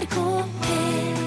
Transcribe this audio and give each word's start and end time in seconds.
NRK 0.00 0.16
P1 0.64 1.18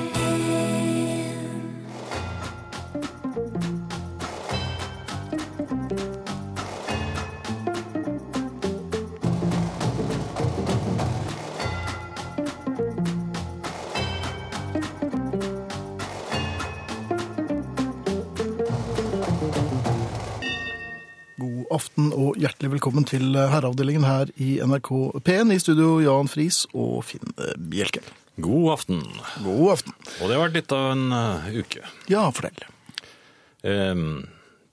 God 21.38 21.66
aften 21.70 22.10
og 22.14 22.36
hjertelig 22.42 22.72
velkommen 22.72 23.06
til 23.06 23.38
herreavdelingen 23.38 24.04
her 24.04 24.34
i 24.42 24.58
NRK 24.66 24.92
P1. 25.22 25.54
I 25.54 25.62
studio 25.62 26.00
Jan 26.02 26.28
Friis 26.32 26.66
og 26.74 27.04
Finn 27.06 27.38
Bjelke. 27.70 28.02
God 28.42 28.72
aften. 28.74 29.02
God 29.44 29.72
aften. 29.76 29.94
Og 30.22 30.28
det 30.30 30.36
har 30.38 30.42
vært 30.48 30.56
litt 30.58 30.72
av 30.74 30.88
en 30.96 31.04
uh, 31.14 31.50
uke. 31.54 31.84
Ja, 32.10 32.24
fortell. 32.34 32.64
Um, 33.64 34.24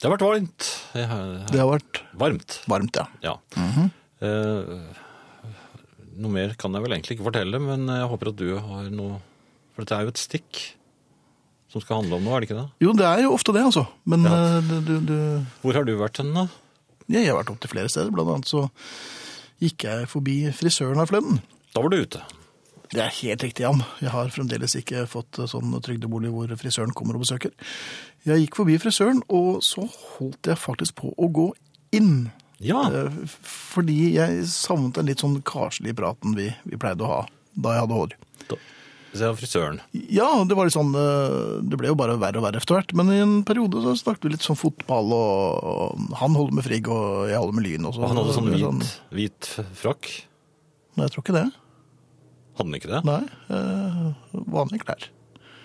det 0.01 0.09
har 0.09 0.15
vært 0.17 0.25
varmt. 0.25 0.69
Det 0.95 1.05
har- 1.11 1.47
Det 1.51 1.61
har 1.61 1.69
vært 1.69 2.01
Varmt, 2.17 2.57
varmt, 2.67 2.97
ja. 2.97 3.07
ja. 3.23 3.35
Eh, 4.21 4.71
noe 6.21 6.33
mer 6.33 6.55
kan 6.61 6.73
jeg 6.77 6.83
vel 6.85 6.93
egentlig 6.97 7.17
ikke 7.19 7.27
fortelle, 7.29 7.61
men 7.61 7.87
jeg 7.89 8.09
håper 8.11 8.29
at 8.33 8.37
du 8.37 8.49
har 8.59 8.89
noe 8.93 9.21
For 9.75 9.85
dette 9.85 9.97
er 9.97 10.03
jo 10.05 10.13
et 10.13 10.21
stikk 10.21 10.59
som 11.71 11.81
skal 11.85 12.01
handle 12.03 12.17
om 12.19 12.25
noe, 12.27 12.35
er 12.37 12.41
det 12.43 12.49
ikke 12.51 12.59
det? 12.59 12.67
Jo, 12.83 12.93
det 12.99 13.07
er 13.07 13.23
jo 13.23 13.31
ofte 13.37 13.53
det, 13.55 13.63
altså. 13.63 13.87
Men 14.05 14.25
Ja. 14.25 14.35
eh, 14.57 14.61
du, 14.67 14.75
du, 14.89 14.95
du 15.07 15.47
Hvor 15.63 15.73
har 15.79 15.85
du 15.85 15.95
vært 16.01 16.19
hen, 16.19 16.33
da? 16.35 16.49
Jeg 17.09 17.29
har 17.29 17.37
vært 17.39 17.51
opp 17.55 17.61
til 17.61 17.71
flere 17.71 17.89
steder. 17.93 18.11
Blant 18.11 18.29
annet 18.35 18.49
så 18.51 18.65
gikk 19.61 19.85
jeg 19.85 20.09
forbi 20.09 20.37
frisøren 20.57 20.97
her 21.01 21.07
forleden. 21.09 21.41
Da 21.75 21.81
var 21.85 21.91
du 21.93 22.01
ute. 22.03 22.21
Det 22.91 23.03
er 23.05 23.13
helt 23.21 23.45
riktig, 23.45 23.63
Jan. 23.63 23.85
Jeg 24.03 24.11
har 24.11 24.33
fremdeles 24.35 24.75
ikke 24.79 25.05
fått 25.11 25.39
sånn 25.51 25.77
trygdebolig 25.85 26.33
hvor 26.35 26.51
frisøren 26.59 26.95
kommer 26.97 27.15
og 27.15 27.23
besøker. 27.23 27.53
Jeg 28.27 28.43
gikk 28.43 28.59
forbi 28.59 28.79
frisøren, 28.83 29.23
og 29.31 29.61
så 29.63 29.87
holdt 30.17 30.51
jeg 30.51 30.59
faktisk 30.59 30.99
på 30.99 31.13
å 31.15 31.29
gå 31.31 31.53
inn. 31.95 32.31
Ja. 32.61 32.83
Eh, 32.93 33.23
Fordi 33.47 34.17
jeg 34.17 34.43
savnet 34.51 34.99
den 34.99 35.09
litt 35.09 35.23
sånn 35.23 35.39
karslige 35.47 35.97
praten 36.03 36.35
vi, 36.37 36.51
vi 36.67 36.81
pleide 36.81 37.07
å 37.07 37.13
ha 37.15 37.21
da 37.55 37.77
jeg 37.77 37.85
hadde 37.85 37.97
hår. 38.01 38.13
Da, 38.51 38.59
se 39.17 39.31
frisøren. 39.39 39.81
Ja, 40.13 40.29
det 40.47 40.59
var 40.59 40.69
litt 40.69 40.77
sånn 40.77 40.93
eh, 40.95 41.63
Det 41.67 41.79
ble 41.81 41.91
jo 41.91 41.97
bare 41.99 42.19
verre 42.21 42.39
og 42.43 42.47
verre 42.47 42.61
etter 42.61 42.77
hvert. 42.77 42.95
Men 42.99 43.15
i 43.15 43.23
en 43.23 43.39
periode 43.47 43.83
så 43.87 43.95
snakket 44.03 44.27
vi 44.29 44.35
litt 44.35 44.47
sånn 44.47 44.59
fotball, 44.59 45.15
og, 45.15 46.05
han 46.21 46.37
holder 46.39 46.59
med 46.59 46.67
Frigg, 46.67 46.91
og 46.91 47.31
jeg 47.31 47.39
holder 47.41 47.59
med 47.59 47.67
Lyn. 47.69 47.89
Og 47.89 48.03
han 48.03 48.21
hadde 48.21 48.37
sånn 48.37 48.53
hvit, 48.53 48.93
hvit 49.15 49.51
frakk. 49.79 50.13
Nei, 50.99 51.07
jeg 51.07 51.15
tror 51.15 51.27
ikke 51.27 51.39
det. 51.39 51.49
Hadde 52.61 52.69
han 52.69 52.79
ikke 52.79 52.93
det? 52.93 53.03
Nei. 53.09 53.23
eh, 53.57 54.41
vanlige 54.53 54.85
klær. 54.87 55.09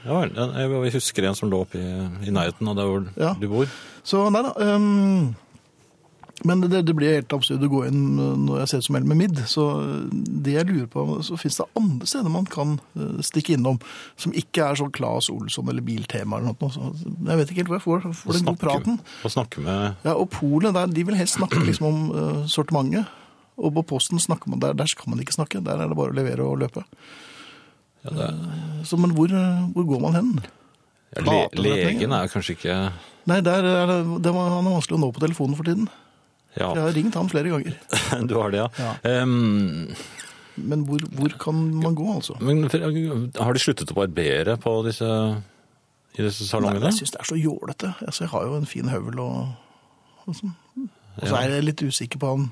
Ja 0.06 0.20
vel. 0.22 0.36
Jeg 0.38 0.94
husker 1.00 1.26
en 1.26 1.36
som 1.38 1.50
lå 1.50 1.64
oppe 1.66 1.80
i, 1.82 1.88
i 2.30 2.34
nærheten 2.34 2.68
av 2.70 2.76
der 2.78 2.90
hvor 2.92 3.08
Ja. 3.18 3.32
du 3.42 3.48
bor. 3.52 3.66
Så 4.06 4.28
nei 4.32 4.44
da. 4.46 4.52
Um, 4.76 5.34
men 6.46 6.60
det, 6.62 6.82
det 6.86 6.94
blir 6.94 7.14
helt 7.16 7.32
absurd 7.34 7.64
å 7.64 7.70
gå 7.72 7.80
inn 7.88 8.02
når 8.46 8.60
jeg 8.60 8.70
ser 8.70 8.82
ut 8.84 8.88
som 8.90 8.98
Elmer 9.00 9.18
Midd. 9.18 9.40
Så 9.50 9.64
det 10.12 10.54
jeg 10.58 10.68
lurer 10.68 10.90
på, 10.92 11.06
så 11.26 11.40
fins 11.42 11.58
det 11.58 11.66
andre 11.80 12.06
steder 12.12 12.30
man 12.30 12.46
kan 12.52 12.76
eh, 13.00 13.22
stikke 13.26 13.56
innom 13.56 13.80
som 14.20 14.36
ikke 14.36 14.68
er 14.68 14.78
sånn 14.78 14.92
Claes 14.94 15.32
Olsson 15.34 15.72
eller 15.72 15.82
Biltema 15.88 16.38
eller 16.38 16.52
noe. 16.54 16.70
Så 16.76 16.92
jeg 17.00 17.40
vet 17.40 17.50
ikke 17.56 17.64
helt 17.64 17.72
hvor 17.72 17.80
jeg 17.80 17.86
får, 17.88 18.08
får 18.20 18.38
den 18.38 18.50
gode 18.52 18.62
praten. 18.62 19.00
Og 19.26 19.34
snakke 19.34 19.64
med 19.66 20.06
Ja, 20.06 20.14
Og 20.20 20.28
Polet, 20.36 20.76
der, 20.76 20.92
de 20.92 21.08
vil 21.08 21.18
helst 21.18 21.40
snakke 21.40 21.64
liksom 21.66 21.88
om 21.90 22.04
uh, 22.12 22.44
sortimentet. 22.52 23.08
Og 23.56 23.72
på 23.78 23.86
Posten 23.94 24.20
snakker 24.20 24.52
man 24.52 24.60
der, 24.64 24.76
der 24.76 24.90
skal 24.92 25.10
man 25.12 25.22
ikke 25.24 25.36
snakke. 25.36 25.62
Der 25.64 25.80
er 25.80 25.88
det 25.92 25.98
bare 25.98 26.12
å 26.12 26.18
levere 26.18 26.44
og 26.44 26.60
løpe. 26.60 26.84
ja, 28.04 28.12
det, 28.12 28.30
Så, 28.88 28.98
men 29.00 29.16
hvor, 29.16 29.32
eh, 29.32 29.68
hvor 29.74 29.88
går 29.88 30.02
man 30.04 30.18
hen? 30.18 30.32
ja, 31.16 31.22
le, 31.56 31.72
Legen 31.80 32.12
er 32.12 32.28
kanskje 32.28 32.58
ikke 32.58 32.74
Nei, 33.26 33.38
er 33.40 33.64
det, 33.64 33.96
det 34.22 34.34
var, 34.36 34.50
han 34.52 34.68
er 34.68 34.76
vanskelig 34.76 34.98
å 34.98 35.02
nå 35.02 35.08
på 35.16 35.22
telefonen 35.24 35.58
for 35.58 35.66
tiden. 35.66 35.88
Ja, 36.56 36.68
Jeg 36.76 36.84
har 36.84 36.94
ringt 36.94 37.16
ham 37.18 37.30
flere 37.32 37.50
ganger. 37.50 37.74
du 38.30 38.36
har 38.38 38.54
det, 38.54 38.62
ja. 38.78 38.92
Ehm, 39.10 39.96
Men 40.56 40.84
hvor, 40.86 41.02
hvor 41.18 41.34
kan 41.42 41.64
man 41.82 41.96
gå, 41.98 42.06
altså? 42.14 42.38
men 42.40 42.68
har 42.70 43.58
de 43.58 43.64
sluttet 43.64 43.92
å 43.92 43.98
barbere 43.98 44.56
på 44.62 44.76
disse, 44.86 45.08
i 46.16 46.22
disse 46.24 46.62
Nei, 46.62 46.76
jeg 46.86 47.00
syns 47.00 47.16
det 47.16 47.24
er 47.24 47.28
så 47.32 47.40
jålete. 47.40 47.96
Altså, 48.06 48.24
jeg 48.28 48.32
har 48.36 48.46
jo 48.46 48.60
en 48.60 48.70
fin 48.70 48.92
høvel 48.94 49.20
og, 49.26 49.50
og 50.28 50.38
sånn. 50.38 50.54
Og 50.86 51.26
så 51.26 51.42
er 51.42 51.58
jeg 51.58 51.66
litt 51.66 51.84
usikker 51.84 52.22
på 52.22 52.32
han 52.36 52.48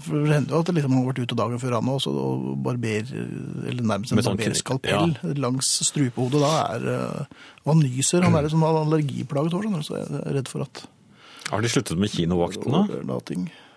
For 0.00 0.24
det 0.24 0.32
hender 0.32 0.54
jo 0.54 0.60
at 0.62 0.68
det 0.70 0.74
liksom 0.78 0.94
har 0.96 1.08
vært 1.10 1.20
ute 1.20 1.36
dagen 1.36 1.60
før 1.60 1.74
han 1.76 1.90
også, 1.92 2.12
og 2.16 2.44
barber, 2.64 3.10
eller 3.68 3.82
nærmest 3.84 4.14
en 4.14 4.22
sånn 4.24 4.38
barberskalpell 4.40 5.16
langs 5.42 5.72
strupehodet. 5.84 6.40
Da 6.40 6.52
er 6.76 6.86
eh, 6.94 7.42
Og 7.62 7.74
han 7.74 7.82
nyser. 7.84 8.24
Han 8.24 8.38
er 8.38 8.48
sånn 8.52 8.64
allergiplaget 8.66 9.58
hår, 9.58 9.68
så 9.84 10.00
jeg 10.00 10.22
er 10.22 10.38
redd 10.38 10.48
for 10.50 10.64
at 10.64 10.86
Har 11.50 11.60
de 11.60 11.72
sluttet 11.72 12.00
med 12.00 12.12
kinovaktene? 12.14 12.86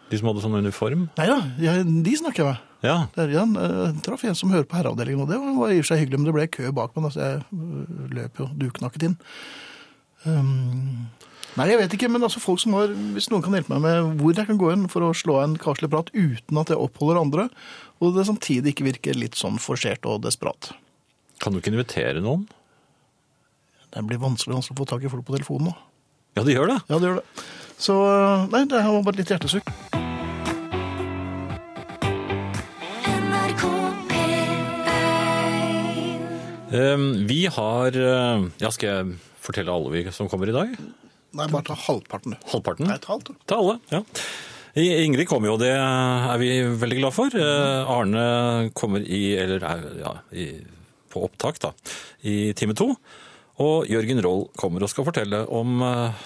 De 0.05 0.21
som 0.21 0.29
hadde 0.29 0.45
sånn 0.45 0.55
uniform? 0.61 1.09
Nei 1.17 1.27
da, 1.27 1.37
ja, 1.59 1.75
de 1.83 2.15
snakker 2.15 2.43
jeg 2.43 2.53
med. 2.53 2.71
Ja. 2.85 2.97
Der 3.15 3.31
ja, 3.33 3.43
jeg 3.49 4.01
traff 4.05 4.23
en 4.29 4.37
som 4.37 4.51
hører 4.53 4.67
på 4.69 4.77
herreavdelingen, 4.77 5.25
og 5.25 5.31
det 5.31 5.39
var 5.41 5.73
i 5.73 5.79
og 5.79 5.85
for 5.85 5.91
seg 5.91 6.03
hyggelig, 6.03 6.19
men 6.21 6.29
det 6.29 6.35
ble 6.35 6.47
kø 6.53 6.71
bak 6.77 6.97
meg, 6.99 7.13
så 7.15 7.23
jeg 7.23 7.39
øh, 7.49 8.03
løp 8.13 8.41
jo 8.41 8.49
duknakket 8.61 9.07
inn. 9.09 9.15
Um, 10.25 11.07
nei, 11.55 11.67
jeg 11.71 11.79
vet 11.81 11.95
ikke, 11.97 12.09
men 12.11 12.25
altså 12.25 12.41
folk 12.43 12.61
som 12.61 12.75
har, 12.77 12.91
hvis 13.15 13.29
noen 13.31 13.43
kan 13.45 13.55
hjelpe 13.55 13.75
meg 13.75 13.83
med 13.85 14.19
hvor 14.21 14.35
jeg 14.35 14.49
kan 14.49 14.59
gå 14.59 14.71
inn 14.73 14.87
for 14.91 15.05
å 15.07 15.13
slå 15.15 15.39
en 15.43 15.55
karslig 15.61 15.89
prat 15.93 16.11
uten 16.13 16.61
at 16.61 16.71
jeg 16.73 16.81
oppholder 16.81 17.21
andre, 17.21 17.47
og 18.03 18.15
det 18.17 18.27
samtidig 18.27 18.73
ikke 18.73 18.89
virker 18.89 19.17
litt 19.19 19.39
sånn 19.39 19.59
forsert 19.61 20.05
og 20.09 20.23
desperat. 20.25 20.73
Kan 21.43 21.55
du 21.55 21.61
ikke 21.61 21.73
invitere 21.73 22.23
noen? 22.23 22.47
Det 23.95 24.03
blir 24.03 24.19
vanskelig, 24.19 24.57
vanskelig 24.57 24.75
å 24.75 24.81
få 24.81 24.89
tak 24.91 25.05
i 25.07 25.11
folk 25.11 25.23
på 25.27 25.35
telefonen 25.37 25.71
nå. 25.71 25.75
Ja, 26.35 26.43
det 26.43 26.55
gjør 26.57 26.73
det. 26.73 26.79
Ja, 26.91 26.97
det 26.99 27.07
gjør 27.07 27.21
det. 27.21 27.45
Så, 27.79 27.95
nei, 28.51 28.65
det 28.71 28.81
var 28.83 29.05
bare 29.07 29.19
litt 29.21 29.31
hjertesukk. 29.31 29.71
NRK 33.15 33.63
P1 34.11 34.65
Ehm, 36.75 37.07
vi 37.29 37.45
har 37.47 37.95
eh, 37.95 38.45
Ja, 38.59 38.71
skal 38.73 38.89
jeg 38.89 39.17
fortelle 39.45 39.71
alle 39.71 39.91
vi 39.93 40.03
som 40.11 40.27
kommer 40.31 40.49
i 40.51 40.55
dag? 40.55 40.75
Nei, 41.35 41.47
bare 41.51 41.67
ta 41.67 41.75
halvparten. 41.85 42.37
Halvparten? 42.51 42.87
Nei, 42.89 42.99
ta 43.03 43.15
alt. 43.17 43.31
Ta 43.49 43.59
alle, 43.59 43.79
ja. 43.91 44.03
Ingrid 44.75 45.27
kommer 45.29 45.53
jo, 45.53 45.59
det 45.59 45.71
er 45.71 46.39
vi 46.41 46.49
veldig 46.79 46.97
glad 46.99 47.15
for. 47.15 47.35
Eh, 47.39 47.91
Arne 47.91 48.71
kommer 48.75 49.03
i, 49.03 49.21
eller 49.39 49.63
er, 49.63 49.85
ja, 50.01 50.11
i, 50.35 50.49
på 51.11 51.23
opptak 51.27 51.61
da, 51.63 51.71
i 52.27 52.51
time 52.59 52.75
to. 52.75 52.89
Og 53.63 53.87
Jørgen 53.87 54.19
Roll 54.23 54.49
kommer 54.59 54.83
og 54.83 54.91
skal 54.91 55.07
fortelle 55.07 55.45
om 55.47 55.79
eh, 55.85 56.25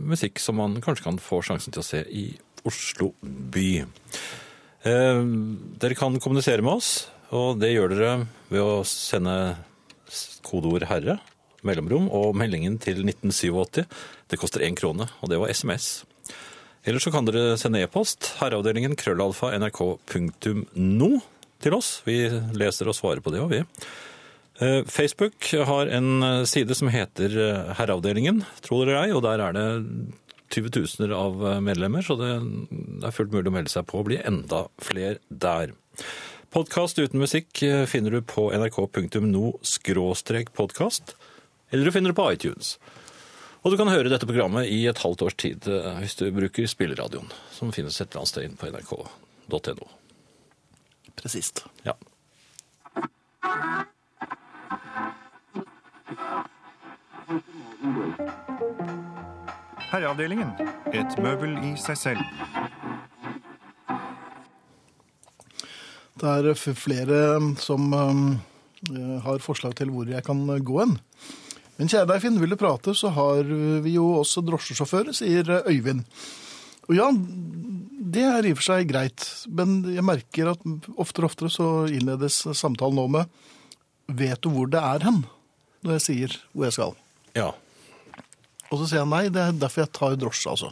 musikk 0.00 0.40
som 0.40 0.56
man 0.60 0.80
kanskje 0.84 1.04
kan 1.10 1.20
få 1.20 1.42
sjansen 1.44 1.74
til 1.74 1.84
å 1.84 1.86
se 1.86 2.00
i 2.08 2.30
Oslo 2.64 3.12
by. 3.24 3.68
Uh, 4.84 5.20
dere 5.80 5.96
kan 5.96 6.16
kommunisere 6.20 6.64
med 6.64 6.78
oss, 6.78 6.90
og 7.32 7.60
det 7.60 7.74
gjør 7.74 7.92
dere 7.92 8.14
ved 8.48 8.60
å 8.60 8.82
sende 8.88 9.36
kodeord 10.44 10.84
'herre', 10.88 11.20
mellomrom, 11.66 12.08
og 12.12 12.36
meldingen 12.38 12.78
til 12.82 13.02
1987. 13.04 13.84
Det 14.30 14.40
koster 14.40 14.64
én 14.64 14.78
krone, 14.78 15.08
og 15.20 15.32
det 15.32 15.40
var 15.42 15.52
SMS. 15.52 16.04
Eller 16.84 17.00
så 17.00 17.12
kan 17.12 17.24
dere 17.24 17.56
sende 17.60 17.80
e-post 17.80 18.34
herreavdelingen 18.42 18.96
krøllalfa 19.00 19.54
nrk.no 19.56 21.12
til 21.64 21.76
oss. 21.76 21.94
Vi 22.04 22.18
leser 22.56 22.90
og 22.90 22.98
svarer 22.98 23.24
på 23.24 23.32
det, 23.32 23.40
og 23.40 23.54
vi. 23.54 23.62
Eh, 24.58 24.84
Facebook 24.86 25.54
har 25.66 25.86
en 25.86 26.22
eh, 26.22 26.44
side 26.44 26.74
som 26.78 26.88
heter 26.92 27.38
eh, 27.42 27.72
Herreavdelingen, 27.74 28.44
tror 28.62 28.86
dere 28.86 29.06
jeg, 29.06 29.14
og 29.16 29.22
der 29.24 29.38
er 29.42 29.52
det 29.56 29.64
20 30.54 30.70
000 31.00 31.12
av 31.16 31.62
medlemmer, 31.64 32.02
så 32.06 32.14
det 32.20 32.30
er 33.02 33.16
fullt 33.16 33.32
mulig 33.34 33.50
å 33.50 33.54
melde 33.56 33.70
seg 33.72 33.84
på 33.90 33.98
og 33.98 34.06
bli 34.06 34.18
enda 34.22 34.60
flere 34.78 35.18
der. 35.26 35.74
Podkast 36.54 36.94
uten 37.00 37.18
musikk 37.18 37.50
finner 37.90 38.10
du 38.14 38.22
på 38.22 38.54
nrk.no-podkast, 38.54 41.18
eller 41.74 41.84
du 41.84 41.92
finner 41.92 42.12
det 42.12 42.14
på 42.14 42.32
iTunes. 42.32 42.78
Og 43.66 43.72
du 43.72 43.78
kan 43.80 43.88
høre 43.90 44.10
dette 44.12 44.28
programmet 44.28 44.68
i 44.70 44.84
et 44.86 45.00
halvt 45.02 45.22
års 45.26 45.34
tid 45.40 45.66
eh, 45.66 45.96
hvis 45.98 46.14
du 46.20 46.28
bruker 46.30 46.68
spilleradioen, 46.70 47.30
som 47.50 47.72
finnes 47.74 47.96
et 47.98 48.12
eller 48.12 48.20
annet 48.22 48.30
sted 48.30 48.44
inn 48.46 48.58
på 48.60 48.68
nrk.no. 48.70 49.88
Presist. 51.18 51.64
Ja. 51.82 51.96
Herreavdelingen. 59.90 60.54
Et 60.94 61.18
møbel 61.26 61.58
i 61.66 61.72
seg 61.80 61.98
selv. 61.98 62.22
Det 66.22 66.36
er 66.38 66.54
flere 66.78 67.18
som 67.58 67.90
um, 67.90 68.22
eh, 68.92 69.16
har 69.26 69.42
forslag 69.42 69.74
til 69.80 69.90
hvor 69.90 70.06
jeg 70.06 70.22
kan 70.30 70.46
gå 70.46 70.78
hen. 70.84 70.94
Men 71.78 71.90
kjære 71.90 72.06
deg, 72.12 72.22
Finn, 72.22 72.38
vil 72.38 72.54
du 72.54 72.58
prate, 72.60 72.94
så 72.94 73.10
har 73.16 73.48
vi 73.82 73.96
jo 73.96 74.06
også 74.20 74.44
drosjesjåfører, 74.46 75.14
sier 75.16 75.48
Øyvind. 75.66 76.04
Og 76.86 76.94
ja, 76.98 77.08
det 78.14 78.24
er 78.28 78.46
i 78.46 78.52
og 78.54 78.60
for 78.60 78.68
seg 78.68 78.88
greit, 78.90 79.24
men 79.48 79.80
jeg 79.94 80.04
merker 80.04 80.52
at 80.52 80.64
oftere 81.00 81.26
og 81.26 81.32
oftere 81.32 81.50
så 81.52 81.68
innledes 81.88 82.42
samtalen 82.54 82.98
nå 83.00 83.06
med 83.16 83.40
vet 84.12 84.42
du 84.44 84.50
hvor 84.52 84.68
det 84.68 84.82
er 84.84 85.06
hen? 85.06 85.22
Når 85.84 85.96
jeg 85.96 86.04
sier 86.04 86.36
hvor 86.52 86.68
jeg 86.68 86.76
skal. 86.76 86.94
Ja. 87.36 87.48
Og 88.70 88.80
så 88.80 88.88
sier 88.88 89.00
jeg 89.00 89.10
nei, 89.10 89.24
det 89.32 89.40
er 89.40 89.56
derfor 89.56 89.84
jeg 89.84 89.94
tar 89.96 90.18
drosje, 90.20 90.52
altså. 90.52 90.70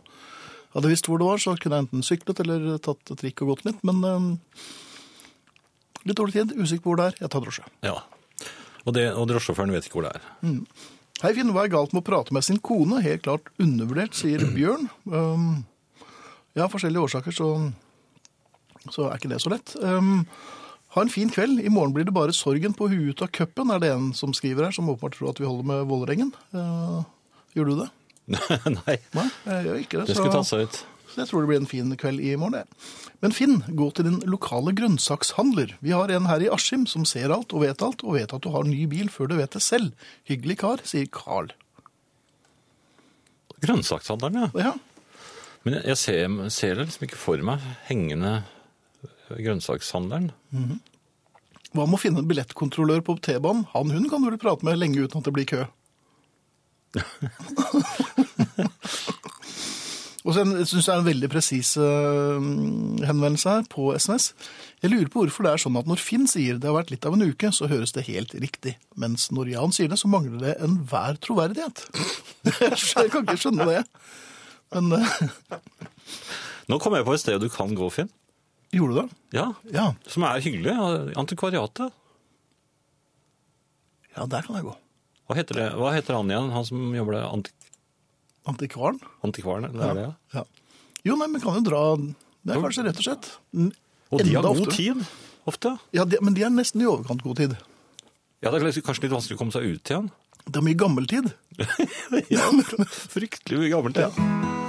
Hadde 0.73 0.89
jeg 0.89 0.97
visst 0.97 1.09
hvor 1.09 1.21
det 1.21 1.29
var, 1.29 1.41
så 1.41 1.57
kunne 1.61 1.79
jeg 1.79 1.87
enten 1.87 2.07
syklet 2.07 2.41
eller 2.45 2.79
tatt 2.85 3.13
trikk 3.21 3.43
og 3.45 3.55
gått 3.55 3.67
litt, 3.69 3.83
men 3.89 4.05
um, 4.05 4.31
litt 6.05 6.17
dårlig 6.19 6.39
tid, 6.39 6.55
usikker 6.57 6.85
på 6.85 6.93
hvor 6.93 7.01
det 7.01 7.11
er, 7.11 7.23
jeg 7.25 7.33
tar 7.33 7.45
drosje. 7.45 7.69
ja. 7.89 7.99
Og, 8.87 8.95
det, 8.97 9.07
og 9.15 9.29
drosjesjåføren 9.31 9.73
vet 9.75 9.87
ikke 9.87 10.01
hvor 10.01 10.09
det 10.09 10.17
er. 10.19 10.25
Hei 11.23 11.31
Finn, 11.37 11.53
hva 11.55 11.67
er 11.67 11.71
galt 11.71 11.93
med 11.95 12.03
å 12.03 12.07
prate 12.09 12.35
med 12.35 12.43
sin 12.47 12.59
kone? 12.59 12.99
Helt 13.05 13.23
klart 13.27 13.53
undervurdert, 13.63 14.17
sier 14.19 14.43
Bjørn. 14.57 14.89
Um, 15.07 15.63
ja, 16.59 16.67
forskjellige 16.71 17.07
årsaker 17.07 17.37
så, 17.37 17.53
så 18.91 19.07
er 19.09 19.21
ikke 19.21 19.31
det 19.31 19.39
så 19.45 19.53
lett. 19.55 19.77
Um, 19.79 20.25
ha 20.97 21.05
en 21.05 21.13
fin 21.13 21.31
kveld. 21.33 21.63
I 21.63 21.73
morgen 21.73 21.95
blir 21.95 22.09
det 22.09 22.17
bare 22.17 22.35
sorgen 22.37 22.75
på 22.77 22.91
huet 22.91 23.15
ut 23.15 23.25
av 23.25 23.31
cupen, 23.33 23.71
er 23.73 23.81
det 23.81 23.93
en 23.95 24.11
som 24.19 24.35
skriver 24.37 24.69
her, 24.69 24.75
som 24.77 24.91
åpenbart 24.93 25.17
tror 25.17 25.31
at 25.31 25.41
vi 25.41 25.49
holder 25.49 25.69
med 25.71 25.87
Vålerengen. 25.89 26.35
Uh, 26.53 27.05
gjør 27.57 27.71
du 27.71 27.77
det? 27.85 27.91
Nei, 28.83 28.99
Nei, 29.15 29.29
jeg 29.47 29.65
gjør 29.69 29.81
ikke 29.83 30.01
det. 30.03 30.09
det 30.11 30.19
skulle 30.19 30.35
tatt 30.35 30.51
seg 30.51 30.67
ut. 30.67 30.83
Så 31.13 31.21
jeg 31.21 31.29
tror 31.29 31.45
det 31.45 31.51
blir 31.51 31.61
en 31.61 31.69
fin 31.69 31.93
kveld 32.01 32.23
i 32.25 32.33
morgen. 32.41 32.63
jeg. 32.63 32.67
Men 33.21 33.35
Finn, 33.37 33.59
gå 33.69 33.91
til 33.93 34.07
din 34.09 34.21
lokale 34.25 34.73
grønnsakshandler. 34.77 35.77
Vi 35.85 35.93
har 35.93 36.09
en 36.09 36.29
her 36.31 36.41
i 36.41 36.49
Askim 36.53 36.87
som 36.89 37.05
ser 37.09 37.35
alt 37.35 37.53
og 37.53 37.61
vet 37.67 37.85
alt, 37.85 38.01
og 38.03 38.17
vet 38.17 38.33
at 38.33 38.43
du 38.43 38.49
har 38.55 38.65
ny 38.65 38.87
bil 38.89 39.09
før 39.13 39.29
du 39.29 39.37
vet 39.37 39.53
det 39.53 39.63
selv. 39.63 39.93
Hyggelig 40.29 40.57
kar, 40.65 40.79
sier 40.89 41.07
Carl. 41.13 41.53
Grønnsakshandleren, 43.63 44.41
ja. 44.41 44.49
Ja, 44.59 44.73
Men 45.63 45.77
jeg, 45.85 45.97
ser, 46.01 46.27
ser 46.51 46.75
det 46.75 46.89
liksom 46.89 47.05
ikke 47.07 47.21
for 47.21 47.39
meg 47.47 47.61
hengende 47.87 48.41
grønnsakshandleren. 49.29 50.33
Hva 51.73 51.87
med 51.87 51.97
å 51.97 52.01
finne 52.01 52.21
en 52.25 52.29
billettkontrollør 52.29 53.01
på 53.07 53.13
T-banen? 53.23 53.67
Han 53.77 53.93
hun 53.95 54.09
kan 54.11 54.21
du 54.25 54.29
vel 54.33 54.41
prate 54.41 54.65
med 54.67 54.81
lenge 54.81 55.05
uten 55.05 55.19
at 55.21 55.27
det 55.29 55.37
blir 55.37 55.49
kø. 55.49 55.63
Og 60.23 60.37
så 60.37 60.45
syns 60.47 60.87
jeg 60.87 60.93
er 60.95 61.01
en 61.01 61.07
veldig 61.09 61.29
presis 61.33 61.73
eh, 61.83 62.45
henvendelse 63.09 63.51
her 63.57 63.65
på 63.73 63.89
SMS. 63.99 64.29
Jeg 64.85 64.93
lurer 64.93 65.09
på 65.11 65.25
hvorfor 65.25 65.47
det 65.49 65.53
er 65.57 65.63
sånn 65.65 65.79
at 65.81 65.89
når 65.91 65.99
Finn 66.03 66.29
sier 66.31 66.61
det 66.63 66.69
har 66.71 66.77
vært 66.77 66.93
litt 66.95 67.07
av 67.09 67.17
en 67.17 67.25
uke, 67.27 67.51
så 67.55 67.67
høres 67.71 67.91
det 67.97 68.05
helt 68.07 68.35
riktig. 68.39 68.77
Mens 68.95 69.29
når 69.35 69.51
Jan 69.57 69.75
sier 69.75 69.91
det, 69.91 69.99
så 69.99 70.11
mangler 70.13 70.39
det 70.45 70.53
enhver 70.63 71.19
troverdighet. 71.27 71.83
Jeg 72.63 73.11
kan 73.11 73.27
ikke 73.27 73.39
skjønne 73.43 73.67
det. 73.67 73.83
Men 74.73 74.95
eh, 75.01 75.17
Nå 76.71 76.79
kom 76.79 76.95
jeg 76.95 77.05
på 77.05 77.13
et 77.17 77.21
sted 77.25 77.43
du 77.43 77.49
kan 77.51 77.75
gå, 77.77 77.89
Finn. 77.91 78.09
gjorde 78.73 78.95
du 78.95 79.01
det? 79.03 79.09
Ja, 79.41 79.49
Ja. 79.75 79.89
som 80.07 80.23
er 80.29 80.39
hyggelig. 80.41 80.73
Antikvariatet. 81.19 81.91
Ja, 84.15 84.27
der 84.31 84.47
kan 84.47 84.57
jeg 84.59 84.67
gå. 84.69 84.75
Hva 85.27 85.37
heter, 85.39 85.57
det? 85.59 85.67
Hva 85.81 85.91
heter 85.95 86.15
han 86.19 86.31
igjen? 86.31 86.51
Han 86.55 86.67
som 86.69 86.95
jobber 86.95 87.17
der? 87.19 87.27
Antik 87.33 87.62
Antikvaren. 88.49 88.99
antikvaren? 89.23 89.69
Det 89.73 89.83
er 89.87 89.95
det, 89.99 90.07
ja. 90.09 90.41
Ja. 90.41 90.45
Jo, 91.07 91.17
nei, 91.19 91.29
men 91.31 91.43
kan 91.43 91.59
jo 91.59 91.65
dra 91.67 91.83
Det 91.99 92.55
er 92.57 92.63
kanskje 92.63 92.87
rett 92.89 92.99
og 92.99 93.07
slett. 93.07 93.29
Og 94.13 94.23
de 94.23 94.35
har 94.35 94.43
god 94.43 94.65
ofte. 94.67 94.77
tid, 94.77 95.05
ofte. 95.47 95.77
Ja, 95.95 96.05
de, 96.05 96.19
men 96.23 96.35
de 96.35 96.43
er 96.47 96.51
nesten 96.55 96.83
i 96.83 96.89
overkant 96.91 97.23
god 97.23 97.39
tid. 97.43 97.57
Ja, 98.43 98.51
Det 98.51 98.59
er 98.63 98.83
kanskje 98.83 99.07
litt 99.07 99.15
vanskelig 99.15 99.39
å 99.39 99.43
komme 99.45 99.55
seg 99.55 99.67
ut 99.69 99.93
igjen. 99.93 100.11
Det 100.47 100.59
er 100.59 100.67
mye 100.67 100.79
gammeltid. 100.79 101.31
Ja, 102.33 102.49
Fryktelig 103.13 103.61
mye 103.63 103.71
gammeltid. 103.71 104.09
Ja. 104.11 104.62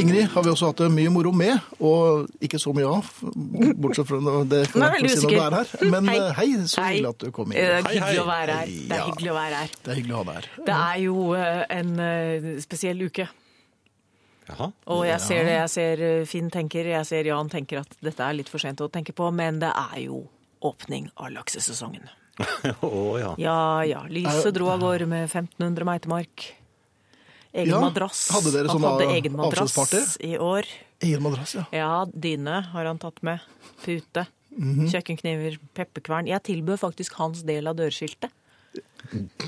Ingrid 0.00 0.28
har 0.32 0.44
vi 0.46 0.50
også 0.52 0.70
hatt 0.70 0.80
det 0.82 0.88
mye 0.94 1.10
moro 1.12 1.32
med, 1.36 1.60
og 1.80 2.28
ikke 2.44 2.58
så 2.62 2.72
mye 2.76 2.88
av. 2.88 3.08
Bortsett 3.80 4.08
fra 4.08 4.20
det 4.48 4.62
kan 4.72 4.80
Nå 4.82 4.86
er 4.88 4.94
veldig 4.96 5.10
usikker. 5.16 5.40
er 5.46 5.56
her. 5.60 5.90
Men 5.92 6.08
Hei. 6.10 6.16
eh, 6.18 6.32
hei, 6.38 6.48
så 6.70 6.80
Hei. 6.84 6.92
hyggelig 6.96 7.10
at 7.14 7.18
du 7.26 7.30
kom 7.36 7.50
Det 7.50 7.60
er 7.64 7.78
inn. 7.78 7.86
Hei, 7.86 7.92
hei. 7.92 8.00
hyggelig 8.00 8.22
å 8.22 8.28
være 8.30 8.56
her. 8.60 8.66
Det 8.90 8.96
er 8.98 9.04
hyggelig 9.10 9.30
å 9.30 9.36
være 9.36 9.60
her. 9.60 9.76
Det 9.84 9.92
er 9.92 10.00
hyggelig 10.00 10.14
å 10.14 10.22
ha 10.22 10.24
deg 10.30 10.34
her. 10.40 10.48
Det 10.70 10.78
er 10.80 10.98
jo 11.04 11.16
eh, 11.34 11.62
en 11.78 11.92
eh, 12.00 12.50
spesiell 12.64 13.02
uke. 13.06 13.28
Jaha. 14.50 14.70
Og 14.90 15.04
jeg 15.06 15.20
ser 15.22 15.44
det, 15.46 15.52
jeg 15.60 15.70
ser 15.70 16.00
eh, 16.02 16.24
Finn 16.26 16.48
tenker, 16.50 16.88
jeg 16.90 17.06
ser 17.06 17.28
Jan 17.30 17.50
tenker 17.52 17.84
at 17.84 17.92
dette 18.02 18.24
er 18.24 18.34
litt 18.34 18.48
for 18.50 18.58
sent 18.62 18.80
å 18.82 18.88
tenke 18.90 19.12
på, 19.14 19.28
men 19.30 19.60
det 19.62 19.70
er 19.70 20.00
jo 20.08 20.24
åpning 20.66 21.06
av 21.16 21.30
laksesesongen. 21.36 22.08
Å 22.82 23.18
ja. 23.20 23.30
Ja 23.38 23.58
ja, 23.84 24.00
Lyset 24.08 24.54
dro 24.56 24.70
av 24.72 24.80
gårde 24.80 25.06
med 25.06 25.26
1500 25.28 25.84
meitemark. 25.84 26.46
Egen 27.52 27.72
Ja, 27.72 27.80
madrass. 27.82 28.28
hadde 28.30 28.52
dere 28.54 28.68
Han 28.68 28.78
sånn 28.78 28.86
hadde 28.86 29.08
egen 29.16 29.34
madrass 29.36 30.16
i 30.22 30.36
år. 30.38 30.66
Egen 31.02 31.22
madrass, 31.24 31.54
ja. 31.58 31.64
Ja, 31.74 32.04
dyne 32.06 32.60
har 32.70 32.84
han 32.86 32.98
tatt 33.02 33.22
med. 33.26 33.40
Pute. 33.82 34.26
Mhm. 34.56 34.86
Kjøkkenkniver, 34.90 35.58
pepperkvern. 35.74 36.26
Jeg 36.28 36.42
tilbød 36.42 36.78
faktisk 36.78 37.14
hans 37.18 37.42
del 37.42 37.66
av 37.66 37.76
dørskiltet. 37.76 38.30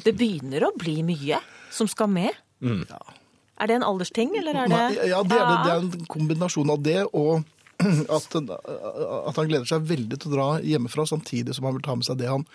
Det 0.03 0.17
begynner 0.17 0.65
å 0.67 0.73
bli 0.77 1.03
mye 1.07 1.39
som 1.71 1.87
skal 1.87 2.09
med. 2.09 2.33
Er 2.63 3.67
det 3.69 3.77
en 3.77 3.85
aldersting, 3.87 4.33
eller 4.39 4.57
er 4.57 4.69
det 4.69 4.79
Nei, 4.79 5.09
ja, 5.11 5.23
det 5.23 5.39
er, 5.39 5.47
det, 5.47 5.59
det 5.63 5.73
er 5.73 5.83
en 5.83 6.07
kombinasjon 6.11 6.71
av 6.73 6.83
det 6.83 7.03
og 7.13 7.45
at, 7.83 8.35
at 8.39 9.37
han 9.37 9.49
gleder 9.51 9.67
seg 9.67 9.85
veldig 9.87 10.19
til 10.19 10.31
å 10.31 10.35
dra 10.35 10.47
hjemmefra, 10.63 11.05
samtidig 11.07 11.55
som 11.55 11.67
han 11.67 11.75
vil 11.77 11.83
ta 11.85 11.95
med 11.99 12.07
seg 12.07 12.19
det 12.23 12.31
han 12.31 12.47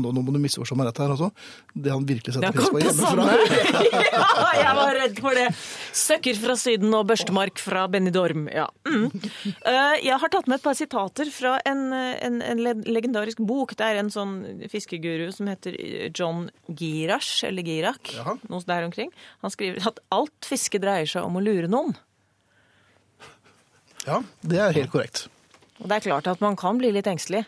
nå, 0.00 0.12
nå 0.16 0.22
må 0.24 0.32
du 0.32 0.38
misforstå 0.40 0.76
meg 0.78 0.86
rett 0.88 1.00
her 1.02 1.12
altså. 1.14 1.28
Det 1.74 1.90
han 1.92 2.06
virkelig 2.08 2.34
setter 2.36 2.54
pris 2.56 2.70
på 2.72 2.80
hjemmefra. 2.80 3.24
ja, 4.16 4.46
jeg 4.60 4.76
var 4.78 4.92
redd 5.00 5.18
for 5.24 5.36
det. 5.36 5.46
Søkker 6.02 6.38
fra 6.40 6.56
Syden 6.60 6.94
og 6.96 7.06
børstemark 7.10 7.60
fra 7.60 7.84
Benidorm. 7.92 8.46
Ja. 8.52 8.68
Mm. 8.88 9.08
Eh, 9.12 9.96
Jeg 10.06 10.18
har 10.22 10.32
tatt 10.32 10.48
med 10.48 10.60
et 10.60 10.64
par 10.64 10.78
sitater 10.78 11.28
fra 11.34 11.56
en, 11.68 11.82
en, 11.92 12.38
en 12.42 12.62
legendarisk 12.86 13.42
bok. 13.44 13.74
Det 13.76 13.88
er 13.90 14.00
en 14.00 14.12
sånn 14.14 14.38
fiskeguru 14.72 15.26
som 15.34 15.50
heter 15.52 15.76
John 16.16 16.46
Girash, 16.68 17.42
eller 17.48 17.66
Girak, 17.66 18.14
Jaha. 18.16 18.38
noe 18.48 18.64
der 18.68 18.86
omkring. 18.88 19.12
Han 19.44 19.52
skriver 19.54 19.82
at 19.92 20.00
alt 20.14 20.48
fiske 20.48 20.80
dreier 20.82 21.08
seg 21.10 21.26
om 21.26 21.36
å 21.40 21.44
lure 21.44 21.68
noen. 21.70 21.96
Ja, 24.06 24.22
det 24.42 24.58
er 24.58 24.72
helt 24.74 24.90
korrekt. 24.90 25.26
Og 25.82 25.88
det 25.90 26.00
er 26.00 26.04
klart 26.08 26.26
at 26.30 26.40
man 26.42 26.56
kan 26.58 26.78
bli 26.78 26.90
litt 26.94 27.06
engstelig. 27.10 27.44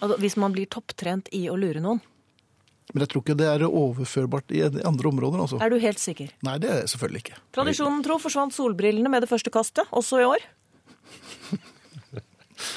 Altså, 0.00 0.16
Hvis 0.22 0.36
man 0.40 0.52
blir 0.56 0.66
topptrent 0.72 1.28
i 1.36 1.46
å 1.52 1.56
lure 1.60 1.80
noen. 1.84 2.00
Men 2.92 3.04
jeg 3.04 3.08
tror 3.12 3.22
ikke 3.22 3.36
det 3.38 3.46
er 3.46 3.62
overførbart 3.68 4.50
i 4.50 4.62
andre 4.66 5.08
områder. 5.12 5.38
altså. 5.44 5.60
Er 5.62 5.70
du 5.70 5.78
helt 5.78 6.00
sikker? 6.02 6.30
Nei, 6.42 6.56
det 6.58 6.70
er 6.72 6.80
jeg 6.82 6.88
selvfølgelig 6.94 7.20
ikke. 7.22 7.36
Tradisjonen 7.54 8.00
tro 8.02 8.16
forsvant 8.18 8.52
solbrillene 8.56 9.08
med 9.12 9.22
det 9.22 9.28
første 9.30 9.50
kastet, 9.54 9.86
også 9.94 10.18
i 10.24 10.26
år. 10.26 10.42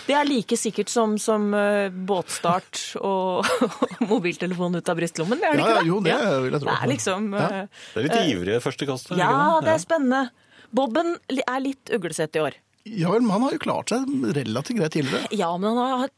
Det 0.08 0.14
er 0.16 0.24
like 0.24 0.56
sikkert 0.56 0.88
som, 0.88 1.18
som 1.20 1.50
eh, 1.58 1.90
båtstart 2.08 2.80
og 3.04 3.44
mobiltelefon 4.12 4.78
ut 4.80 4.90
av 4.94 4.96
brystlommen, 4.96 5.42
er 5.44 5.58
det 5.58 5.60
Ja, 5.60 5.66
ikke 5.66 5.74
ja, 5.74 5.82
det? 5.82 5.90
jo, 5.90 5.98
det 6.06 6.14
vil 6.46 6.56
jeg 6.56 6.62
tro. 6.64 6.70
Det 6.70 6.76
er 6.78 6.92
liksom 6.94 7.26
Ja. 7.36 7.48
eh, 7.50 7.82
Det 7.92 8.00
er 8.00 8.08
litt 8.08 8.32
ivrige 8.32 8.62
første 8.64 8.88
kastet. 8.88 9.18
Ja, 9.20 9.34
det 9.66 9.74
er 9.74 9.82
spennende. 9.84 10.22
Bobben 10.74 11.18
er 11.36 11.60
litt 11.66 11.92
uglesett 11.94 12.40
i 12.40 12.44
år. 12.46 12.56
Ja 12.88 13.12
vel, 13.12 13.22
men 13.28 13.32
han 13.36 13.44
har 13.46 13.52
jo 13.58 13.60
klart 13.64 13.92
seg 13.92 14.08
relativt 14.40 14.80
greit 14.80 14.96
tidligere. 14.96 15.28
Ja, 15.36 15.52
men 15.60 15.76
han 15.76 16.00
har 16.06 16.10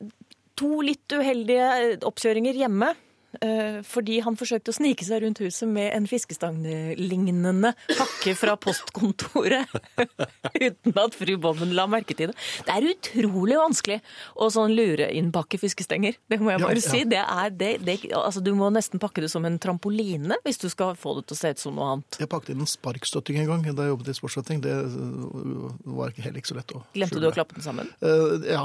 to 0.60 0.80
litt 0.86 1.16
uheldige 1.16 2.00
oppkjøringer 2.06 2.64
hjemme. 2.66 2.94
eh, 3.42 3.82
Fordi 3.84 4.20
han 4.24 4.38
forsøkte 4.40 4.72
å 4.72 4.76
snike 4.78 5.06
seg 5.06 5.24
rundt 5.24 5.42
huset 5.44 5.68
med 5.68 5.90
en 5.96 6.08
fiskestanglignende 6.08 7.74
pakke 7.92 8.36
fra 8.40 8.56
postkontoret. 8.62 9.72
Uten 10.66 11.00
at 11.02 11.18
fru 11.18 11.36
Bommen 11.42 11.74
la 11.76 11.88
merke 11.92 12.16
til 12.16 12.32
det. 12.32 12.38
Det 12.64 12.76
er 12.76 12.88
utrolig 12.94 13.58
vanskelig 13.60 14.00
å 14.40 14.50
sånn 14.54 14.76
lure 14.78 15.10
innpakke 15.20 15.60
fiskestenger. 15.60 16.16
Det 16.32 16.40
må 16.40 16.54
jeg 16.54 16.64
bare 16.64 16.80
ja. 16.80 16.88
si. 16.88 17.04
Det 17.12 17.22
er, 17.22 17.52
det, 17.52 17.72
det, 17.86 17.98
altså, 18.16 18.44
du 18.46 18.54
må 18.58 18.72
nesten 18.74 19.04
pakke 19.04 19.26
det 19.26 19.32
som 19.34 19.46
en 19.48 19.60
trampoline 19.60 20.40
hvis 20.48 20.62
du 20.62 20.70
skal 20.72 20.96
få 21.00 21.18
det 21.20 21.28
til 21.30 21.38
å 21.38 21.42
se 21.42 21.56
ut 21.56 21.66
som 21.66 21.80
noe 21.80 21.96
annet. 21.96 22.22
Jeg 22.24 22.32
pakket 22.32 22.56
inn 22.56 22.64
en 22.64 22.72
sparkstøtting 22.72 23.42
en 23.44 23.52
gang 23.52 23.68
da 23.68 23.90
jeg 23.90 23.96
jobbet 23.96 24.14
i 24.14 24.20
sportsretting. 24.22 24.64
Det 24.64 24.76
øh, 24.76 25.72
var 25.98 26.14
ikke 26.14 26.30
heller 26.30 26.40
ikke 26.40 26.54
så 26.54 26.60
lett 26.62 26.72
å 26.72 26.80
skjule. 26.80 26.94
Glemte 27.02 27.24
du 27.24 27.28
å 27.28 27.36
klappe 27.36 27.58
den 27.58 27.66
sammen? 27.66 27.92
Uh, 28.00 28.40
ja, 28.48 28.64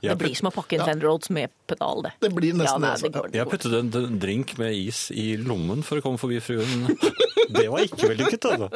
Ja, 0.00 0.12
det 0.12 0.18
blir 0.22 0.34
som 0.38 0.48
å 0.48 0.54
pakke 0.54 0.78
inn 0.78 0.84
Fender 0.86 1.08
Rhodes 1.08 1.30
med 1.34 1.52
pedal, 1.70 2.02
det. 2.06 2.12
det 2.24 2.30
blir 2.34 2.56
nesten 2.56 2.82
Ja, 2.82 2.92
nei, 2.92 2.94
det. 2.96 3.02
det 3.02 3.12
går, 3.18 3.26
Altså. 3.26 3.32
det 3.32 3.42
Jeg 3.42 3.50
puttet 3.52 3.78
en 3.78 3.90
en 4.02 4.18
drink 4.22 4.54
med 4.58 4.72
is 4.78 5.02
i 5.12 5.26
lommen 5.36 5.82
for 5.86 6.00
å 6.00 6.04
komme 6.04 6.20
forbi 6.22 6.40
fruen. 6.40 6.96
Det 7.52 7.66
var 7.68 7.82
ikke 7.84 8.08
vellykket, 8.08 8.46
altså. 8.48 8.70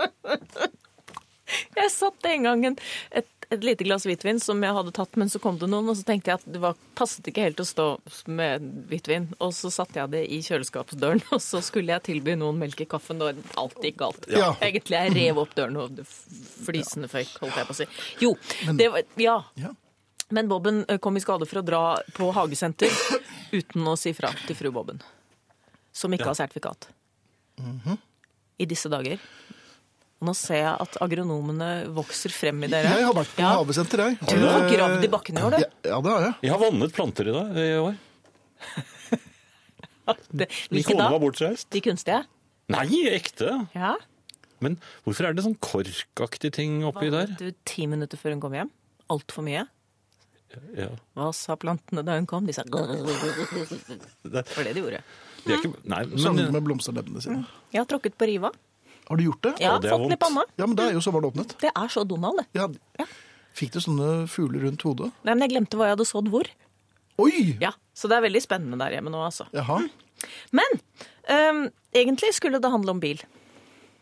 Jeg 1.77 1.91
satt 1.95 2.27
en 2.27 2.43
gang 2.47 2.65
et, 2.67 3.29
et 3.55 3.63
lite 3.65 3.85
glass 3.87 4.03
hvitvin 4.09 4.41
som 4.43 4.59
jeg 4.65 4.75
hadde 4.75 4.93
tatt, 4.97 5.15
men 5.21 5.31
så 5.31 5.39
kom 5.43 5.59
det 5.61 5.69
noen, 5.71 5.87
og 5.93 5.97
så 5.99 6.03
tenkte 6.09 6.33
jeg 6.33 6.41
at 6.41 6.47
det 6.57 6.61
var, 6.63 6.75
passet 6.99 7.29
ikke 7.31 7.45
helt 7.47 7.63
å 7.63 7.67
stå 7.69 7.87
med 8.35 8.67
hvitvin. 8.91 9.29
Og 9.39 9.55
så 9.55 9.71
satte 9.71 10.01
jeg 10.01 10.11
det 10.17 10.25
i 10.35 10.41
kjøleskapsdøren, 10.43 11.23
og 11.37 11.43
så 11.45 11.63
skulle 11.65 11.95
jeg 11.95 12.07
tilby 12.11 12.35
noen 12.41 12.59
melk 12.61 12.83
i 12.83 12.89
kaffen, 12.91 13.23
og 13.23 13.39
alt 13.63 13.79
gikk 13.87 14.01
galt. 14.03 14.27
Ja. 14.33 14.51
Egentlig 14.59 14.99
jeg 14.99 15.17
rev 15.21 15.43
opp 15.45 15.55
døren, 15.57 15.79
og 15.85 15.95
det 16.01 16.07
flisende 16.11 17.11
føyk, 17.13 17.37
holdt 17.45 17.61
jeg 17.63 17.71
på 17.71 17.77
å 17.77 17.81
si. 17.85 17.89
Jo, 18.27 18.35
det 18.83 18.91
var, 18.93 19.07
ja. 19.23 19.39
Men 20.35 20.49
Bobben 20.51 20.85
eh, 20.89 20.99
kom 20.99 21.17
i 21.17 21.21
skade 21.23 21.47
for 21.47 21.61
å 21.61 21.65
dra 21.67 21.83
på 22.17 22.33
hagesenter 22.35 22.91
uten 23.55 23.87
å 23.87 23.95
si 23.99 24.13
fra 24.17 24.33
til 24.47 24.57
fru 24.59 24.73
Bobben, 24.75 24.99
som 25.95 26.11
ikke 26.13 26.27
Ja. 26.27 26.33
har 26.35 26.41
sertifikat. 26.41 26.89
I 28.59 28.65
disse 28.67 28.89
dager. 28.93 29.21
Og 30.21 30.29
nå 30.31 30.35
ser 30.35 30.63
jeg 30.63 30.77
at 30.81 30.97
agronomene 31.05 31.87
vokser 31.93 32.33
frem 32.33 32.65
i 32.65 32.69
dere. 32.73 32.89
Jeg 32.89 33.05
har 33.05 33.13
vært 33.15 33.35
på 33.37 33.43
Ja. 33.45 33.53
havesenter, 33.59 33.99
jeg. 33.99 34.19
Du 34.27 34.47
har 34.49 34.65
gravd 34.71 35.05
i 35.05 35.09
bakken 35.13 35.39
i 35.39 35.43
år, 35.45 35.51
du. 35.51 35.59
Ja, 35.61 35.71
ja, 35.93 36.01
det 36.01 36.11
har 36.11 36.21
jeg. 36.25 36.35
Jeg 36.43 36.51
har 36.51 36.59
vannet 36.59 36.93
planter 36.97 37.29
i 37.29 37.33
dag 37.37 37.57
i 37.57 37.77
år. 37.85 37.97
Det, 40.31 40.47
Min 40.71 40.85
kone 40.87 41.03
da? 41.03 41.09
var 41.11 41.19
bortreist. 41.19 41.67
De 41.75 41.81
kunstige? 41.83 42.21
Nei, 42.71 42.85
ekte. 43.11 43.49
Ja. 43.75 43.97
Men 44.63 44.77
hvorfor 45.05 45.27
er 45.27 45.35
det 45.35 45.43
sånn 45.45 45.57
korkaktig 45.59 46.53
ting 46.55 46.79
oppi 46.87 47.11
der? 47.11 47.27
Du, 47.39 47.51
ti 47.67 47.87
minutter 47.91 48.17
før 48.21 48.37
hun 48.37 48.41
kom 48.45 48.55
hjem. 48.55 48.71
Altfor 49.11 49.43
mye. 49.47 49.65
Ja. 50.77 50.89
Hva 51.19 51.31
sa 51.35 51.57
plantene 51.61 52.05
da 52.07 52.15
hun 52.17 52.27
kom? 52.31 52.47
De 52.47 52.53
sa 52.55 52.63
Det 52.65 52.71
Det, 54.23 54.43
var 54.57 54.65
det 54.65 54.73
de 54.77 54.81
gjorde. 54.85 55.01
de 55.47 55.53
er 55.53 55.59
ikke, 55.61 55.73
nei, 55.91 56.03
Sammen 56.23 56.45
men 56.47 56.53
med 56.57 56.65
blomsterleppene 56.69 57.23
sine. 57.25 57.43
Jeg 57.75 57.81
har 57.83 57.89
tråkket 57.91 58.17
på 58.19 58.29
riva. 58.31 58.51
Har 59.09 59.17
du 59.21 59.25
gjort 59.27 59.43
det? 59.47 59.53
Ja, 59.63 59.77
Å, 59.77 59.81
det 59.83 59.91
er 59.91 59.95
fått 59.95 60.07
den 60.07 60.15
i 60.15 60.17
vondt. 60.17 60.23
panna. 60.25 60.45
Ja, 60.59 60.67
men 60.67 60.77
det 60.79 60.85
er 60.89 60.97
jo 60.97 61.03
så 61.05 61.13
var 61.15 61.23
det 61.23 61.31
åpnet. 61.33 61.57
Det 61.63 61.71
er 61.71 61.89
så 61.93 62.05
Donald, 62.09 62.41
det. 62.43 62.47
Ja. 62.59 62.67
Ja. 62.99 63.07
Fikk 63.57 63.73
du 63.77 63.81
sånne 63.81 64.09
fugler 64.29 64.67
rundt 64.67 64.83
hodet? 64.87 65.11
Nei, 65.25 65.35
men 65.35 65.45
jeg 65.47 65.53
glemte 65.55 65.79
hva 65.79 65.87
jeg 65.91 65.97
hadde 65.97 66.09
sådd 66.09 66.31
hvor. 66.33 66.49
Oi! 67.23 67.57
Ja, 67.63 67.71
Så 67.97 68.11
det 68.13 68.19
er 68.19 68.27
veldig 68.27 68.43
spennende 68.45 68.77
der 68.83 68.97
hjemme 68.99 69.13
nå, 69.15 69.23
altså. 69.25 69.47
Jaha. 69.57 69.79
Men 70.53 70.81
øhm, 71.33 71.63
egentlig 71.97 72.35
skulle 72.37 72.59
det 72.61 72.71
handle 72.73 72.93
om 72.97 73.01
bil. 73.01 73.23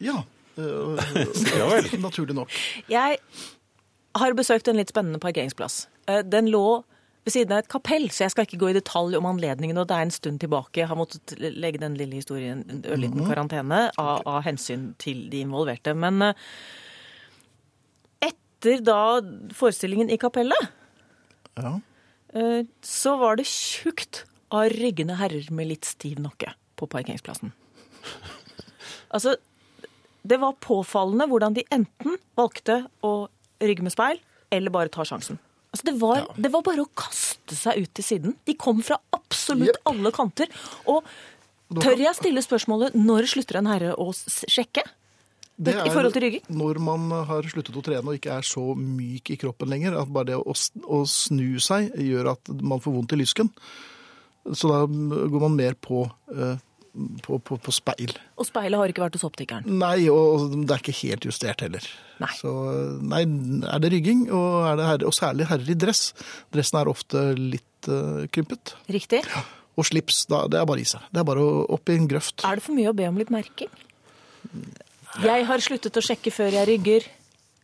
Ja. 0.02 0.24
eh, 0.56 1.14
ja 1.60 1.68
vel. 1.70 1.90
naturlig 2.02 2.34
nok. 2.34 2.50
Jeg 2.90 3.20
har 4.14 4.34
besøkt 4.38 4.68
en 4.70 4.76
litt 4.78 4.90
spennende 4.92 5.20
parkeringsplass. 5.22 5.86
Eh, 6.08 6.22
Den 6.22 6.46
lå 6.52 6.84
ved 7.24 7.32
siden 7.32 7.52
av 7.56 7.62
et 7.62 7.68
kapell, 7.72 8.08
så 8.12 8.24
jeg 8.26 8.30
skal 8.34 8.44
ikke 8.44 8.58
gå 8.60 8.68
i 8.70 8.76
detalj 8.76 9.16
om 9.16 9.24
anledningen. 9.30 9.78
og 9.80 9.88
Det 9.88 9.96
er 9.96 10.02
en 10.06 10.10
stund 10.12 10.40
tilbake. 10.40 10.76
Jeg 10.82 10.88
har 10.90 10.96
måttet 10.96 11.32
legge 11.40 11.80
den 11.80 11.94
lille 11.96 12.18
historien 12.20 12.60
i 12.68 12.72
en 12.76 12.82
ørliten 12.84 13.24
karantene 13.26 13.90
av, 13.98 14.20
av 14.26 14.42
hensyn 14.44 14.90
til 15.00 15.28
de 15.32 15.40
involverte. 15.40 15.94
Men 15.96 16.20
eh, 16.22 16.34
etter 18.28 18.82
da 18.84 18.98
forestillingen 19.56 20.10
i 20.12 20.18
kapellet, 20.20 20.68
Ja. 21.56 21.80
eh, 22.34 22.62
så 22.82 23.16
var 23.18 23.36
det 23.36 23.46
tjukt 23.46 24.24
av 24.50 24.68
ryggende 24.70 25.16
herrer 25.16 25.50
med 25.50 25.68
litt 25.68 25.84
stiv 25.84 26.18
nakke 26.20 26.52
på 26.76 26.86
parkeringsplassen. 26.88 27.52
Altså, 29.14 29.36
det 30.26 30.40
var 30.42 30.56
påfallende 30.58 31.28
hvordan 31.30 31.54
de 31.54 31.62
enten 31.70 32.16
valgte 32.36 32.80
å 33.06 33.28
rygge 33.70 33.86
med 33.86 33.94
speil, 33.94 34.20
eller 34.54 34.74
bare 34.74 34.92
ta 34.92 35.06
sjansen. 35.08 35.40
Altså, 35.74 35.86
det, 35.88 35.94
var, 35.98 36.26
det 36.38 36.50
var 36.54 36.62
bare 36.62 36.84
å 36.84 36.90
kaste 36.94 37.56
seg 37.58 37.82
ut 37.82 37.94
til 37.98 38.06
siden. 38.06 38.34
De 38.46 38.54
kom 38.54 38.82
fra 38.86 39.00
absolutt 39.16 39.72
yep. 39.72 39.80
alle 39.90 40.12
kanter. 40.14 40.52
Og 40.86 41.02
tør 41.82 41.98
jeg 41.98 42.14
stille 42.14 42.44
spørsmålet 42.44 42.94
når 42.94 43.26
slutter 43.32 43.58
en 43.58 43.70
herre 43.72 43.96
å 43.98 44.12
sjekke? 44.14 44.84
Det 45.54 45.74
I 45.74 45.90
forhold 45.90 46.14
til 46.16 46.24
rygging? 46.24 46.46
når 46.50 46.78
man 46.82 47.10
har 47.28 47.46
sluttet 47.46 47.76
å 47.78 47.82
trene 47.86 48.10
og 48.10 48.16
ikke 48.18 48.38
er 48.40 48.46
så 48.46 48.62
myk 48.74 49.30
i 49.30 49.36
kroppen 49.38 49.70
lenger, 49.70 49.94
at 50.00 50.10
bare 50.10 50.32
det 50.32 50.38
å, 50.38 50.54
å 50.54 51.02
snu 51.06 51.60
seg 51.62 51.92
gjør 51.94 52.32
at 52.32 52.50
man 52.58 52.82
får 52.82 52.96
vondt 52.96 53.14
i 53.14 53.20
lysken. 53.20 53.50
Så 54.50 54.70
da 54.70 54.80
går 54.86 55.44
man 55.46 55.54
mer 55.56 55.78
på, 55.78 56.02
eh, 56.34 56.58
på, 57.24 57.38
på, 57.42 57.56
på 57.58 57.72
speil. 57.74 58.12
Og 58.38 58.46
speilet 58.46 58.78
har 58.78 58.92
ikke 58.92 59.02
vært 59.02 59.16
hos 59.18 59.24
optikeren. 59.26 59.66
Nei, 59.80 60.06
og 60.12 60.52
det 60.54 60.70
er 60.76 60.82
ikke 60.82 60.94
helt 61.00 61.26
justert 61.26 61.64
heller. 61.64 61.86
Nei. 62.22 62.30
Så 62.38 62.52
nei, 63.02 63.24
er 63.66 63.82
det 63.82 63.90
rygging, 63.96 64.24
og, 64.30 64.60
er 64.70 64.78
det 64.78 64.86
herre, 64.90 65.08
og 65.10 65.16
særlig 65.16 65.48
herrer 65.50 65.72
i 65.74 65.76
dress. 65.86 66.04
Dressen 66.54 66.78
er 66.80 66.90
ofte 66.92 67.24
litt 67.38 67.90
uh, 67.90 68.24
krympet. 68.34 68.76
Riktig? 68.94 69.24
Og 69.74 69.88
slips, 69.88 70.22
da, 70.30 70.44
det 70.46 70.60
er 70.60 70.68
bare 70.70 70.84
i 70.84 70.86
seg. 70.86 71.02
Det 71.10 71.24
er 71.24 71.26
bare 71.26 71.42
opp 71.74 71.90
i 71.90 71.98
en 71.98 72.06
grøft. 72.10 72.46
Er 72.46 72.60
det 72.60 72.66
for 72.68 72.78
mye 72.78 72.92
å 72.92 72.96
be 72.96 73.08
om 73.10 73.18
litt 73.18 73.32
merking? 73.34 73.72
Jeg 75.24 75.46
har 75.48 75.62
sluttet 75.62 75.98
å 75.98 76.02
sjekke 76.04 76.30
før 76.34 76.54
jeg 76.60 76.68
rygger. 76.70 77.06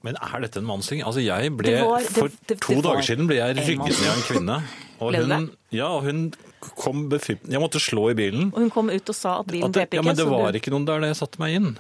Men 0.07 0.17
er 0.17 0.43
dette 0.47 0.59
en 0.63 0.67
mannsting? 0.67 1.03
Altså, 1.05 1.21
jeg 1.23 1.53
ble, 1.55 1.71
Det 1.71 1.83
var- 1.85 2.01
det- 2.01 2.11
For 2.17 2.29
det- 2.29 2.47
det 2.49 2.61
to 2.61 2.81
dager 2.81 3.03
siden 3.05 3.27
ble 3.29 3.37
jeg 3.37 3.57
rygget 3.57 4.01
ned 4.01 4.09
av 4.09 4.17
en 4.17 4.27
kvinne. 4.27 4.63
Og 5.01 5.15
hun, 5.15 5.51
ja, 5.71 5.87
og 5.89 6.03
hun 6.05 6.33
kom. 6.61 7.07
Jeg 7.11 7.61
måtte 7.63 7.81
slå 7.83 8.11
i 8.11 8.17
bilen. 8.19 8.51
Og 8.53 8.61
hun 8.65 8.71
kom 8.75 8.91
ut 8.93 9.09
og 9.13 9.17
sa 9.17 9.39
at 9.41 9.47
bilen 9.51 9.71
At 9.71 9.77
ikke? 9.77 9.97
ja, 9.99 10.03
men 10.05 10.17
det 10.19 10.27
var 10.29 10.53
du- 10.53 10.59
ikke 10.61 10.73
noen 10.75 10.87
der 10.89 11.01
da 11.01 11.07
jeg 11.13 11.17
satte 11.17 11.41
meg 11.43 11.55
inn. 11.57 11.71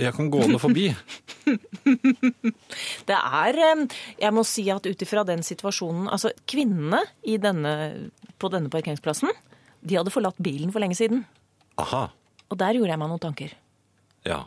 Jeg 0.00 0.14
kom 0.16 0.30
gående 0.32 0.56
forbi. 0.60 0.86
Det 3.08 3.16
er 3.18 3.58
Jeg 4.18 4.32
må 4.32 4.44
si 4.48 4.64
at 4.72 4.86
ut 4.88 5.02
ifra 5.04 5.24
den 5.28 5.42
situasjonen 5.44 6.08
Altså, 6.08 6.30
kvinnene 6.48 7.02
i 7.28 7.36
denne, 7.36 7.74
på 8.40 8.48
denne 8.52 8.70
parkeringsplassen, 8.72 9.28
de 9.82 9.98
hadde 9.98 10.12
forlatt 10.14 10.38
bilen 10.40 10.72
for 10.72 10.80
lenge 10.80 10.96
siden. 10.96 11.24
Aha. 11.82 12.06
Og 12.48 12.58
der 12.60 12.78
gjorde 12.78 12.92
jeg 12.94 12.98
meg 13.02 13.10
noen 13.12 13.20
tanker. 13.20 13.52
Ja. 14.24 14.44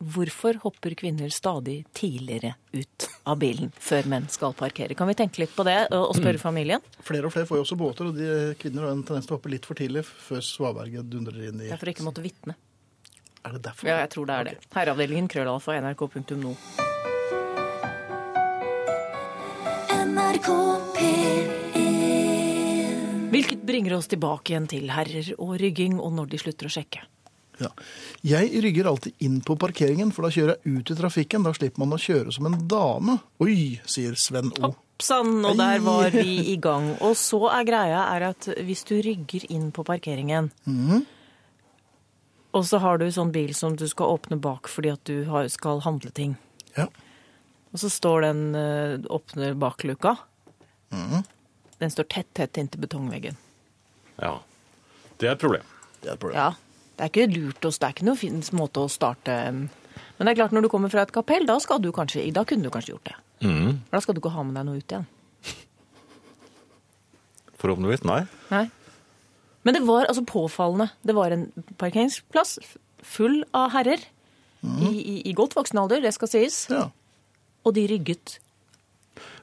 Hvorfor 0.00 0.56
hopper 0.62 0.94
kvinner 0.96 1.28
stadig 1.28 1.84
tidligere 1.92 2.54
ut 2.72 3.04
av 3.28 3.36
bilen 3.42 3.68
før 3.76 4.06
menn 4.08 4.28
skal 4.32 4.54
parkere? 4.56 4.96
Kan 4.96 5.10
vi 5.10 5.16
tenke 5.18 5.42
litt 5.42 5.52
på 5.52 5.66
det 5.68 5.76
og 5.92 6.14
spørre 6.16 6.40
familien? 6.40 6.80
Flere 7.04 7.28
og 7.28 7.34
flere 7.34 7.44
får 7.50 7.60
jo 7.60 7.64
også 7.66 7.76
båter, 7.76 8.08
og 8.08 8.16
de 8.16 8.54
kvinner 8.62 8.86
har 8.86 8.94
en 8.96 9.02
tendens 9.04 9.28
til 9.28 9.36
å 9.36 9.38
hoppe 9.38 9.52
litt 9.52 9.68
for 9.68 9.76
tidlig 9.76 10.06
før 10.08 10.40
svaberget 10.46 11.04
dundrer 11.12 11.50
inn 11.50 11.60
i 11.60 11.68
Det 11.68 11.76
er 11.76 11.82
for 11.84 11.92
ikke 11.92 12.06
å 12.06 12.08
måtte 12.08 12.24
vitne. 12.24 12.56
Er 13.44 13.58
det 13.58 13.62
derfor? 13.68 13.92
Ja, 13.92 14.00
jeg 14.00 14.12
tror 14.16 14.30
det 14.30 14.38
er 14.38 14.48
det. 14.48 14.56
Herreavdelingen 14.72 15.28
krøllalfa 15.36 15.76
nrk.no. 15.84 16.56
NRK 20.00 20.50
P1 20.96 21.56
Hvilket 23.30 23.62
bringer 23.68 24.00
oss 24.00 24.08
tilbake 24.10 24.56
igjen 24.56 24.66
til 24.68 24.88
herrer 24.96 25.34
og 25.36 25.58
rygging, 25.60 26.00
og 26.00 26.16
når 26.16 26.32
de 26.32 26.40
slutter 26.40 26.72
å 26.72 26.76
sjekke. 26.80 27.04
Ja. 27.60 27.68
Jeg 28.24 28.62
rygger 28.64 28.86
alltid 28.88 29.12
inn 29.26 29.40
på 29.44 29.56
parkeringen, 29.60 30.10
for 30.16 30.24
da 30.24 30.30
kjører 30.32 30.56
jeg 30.64 30.78
ut 30.80 30.90
i 30.90 30.96
trafikken. 30.96 31.44
Da 31.44 31.52
slipper 31.56 31.82
man 31.84 31.92
å 31.96 32.00
kjøre 32.00 32.32
som 32.32 32.46
en 32.48 32.56
dame. 32.70 33.18
Oi, 33.44 33.80
sier 33.84 34.16
Sven 34.16 34.48
O. 34.60 34.70
Hoppsann, 34.70 35.44
og 35.44 35.56
der 35.60 35.80
var 35.84 36.10
vi 36.14 36.38
i 36.54 36.56
gang. 36.60 36.94
Og 37.04 37.14
så 37.20 37.42
er 37.52 37.68
greia 37.68 38.02
er 38.16 38.26
at 38.30 38.48
hvis 38.64 38.84
du 38.88 38.96
rygger 39.04 39.44
inn 39.52 39.70
på 39.76 39.84
parkeringen, 39.88 40.50
og 42.50 42.64
så 42.66 42.80
har 42.82 42.98
du 42.98 43.06
sånn 43.14 43.30
bil 43.34 43.52
som 43.54 43.76
du 43.78 43.84
skal 43.88 44.10
åpne 44.16 44.40
bak 44.42 44.66
fordi 44.70 44.90
at 44.92 45.04
du 45.06 45.22
skal 45.52 45.82
handle 45.84 46.10
ting, 46.16 46.36
Ja. 46.76 46.88
og 47.72 47.78
så 47.78 47.90
står 47.92 48.22
den 48.26 48.40
åpne 48.56 49.06
åpner 49.20 49.54
bakluka, 49.54 50.16
den 50.90 51.90
står 51.94 52.08
tett, 52.10 52.32
tett 52.34 52.56
inntil 52.58 52.80
betongveggen. 52.82 53.36
ja. 54.20 54.38
Det 55.20 55.28
er 55.28 55.32
et 55.34 55.40
problem. 55.42 55.62
Det 56.00 56.08
er 56.08 56.14
et 56.14 56.20
problem. 56.20 56.38
Ja, 56.40 56.54
det 57.00 57.06
er 57.06 57.12
ikke 57.14 57.32
lurt 57.32 57.64
oss, 57.64 57.78
det 57.80 57.86
er 57.86 57.94
ikke 57.94 58.06
noen 58.10 58.18
fin 58.20 58.40
måte 58.58 58.82
å 58.84 58.88
starte 58.92 59.32
Men 59.56 59.70
det 60.20 60.34
er 60.34 60.38
klart, 60.42 60.52
når 60.52 60.66
du 60.66 60.68
kommer 60.68 60.92
fra 60.92 61.06
et 61.06 61.14
kapell, 61.14 61.46
da, 61.48 61.56
skal 61.64 61.80
du 61.80 61.88
kanskje, 61.96 62.26
da 62.36 62.42
kunne 62.44 62.68
du 62.68 62.72
kanskje 62.74 62.92
gjort 62.92 63.08
det. 63.08 63.14
Mm. 63.48 63.78
Da 63.88 64.02
skal 64.04 64.16
du 64.16 64.20
ikke 64.20 64.34
ha 64.34 64.44
med 64.44 64.58
deg 64.58 64.66
noe 64.68 64.82
ut 64.82 64.92
igjen. 64.92 65.06
Forhåpentligvis. 67.62 68.04
Nei. 68.04 68.20
Nei. 68.52 68.66
Men 69.64 69.78
det 69.78 69.82
var 69.88 70.10
altså 70.10 70.26
påfallende. 70.28 70.90
Det 71.08 71.16
var 71.16 71.32
en 71.32 71.46
parkeringsplass 71.80 72.58
full 73.00 73.40
av 73.56 73.72
herrer 73.72 74.04
i, 74.60 74.92
i, 74.92 75.16
i 75.24 75.36
godt 75.36 75.56
voksen 75.56 75.80
alder, 75.80 76.04
det 76.04 76.12
skal 76.16 76.28
sies. 76.28 76.60
Ja. 76.68 76.90
Og 77.64 77.76
de 77.76 77.86
rygget 77.88 78.36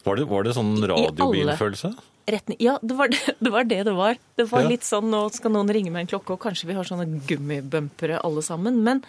Var 0.05 0.21
det, 0.21 0.29
var 0.29 0.45
det 0.45 0.53
sånn 0.57 0.77
radiobilfølelse? 0.77 1.95
Retning 2.27 2.57
Ja, 2.60 2.77
det 2.84 2.98
var 3.00 3.07
det 3.13 3.19
det 3.43 3.51
var. 3.53 3.63
Det 3.69 3.81
det 3.88 3.96
var. 3.96 4.17
Det 4.38 4.46
var 4.51 4.62
Ja. 4.65 4.69
litt 4.74 4.84
sånn 4.88 5.10
nå 5.13 5.24
skal 5.34 5.51
noen 5.55 5.69
ringe 5.74 5.91
med 5.91 6.01
en 6.05 6.12
klokke, 6.13 6.36
og 6.36 6.41
kanskje 6.43 6.67
vi 6.69 6.75
har 6.77 6.84
sånne 6.88 7.07
gummibumpere 7.29 8.19
alle 8.24 8.41
sammen. 8.46 8.81
Men 8.84 9.03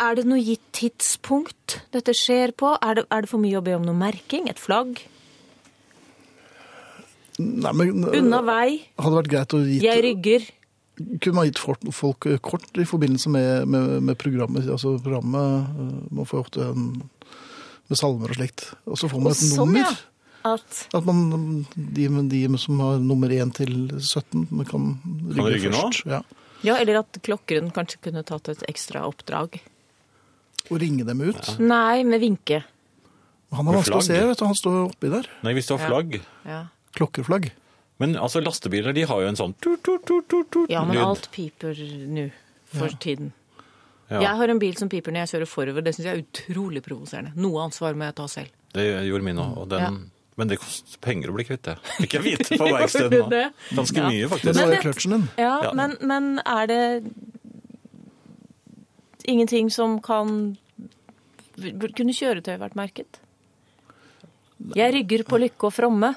er 0.00 0.14
det 0.16 0.24
noe 0.26 0.40
gitt 0.40 0.64
tidspunkt 0.72 1.80
dette 1.92 2.14
skjer 2.16 2.54
på? 2.56 2.72
Er 2.82 2.94
det, 3.00 3.06
er 3.12 3.22
det 3.26 3.30
for 3.30 3.38
mye 3.42 3.58
å 3.60 3.64
be 3.64 3.74
om 3.76 3.84
noe 3.84 3.94
merking? 3.96 4.48
Et 4.48 4.58
flagg? 4.58 5.02
Nei, 7.40 7.72
men 7.72 8.04
øh, 8.04 8.16
Unna 8.20 8.40
vei? 8.44 8.80
hadde 9.00 9.16
vært 9.16 9.30
greit 9.32 9.54
å 9.56 9.60
gi 9.64 9.78
Jeg 9.84 10.02
rygger. 10.04 10.48
Kunne 11.24 11.36
man 11.38 11.46
gitt 11.48 11.60
folk, 11.62 11.84
folk 11.96 12.26
kort 12.44 12.76
i 12.76 12.84
forbindelse 12.84 13.30
med, 13.32 13.68
med, 13.72 13.94
med 14.04 14.18
programmet? 14.20 14.66
Altså 14.68 14.98
programmet 15.00 15.70
øh, 15.80 15.94
Man 16.12 16.28
får 16.28 16.36
jo 16.36 16.42
ofte 16.44 16.66
en, 16.66 16.88
med 17.88 17.96
salmer 18.00 18.34
og 18.34 18.36
slikt. 18.36 18.66
Og 18.84 18.98
så 19.00 19.08
får 19.08 19.22
man 19.24 19.32
et 19.32 19.40
Sånn, 19.40 19.56
nummer. 19.62 19.86
ja. 19.86 19.94
At 20.44 20.88
At 20.94 21.04
man, 21.04 21.66
de, 21.76 22.06
de 22.30 22.58
som 22.58 22.78
har 22.80 22.98
nummer 22.98 23.28
1 23.30 23.52
til 23.58 23.74
17, 24.00 24.46
man 24.50 24.64
kan 24.66 24.86
rygge, 25.04 25.50
rygge 25.56 25.70
nå? 25.74 25.82
først. 25.90 26.06
Ja. 26.06 26.22
Ja, 26.62 26.76
eller 26.76 26.98
at 27.00 27.18
klokkeren 27.24 27.70
kanskje 27.72 28.00
kunne 28.04 28.22
tatt 28.24 28.48
et 28.52 28.62
ekstra 28.68 29.06
oppdrag. 29.08 29.60
Og 30.70 30.80
ringe 30.80 31.04
dem 31.08 31.20
ut. 31.24 31.54
Nei, 31.58 32.02
med 32.04 32.20
vinke. 32.20 32.62
Han 33.52 33.66
er 33.66 33.78
vanskelig 33.80 33.96
å 33.98 34.04
se, 34.06 34.18
vet 34.28 34.38
du. 34.38 34.44
Han 34.46 34.54
står 34.58 34.76
oppi 34.90 35.08
der. 35.10 35.26
Nei, 35.42 35.54
hvis 35.56 35.66
det 35.70 35.78
var 35.78 35.88
flagg. 35.88 36.20
Ja, 36.46 36.60
Klokkerflagg. 36.94 37.50
Men 38.00 38.14
altså, 38.16 38.40
lastebiler 38.44 38.94
de 38.96 39.02
har 39.08 39.20
jo 39.24 39.28
en 39.28 39.36
sånn 39.36 39.52
tut, 39.60 39.82
tut, 39.84 40.04
tut, 40.08 40.24
tut, 40.30 40.46
tut, 40.50 40.70
ja 40.72 40.80
men 40.88 40.96
lyd. 40.96 41.04
alt 41.04 41.26
piper 41.34 41.76
nå 42.08 42.30
for 42.72 42.94
tiden. 43.02 43.32
Ja, 44.10 44.20
Jeg 44.24 44.36
har 44.40 44.48
en 44.50 44.58
bil 44.58 44.76
som 44.78 44.88
piper 44.90 45.12
når 45.14 45.26
jeg 45.26 45.32
kjører 45.34 45.50
forover. 45.50 45.84
Det 45.86 45.92
syns 45.94 46.06
jeg 46.08 46.16
er 46.16 46.22
utrolig 46.24 46.82
provoserende. 46.82 47.32
Noe 47.38 47.60
ansvar 47.66 47.94
må 47.98 48.08
jeg 48.08 48.16
ta 48.18 48.26
selv. 48.30 48.54
Det 48.74 48.86
gjorde 49.06 49.22
min 49.26 49.36
òg. 49.42 49.56
og 49.58 49.68
den- 49.68 49.80
Ja. 49.80 49.90
Men 50.40 50.48
det 50.48 50.56
koster 50.62 50.96
penger 51.04 51.28
å 51.28 51.34
bli 51.36 51.44
kvitt 51.44 51.66
det. 51.68 51.74
Fikk 52.00 52.14
jeg 52.16 52.24
vite 52.24 52.56
på 52.56 52.68
verkstedet 52.72 53.18
nå. 53.28 53.40
Ganske 53.76 54.00
Ja. 54.00 54.08
mye, 54.08 54.22
Men 54.24 54.30
faktisk. 54.32 54.52
det 54.56 54.62
var 54.64 54.70
det- 54.72 54.80
kløtsjen 54.86 55.14
din. 55.18 55.26
Ja, 55.36 55.54
Ja. 55.68 55.72
Men, 55.76 55.96
men 56.00 56.30
er 56.46 56.66
det 56.70 56.84
Ingenting 59.28 59.68
som 59.70 59.98
kan 60.00 60.56
Kunne 61.60 62.14
kjøretøy 62.16 62.56
vært 62.58 62.74
merket? 62.78 63.18
Jeg 64.76 64.94
rygger 64.94 65.24
på 65.28 65.38
lykke 65.40 65.68
og 65.68 65.74
fromme. 65.76 66.14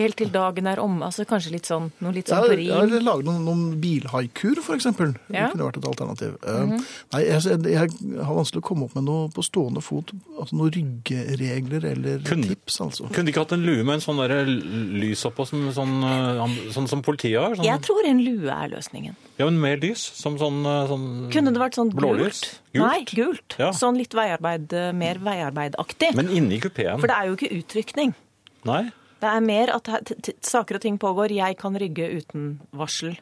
Helt 0.00 0.16
til 0.16 0.30
dagen 0.32 0.66
er 0.70 0.80
omme. 0.80 1.02
Altså 1.06 1.26
kanskje 1.28 1.50
litt 1.52 1.68
sånn, 1.68 1.90
noe 2.00 2.12
litt 2.16 2.30
sånn 2.30 2.46
på 2.48 2.56
ja, 2.64 2.78
eller 2.82 3.02
lage 3.04 3.24
noen, 3.26 3.44
noen 3.44 3.64
bilhaikuer, 3.82 4.60
eksempel. 4.76 5.14
Ja. 5.28 5.48
Det 5.48 5.52
kunne 5.58 5.66
vært 5.68 5.78
et 5.82 5.88
alternativ. 5.90 6.36
Eh, 6.42 6.60
Mhm. 6.60 6.84
Nei, 7.12 7.20
jeg, 7.26 7.64
jeg 7.66 8.24
har 8.24 8.34
vanskelig 8.38 8.62
å 8.62 8.66
komme 8.70 8.84
opp 8.88 8.94
med 8.96 9.04
noe 9.04 9.28
på 9.34 9.42
stående 9.44 9.82
fot. 9.82 10.12
Altså 10.38 10.56
noen 10.56 10.70
ryggeregler 10.76 11.84
eller 11.92 12.18
Kunne- 12.24 12.48
tips, 12.48 12.80
altså. 12.80 13.08
Kunne 13.12 13.26
de 13.26 13.32
ikke 13.32 13.44
hatt 13.44 13.52
en 13.52 13.64
lue 13.66 13.84
med 13.84 13.94
en 13.98 14.00
sånn 14.04 14.20
der 14.22 14.44
lys 14.46 15.24
oppå, 15.28 15.46
som, 15.46 15.66
sånn, 15.72 15.96
sånn, 16.02 16.56
sånn 16.72 16.88
som 16.88 17.02
politiet 17.02 17.40
har? 17.40 17.54
Sånn, 17.56 17.64
Jeg 17.68 17.82
tror 17.82 18.06
en 18.06 18.22
lue 18.24 18.48
er 18.50 18.68
løsningen. 18.72 19.14
Ja, 19.38 19.44
men 19.46 19.60
mer 19.60 19.76
lys, 19.78 19.98
som 20.14 20.38
sånn, 20.38 20.60
eh, 20.64 20.88
sånn 20.88 21.30
Kunne 21.32 21.52
det 21.52 21.60
vært 21.60 21.74
sånn 21.78 21.90
Blålys? 21.92 22.40
gult? 22.40 22.60
Gult? 22.72 22.86
Nei, 22.86 23.04
gult. 23.04 23.56
Ja. 23.58 23.70
Sånn 23.72 23.96
litt 23.96 24.12
veiarbeid, 24.14 24.70
mer 24.94 25.16
veiarbeidaktig. 25.18 26.14
Men 26.14 26.28
inni 26.28 26.60
kupeen? 26.60 27.00
For 27.00 27.06
det 27.08 27.16
er 27.16 27.26
jo 27.30 27.36
ikke 27.36 27.50
utrykning. 27.64 28.14
Nei? 28.64 28.90
Det 29.20 29.28
er 29.28 29.40
mer 29.44 29.72
at 29.76 29.88
saker 30.46 30.78
og 30.78 30.80
ting 30.84 30.96
pågår. 31.00 31.34
Jeg 31.36 31.58
kan 31.60 31.76
rygge 31.76 32.06
uten 32.20 32.60
varsel. 32.72 33.18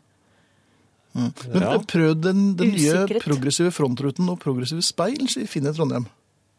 Men 1.15 1.33
Ja. 1.63 1.79
prøv 1.79 2.15
den, 2.23 2.55
den 2.57 2.71
nye 2.77 3.21
progressive 3.25 3.73
frontruten 3.75 4.29
og 4.31 4.39
progressive 4.39 4.83
speil 4.83 5.25
i 5.27 5.47
Finn 5.51 5.67
i 5.67 5.73
Trondheim. 5.75 6.07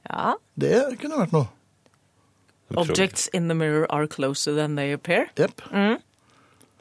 Ja. 0.09 0.33
Det 0.59 0.99
kunne 0.99 1.19
vært 1.21 1.31
noe. 1.35 1.47
Objects 2.77 3.29
in 3.33 3.47
the 3.47 3.55
mirror 3.55 3.87
are 3.89 4.07
closer 4.07 4.55
than 4.55 4.75
they 4.75 4.91
appear. 4.93 5.29
Jepp. 5.37 5.61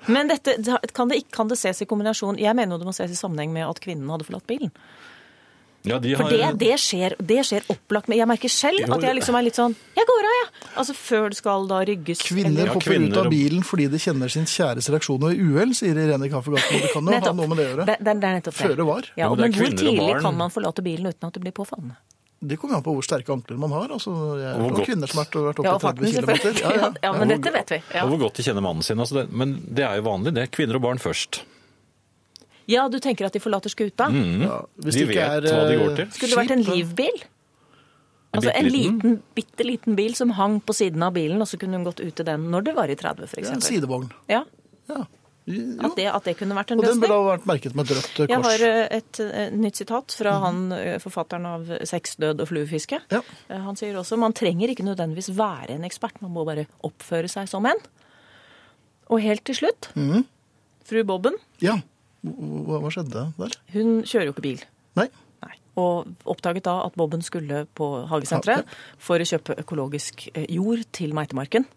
Men 0.09 0.29
dette, 0.29 0.57
kan 0.95 1.09
det, 1.09 1.23
kan 1.33 1.49
det 1.49 1.57
ses 1.59 1.81
i 1.83 1.87
kombinasjon 1.87 2.37
Jeg 2.39 2.55
mener 2.55 2.77
jo 2.77 2.79
det 2.79 2.87
må 2.87 2.93
ses 2.95 3.11
i 3.11 3.19
sammenheng 3.19 3.53
med 3.53 3.67
at 3.67 3.81
kvinnen 3.83 4.09
hadde 4.13 4.27
forlatt 4.29 4.47
bilen. 4.47 4.71
Ja, 5.87 5.99
de 6.03 6.17
For 6.19 6.27
det, 6.33 6.49
det, 6.59 6.73
skjer, 6.83 7.15
det 7.23 7.39
skjer 7.47 7.69
opplagt. 7.71 8.09
Men 8.11 8.19
jeg 8.19 8.29
merker 8.29 8.51
selv 8.51 8.83
Jo, 8.83 8.89
at 8.97 9.05
jeg 9.07 9.15
liksom 9.21 9.37
er 9.39 9.45
litt 9.47 9.59
sånn 9.59 9.77
Jeg 9.97 10.09
går 10.11 10.27
av, 10.27 10.35
jeg! 10.39 10.49
Altså 10.83 10.97
før 10.99 11.29
det 11.31 11.39
skal 11.39 11.69
da 11.71 11.79
rygges. 11.87 12.25
Kvinner 12.27 12.73
hopper 12.73 12.83
Ja, 12.83 12.99
kvinner 12.99 13.15
ut 13.15 13.21
av 13.23 13.31
bilen 13.33 13.63
fordi 13.67 13.87
de 13.93 14.01
kjenner 14.03 14.33
sin 14.35 14.49
kjæres 14.51 14.91
reaksjon 14.91 15.23
ved 15.23 15.39
uhell, 15.39 15.73
sier 15.79 15.97
Irene 16.03 16.27
i 16.27 16.33
Kaffegaten. 16.33 16.83
Det 16.83 16.93
kan 16.93 17.07
jo 17.07 17.15
ha 17.15 17.33
noe 17.39 17.49
med 17.53 17.63
det 17.63 17.67
å 17.67 17.71
gjøre. 17.71 17.89
Det, 17.89 17.99
det, 18.03 18.17
det 18.19 18.31
er 18.33 18.39
nettopp 18.41 18.59
det. 18.59 18.67
Føre 18.67 18.89
var. 18.91 19.11
Ja, 19.15 19.23
Ja, 19.23 19.31
og 19.31 19.39
men 19.39 19.47
men 19.47 19.55
er 19.55 19.63
hvor 19.63 19.79
tidlig 19.79 20.23
kan 20.27 20.39
man 20.43 20.55
forlate 20.55 20.85
bilen 20.85 21.13
uten 21.13 21.31
at 21.31 21.39
det 21.39 21.45
blir 21.47 21.55
påfallende? 21.57 21.99
Det 22.39 22.55
kommer 22.57 22.79
an 22.79 22.85
på 22.87 22.93
hvor 22.95 23.03
sterke 23.03 23.33
ankler 23.35 23.59
man 23.59 23.73
har. 23.75 23.91
Altså, 23.91 24.13
jeg 24.39 24.53
har 24.55 24.85
kvinner 24.87 25.11
som 25.11 25.19
har 25.19 25.31
vært 25.49 25.59
oppe 25.59 26.07
i 26.07 26.13
30 26.13 26.23
km. 26.23 26.35
Ja, 26.63 26.75
ja. 26.77 26.91
Ja, 27.09 27.13
men 27.19 27.33
dette 27.33 27.51
vet 27.55 27.73
vi. 27.75 27.81
Ja. 27.95 28.05
Og 28.05 28.13
hvor 28.13 28.29
godt 28.29 28.39
de 28.39 28.47
kjenner 28.47 28.63
mannen 28.63 28.87
sin. 28.87 28.99
Altså 29.03 29.21
det, 29.23 29.25
men 29.35 29.57
det 29.67 29.83
er 29.87 29.99
jo 29.99 30.07
vanlig, 30.07 30.35
det. 30.37 30.51
Kvinner 30.55 30.79
og 30.79 30.85
barn 30.87 31.03
først. 31.03 31.43
Ja, 32.69 32.85
du 32.93 32.99
tenker 33.03 33.29
at 33.29 33.37
de 33.37 33.41
forlater 33.43 33.73
skuta? 33.73 34.11
Ja, 34.13 34.61
hvis 34.77 34.95
De 34.95 35.01
det 35.01 35.09
ikke 35.09 35.17
vet 35.17 35.49
er, 35.49 35.51
hva 35.57 35.67
de 35.69 35.75
eh, 35.75 35.83
går 35.83 35.99
til. 35.99 36.11
Skulle 36.17 36.33
det 36.35 36.41
vært 36.43 36.57
en 36.57 36.65
livbil? 36.69 37.21
Altså 38.39 38.53
en 38.53 38.69
liten, 38.69 39.15
bitte 39.35 39.65
liten 39.65 39.97
bil 39.97 40.13
som 40.15 40.35
hang 40.37 40.59
på 40.61 40.75
siden 40.77 41.03
av 41.03 41.15
bilen, 41.17 41.41
og 41.41 41.49
så 41.49 41.57
kunne 41.61 41.79
hun 41.81 41.87
gått 41.89 42.03
ut 42.05 42.13
til 42.15 42.27
den 42.29 42.51
når 42.53 42.67
det 42.69 42.75
var 42.77 42.93
i 42.93 42.97
30, 42.99 43.31
for 43.31 43.41
Ja, 43.41 43.55
en 43.57 43.65
sidevogn. 43.65 44.11
Ja, 44.29 44.45
Ja. 44.89 45.07
At 45.49 45.95
det, 45.97 46.05
at 46.13 46.27
det 46.29 46.35
kunne 46.37 46.53
vært 46.53 46.75
en 46.75 46.81
løsning. 46.83 46.91
Og 46.91 47.01
den 47.01 47.01
burde 47.07 47.17
ha 47.17 47.29
vært 47.31 47.47
merket 47.49 47.77
med 47.77 47.89
et 47.89 47.97
rødt 47.97 48.09
kors. 48.19 48.29
Jeg 48.29 48.43
har 48.45 48.65
et, 48.69 48.97
et, 48.99 49.21
eh, 49.25 49.55
nytt 49.57 49.79
sitat 49.81 50.13
fra 50.13 50.35
han, 50.43 50.59
eh, 50.77 50.99
forfatteren 51.01 51.47
av 51.49 51.71
'Sex, 51.89 52.17
død 52.21 52.43
og 52.45 52.49
fluefiske'. 52.51 53.01
Ja. 53.11 53.23
Eh, 53.49 53.57
Han 53.59 53.75
sier 53.75 53.97
også 53.97 54.19
man 54.19 54.35
trenger 54.35 54.69
ikke 54.69 54.85
nødvendigvis 54.85 55.33
være 55.33 55.71
en 55.71 55.85
ekspert, 55.89 56.21
man 56.21 56.33
må 56.33 56.45
bare 56.45 56.67
oppføre 56.85 57.31
seg 57.31 57.49
som 57.49 57.65
en. 57.65 57.81
Og 59.09 59.23
helt 59.23 59.45
til 59.45 59.55
slutt, 59.55 59.89
mm. 59.97 60.27
fru 60.85 61.03
Bobben, 61.05 61.35
ja. 61.61 61.81
Hva, 62.25 62.81
hva 62.83 62.91
skjedde 62.93 63.25
der? 63.39 63.57
hun 63.75 64.03
kjører 64.03 64.27
jo 64.31 64.35
ikke 64.35 64.45
bil. 64.49 64.63
Nei. 64.99 65.07
Nei. 65.45 65.55
Og 65.79 66.09
oppdaget 66.27 66.65
da 66.67 66.81
at 66.89 66.97
Bobben 66.99 67.23
skulle 67.23 67.61
på 67.79 67.87
hagesenteret 68.11 68.67
for 68.99 69.23
å 69.23 69.29
kjøpe 69.29 69.55
økologisk 69.63 70.27
eh, 70.35 70.49
jord 70.51 70.83
til 70.93 71.15
meitemarken. 71.15 71.69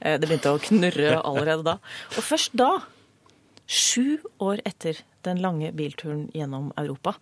Eh, 0.00 0.16
Det 0.18 0.24
begynte 0.30 0.54
å 0.56 0.62
knurre 0.62 1.18
allerede 1.20 1.66
da. 1.66 1.76
Og 2.16 2.24
først 2.24 2.56
da, 2.56 2.70
sju 3.66 4.18
år 4.44 4.62
etter 4.64 5.02
den 5.24 5.40
lange 5.44 5.70
bilturen 5.76 6.26
gjennom 6.36 6.72
Europa, 6.80 7.14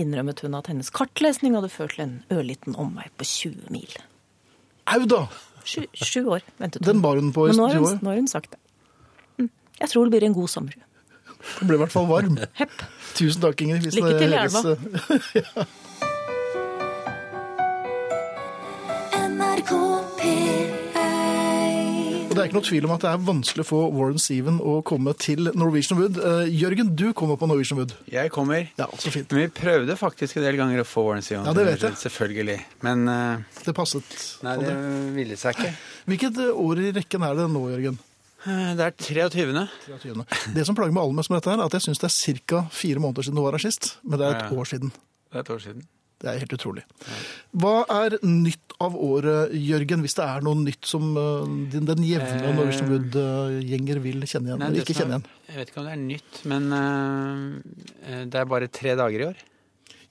innrømmet 0.00 0.40
hun 0.42 0.56
at 0.58 0.66
hennes 0.72 0.88
kartlesning 0.90 1.54
hadde 1.54 1.70
ført 1.72 1.94
til 1.96 2.04
en 2.08 2.16
ørliten 2.34 2.74
omvei 2.80 3.06
på 3.16 3.24
20 3.28 3.68
mil. 3.72 3.92
Au 4.90 5.04
da! 5.08 5.26
Sju, 5.64 5.84
år 6.28 6.42
ventet 6.60 6.82
hun. 6.82 6.88
Den 6.90 7.00
bar 7.04 7.16
hun 7.16 7.30
på 7.32 7.46
i 7.46 7.52
Men 7.52 7.56
nå 7.62 7.68
har 7.70 7.78
hun, 7.78 7.86
år. 7.88 8.00
nå 8.04 8.10
har 8.10 8.18
hun 8.18 8.26
sagt 8.28 8.50
det. 8.52 8.58
Mm. 9.40 9.46
Jeg 9.80 9.88
tror 9.92 10.04
det 10.04 10.12
blir 10.16 10.26
en 10.28 10.34
god 10.36 10.50
sommer. 10.52 10.74
Det 11.60 11.68
ble 11.68 11.78
i 11.78 11.82
hvert 11.84 11.94
fall 11.94 12.10
varm. 12.10 12.38
Hepp. 12.60 12.84
Tusen 13.14 13.44
takk, 13.44 13.64
Ingrid. 13.64 13.86
Hvis 13.86 13.98
Lykke 13.98 14.18
til 14.18 14.34
i 14.34 14.42
elva. 14.42 14.76
ja. 15.40 15.66
Og 22.34 22.38
det 22.38 22.42
er 22.42 22.48
ikke 22.48 22.56
noe 22.56 22.66
tvil 22.66 22.86
om 22.88 22.92
at 22.96 23.04
det 23.04 23.10
er 23.12 23.18
vanskelig 23.28 23.62
å 23.62 23.66
få 23.68 23.80
Warren 23.94 24.18
Seven 24.18 24.56
å 24.58 24.72
komme 24.82 25.12
til 25.22 25.52
Norwegian 25.54 26.00
Wood. 26.00 26.16
Uh, 26.18 26.48
Jørgen, 26.50 26.88
du 26.98 27.04
kommer 27.14 27.38
på 27.38 27.46
Norwegian 27.46 27.78
Wood. 27.78 27.92
Jeg 28.10 28.32
kommer. 28.34 28.64
Ja, 28.74 28.88
så 28.98 29.12
fint. 29.14 29.30
Men 29.30 29.44
vi 29.44 29.52
prøvde 29.54 29.94
faktisk 30.00 30.40
en 30.40 30.46
del 30.48 30.58
ganger 30.58 30.82
å 30.82 30.86
få 30.88 31.04
Warren 31.06 31.22
Steven. 31.22 31.46
Ja, 31.46 31.54
det 31.54 31.68
vet 31.68 31.84
jeg. 31.86 31.94
Selvfølgelig. 32.02 32.56
Men 32.82 33.06
uh, 33.06 33.60
Det 33.62 33.76
passet. 33.78 34.16
nei, 34.42 34.56
det 34.64 34.74
ville 35.14 35.38
seg 35.38 35.54
ikke. 35.54 35.70
Hvilket 36.10 36.42
år 36.50 36.82
i 36.82 36.90
rekken 36.98 37.28
er 37.28 37.38
det 37.38 37.46
nå, 37.54 37.62
Jørgen? 37.70 38.02
Eh, 38.46 38.74
Det 38.76 38.84
er 38.84 38.94
23. 39.30 39.68
23. 39.86 40.24
Det 40.54 40.66
som 40.68 40.76
plager 40.76 40.92
meg 40.92 41.02
aller 41.04 41.16
mest 41.16 41.30
med 41.32 41.40
dette, 41.40 41.50
her, 41.54 41.60
er 41.62 41.66
at 41.70 41.76
jeg 41.78 41.86
syns 41.88 42.00
det 42.02 42.10
er 42.10 42.40
ca. 42.46 42.62
fire 42.70 43.00
måneder 43.00 43.24
siden 43.28 43.36
du 43.40 43.42
var 43.46 43.56
her 43.56 43.64
sist. 43.64 43.96
Men 44.04 44.18
det 44.20 44.26
er 44.28 44.36
et 44.36 44.50
Ja. 44.50 44.56
år 44.56 44.64
siden. 44.68 44.92
Det 45.32 45.36
er 45.36 45.40
et 45.40 45.50
år 45.50 45.60
siden. 45.64 45.86
Det 46.20 46.30
er 46.30 46.38
helt 46.38 46.52
utrolig. 46.56 46.82
Hva 47.54 47.84
er 47.90 48.18
nytt 48.22 48.72
av 48.80 48.94
året, 48.96 49.50
Jørgen, 49.52 50.00
hvis 50.00 50.14
det 50.14 50.24
er 50.24 50.40
noe 50.40 50.54
nytt 50.56 50.86
som 50.86 51.16
eh, 51.16 51.70
den, 51.72 51.84
den 51.84 52.04
jevne 52.06 52.40
Eh, 52.44 52.54
Norwegian 52.54 52.88
Wood-gjenger 52.88 54.00
vil 54.00 54.20
kjenne 54.22 54.48
igjen? 54.48 54.58
Nei, 54.62 54.68
eller 54.68 54.84
ikke 54.84 54.94
kjenne 54.96 55.18
igjen? 55.18 55.26
Jeg 55.48 55.56
vet 55.56 55.68
ikke 55.72 55.80
om 55.82 55.84
det 55.84 55.92
er 55.92 56.04
nytt, 56.04 56.44
men 56.46 56.72
uh, 56.72 58.24
det 58.30 58.40
er 58.40 58.44
bare 58.46 58.68
tre 58.68 58.94
dager 58.96 59.20
i 59.20 59.26
år. 59.32 59.36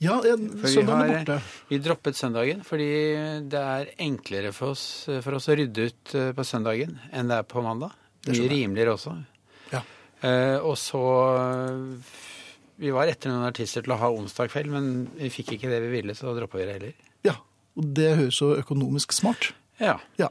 Ja, 0.04 0.20
søndagen 0.22 1.02
er 1.10 1.26
borte. 1.26 1.42
vi 1.70 1.78
droppet 1.80 2.16
søndagen 2.20 2.62
fordi 2.68 2.88
det 3.50 3.60
er 3.62 3.86
enklere 4.04 4.52
for 4.54 4.74
oss, 4.76 5.06
for 5.24 5.38
oss 5.38 5.48
å 5.48 5.56
rydde 5.56 5.86
ut 5.88 6.16
på 6.36 6.44
søndagen 6.46 6.98
enn 7.14 7.30
det 7.32 7.38
er 7.40 7.44
på 7.48 7.64
mandag. 7.64 7.94
Det 8.24 8.36
Mye 8.38 8.50
rimeligere 8.52 8.94
også. 8.96 9.14
Ja. 9.74 9.82
Eh, 10.24 10.58
og 10.64 10.78
så 10.80 11.02
eh, 11.38 12.20
Vi 12.80 12.92
var 12.96 13.08
etter 13.12 13.30
noen 13.32 13.46
artister 13.48 13.84
til 13.84 13.94
å 13.96 14.00
ha 14.00 14.10
onsdag 14.12 14.50
kveld, 14.54 14.72
men 14.72 14.92
vi 15.20 15.30
fikk 15.34 15.56
ikke 15.58 15.72
det 15.72 15.82
vi 15.84 15.92
ville, 15.98 16.16
så 16.18 16.34
droppa 16.36 16.58
vi 16.62 16.68
det 16.70 16.78
heller. 16.80 16.94
ja. 17.28 17.36
Og 17.74 17.88
det 17.98 18.12
høres 18.20 18.38
så 18.38 18.52
økonomisk 18.60 19.16
smart. 19.18 19.48
Ja. 19.82 19.96
Ja. 20.22 20.28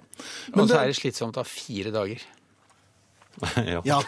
Og 0.54 0.68
så 0.70 0.76
er 0.78 0.86
det 0.92 0.94
slitsomt 0.94 1.34
å 1.34 1.42
ha 1.42 1.48
fire 1.48 1.90
dager. 1.90 2.22
ja. 3.74 3.80
Ja, 3.84 4.02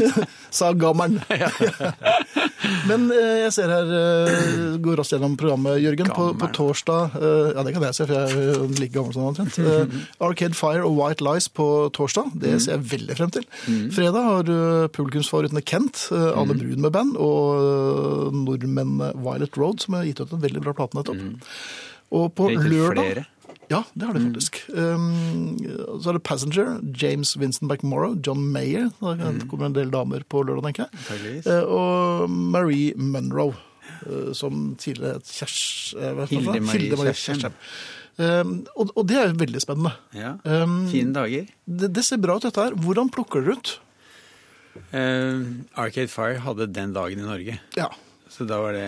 sa 0.50 0.72
gammelen. 0.72 1.20
Men 2.88 3.06
eh, 3.12 3.44
jeg 3.44 3.52
ser 3.56 3.70
her, 3.72 3.90
eh, 3.98 4.76
går 4.82 4.98
raskt 5.00 5.14
gjennom 5.14 5.36
programmet, 5.40 5.78
Jørgen. 5.82 6.10
På, 6.14 6.30
på 6.38 6.48
torsdag 6.56 7.16
eh, 7.18 7.50
Ja, 7.54 7.64
det 7.66 7.74
kan 7.76 7.86
jeg 7.86 7.96
se, 7.96 8.06
for 8.08 8.16
jeg 8.16 8.54
er 8.54 8.74
like 8.80 8.92
gammel 8.94 9.14
som 9.14 9.26
han 9.26 9.34
omtrent. 9.34 10.08
Arcade 10.24 10.58
Fire 10.58 10.84
og 10.86 10.96
White 10.98 11.24
Lies 11.24 11.48
på 11.52 11.68
torsdag. 11.96 12.34
Det 12.40 12.56
ser 12.64 12.76
jeg 12.78 12.88
veldig 12.94 13.18
frem 13.20 13.34
til. 13.38 13.48
Fredag 13.94 14.28
har 14.30 14.48
du 14.48 14.56
publikumsfavorittene 14.96 15.64
Kent, 15.64 16.06
eh, 16.14 16.30
Anne 16.34 16.56
Brun 16.58 16.84
med 16.84 16.94
band, 16.94 17.16
og 17.20 18.34
nordmennene 18.34 18.72
nordmenn 18.74 19.22
Violet 19.24 19.58
Road, 19.60 19.82
som 19.82 19.98
har 19.98 20.06
gitt 20.08 20.20
ut 20.22 20.32
en 20.34 20.42
veldig 20.42 20.62
bra 20.64 20.74
plate 20.76 20.98
nettopp. 20.98 21.22
Og 22.14 22.28
på 22.36 22.50
lørdag. 22.52 23.24
Ja, 23.70 23.80
det 23.94 24.06
har 24.08 24.16
de 24.16 24.22
faktisk. 24.26 24.60
Um, 24.74 25.56
så 26.00 26.10
er 26.12 26.18
det 26.18 26.22
Passenger, 26.26 26.74
James 27.00 27.34
Vincent 27.40 27.70
McMorrow, 27.70 28.16
John 28.26 28.42
Mayer. 28.54 28.90
Det 29.00 29.48
kommer 29.50 29.70
en 29.70 29.76
del 29.76 29.90
damer 29.94 30.24
på 30.28 30.42
lørdag, 30.46 30.68
tenker 30.70 30.86
jeg. 30.86 31.42
Eh, 31.46 31.64
og 31.64 32.30
Marie 32.30 32.92
Munro, 32.96 33.50
uh, 34.06 34.30
som 34.36 34.74
tidligere 34.80 35.20
het 35.20 35.30
Kjers... 35.30 35.58
eh? 35.98 36.24
Hilde 36.32 36.60
Marie 36.64 37.14
Kjersheim. 37.14 37.56
Um, 38.14 38.60
og, 38.78 38.92
og 38.94 39.08
det 39.10 39.16
er 39.18 39.32
jo 39.32 39.38
veldig 39.40 39.60
spennende. 39.64 39.90
Ja. 40.14 40.36
Um, 40.46 40.84
Fine 40.92 41.14
dager. 41.16 41.48
det, 41.66 41.88
det 41.96 42.04
ser 42.06 42.20
bra 42.22 42.36
ut, 42.38 42.44
dette 42.46 42.62
her. 42.62 42.76
Hvordan 42.78 43.10
plukker 43.10 43.42
dere 43.42 43.56
ut? 43.58 43.72
Uh, 44.94 45.42
Arcade 45.78 46.10
Fire 46.10 46.38
hadde 46.42 46.68
den 46.74 46.94
dagen 46.94 47.18
i 47.22 47.26
Norge, 47.26 47.58
Ja, 47.78 47.88
så 48.30 48.46
da 48.46 48.58
var 48.58 48.74
det 48.74 48.86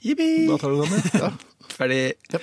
jippi, 0.00 0.46
da 0.48 0.56
tar 0.60 0.72
du 0.72 0.80
den. 0.80 1.02
Ja. 1.20 1.28
ferdig. 1.76 1.98
Ja. 2.32 2.40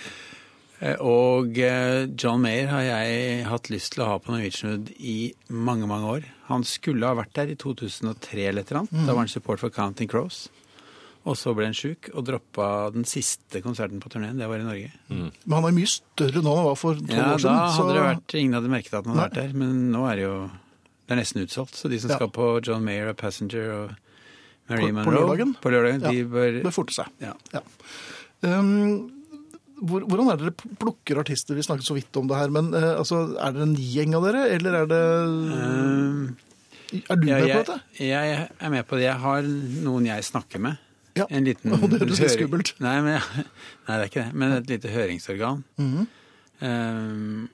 Eh, 0.81 0.95
Og 1.03 1.57
eh, 1.59 2.05
John 2.15 2.41
Mayer 2.41 2.67
har 2.71 2.81
jeg 2.87 3.43
hatt 3.49 3.67
lyst 3.69 3.93
til 3.95 4.03
å 4.05 4.11
ha 4.13 4.19
på 4.23 4.31
Norwegian 4.31 4.71
Wood 4.77 4.93
i 4.99 5.33
mange, 5.51 5.87
mange 5.89 6.07
år. 6.19 6.27
Han 6.47 6.63
skulle 6.63 7.05
ha 7.09 7.17
vært 7.19 7.33
der 7.35 7.51
i 7.51 7.57
2003 7.59 8.47
eller 8.47 8.63
et 8.63 8.71
eller 8.71 8.85
annet. 8.85 9.05
Da 9.05 9.11
var 9.13 9.25
han 9.25 9.31
support 9.31 9.59
for 9.59 9.69
Counting 9.75 10.07
Crows. 10.09 10.47
Og 11.27 11.35
så 11.35 11.51
ble 11.53 11.67
han 11.67 11.75
sjuk 11.75 12.07
og 12.15 12.23
droppa 12.25 12.67
den 12.95 13.03
siste 13.05 13.59
konserten 13.61 13.99
på 14.01 14.09
turneen. 14.09 14.39
Det 14.39 14.47
var 14.47 14.61
i 14.63 14.65
Norge. 14.65 14.91
Men 15.11 15.33
han 15.51 15.67
er 15.67 15.75
mye 15.75 15.91
større 15.91 16.39
nå 16.41 16.47
enn 16.53 16.61
han 16.61 16.69
var 16.71 16.79
for 16.79 16.95
tolv 16.95 17.11
Ja, 17.11 17.25
år 17.35 17.43
da 17.43 17.53
hadde 17.59 17.75
hadde 17.75 17.97
det 17.97 18.05
vært 18.07 18.35
Ingen 18.39 18.55
hadde 18.57 18.71
merket 18.71 18.93
at 18.95 19.03
han 19.05 19.11
hadde 19.13 19.19
Nei. 19.19 19.27
vært 19.27 19.37
der. 19.41 19.57
Men 19.59 19.91
nå 19.91 20.05
er 20.09 20.15
det 20.15 20.23
jo 20.29 20.37
Det 21.09 21.13
er 21.17 21.19
nesten 21.19 21.43
utsolgt. 21.43 21.75
Så 21.75 21.89
de 21.91 21.99
som 21.99 22.09
Ja. 22.09 22.15
skal 22.21 22.29
på 22.31 22.47
John 22.65 22.83
Mayer 22.87 23.09
og 23.11 23.17
Passenger 23.19 23.67
og 23.75 23.95
Marie 24.69 24.87
på 24.93 24.95
Monroe 24.95 25.27
lørdagen. 25.27 25.53
På 25.59 25.69
lørdagen. 25.75 26.01
Ja. 26.07 26.11
De 26.15 26.23
bør 26.25 26.61
bør 26.63 26.71
forte 26.79 26.93
seg. 26.93 27.07
ja. 27.19 27.33
Ja. 27.53 27.61
Um, 28.41 29.11
hvordan 29.81 30.29
er 30.33 30.37
det 30.41 30.49
dere 30.49 30.75
plukker 30.81 31.19
artister? 31.21 31.55
Vi 31.57 31.63
snakket 31.65 31.87
så 31.87 31.95
vidt 31.97 32.17
om 32.19 32.27
det 32.29 32.37
her, 32.39 32.51
men 32.53 32.73
eh, 32.73 32.91
altså, 32.99 33.21
er 33.39 33.55
det 33.55 33.61
en 33.65 33.75
gjeng 33.79 34.15
av 34.19 34.27
dere, 34.27 34.43
eller 34.57 34.77
er 34.83 34.89
det 34.91 35.01
Um, 35.49 36.37
Er 37.09 37.15
du 37.21 37.27
ja, 37.29 37.37
med 37.37 37.51
på 37.53 37.59
dette? 37.67 37.79
jeg 38.01 38.37
er 38.49 38.69
med 38.73 38.87
på 38.89 38.97
det. 38.97 39.03
Jeg 39.05 39.19
har 39.21 39.41
noen 39.85 40.07
jeg 40.09 40.23
snakker 40.25 40.59
med. 40.63 40.77
Ja. 41.17 41.25
En 41.29 41.43
liten 41.45 41.73
Og 41.75 41.85
det 41.91 41.99
høres 42.01 42.19
litt 42.23 42.33
skummelt. 42.33 42.73
Nei, 42.81 42.95
men, 43.05 43.19
nei, 43.87 43.93
det 43.93 43.99
er 43.99 44.09
ikke 44.09 44.23
det. 44.25 44.33
Men 44.41 44.55
et 44.57 44.69
lite 44.73 44.89
høringsorgan. 44.95 45.63
Mhm. 45.77 46.07
Um, 46.61 47.47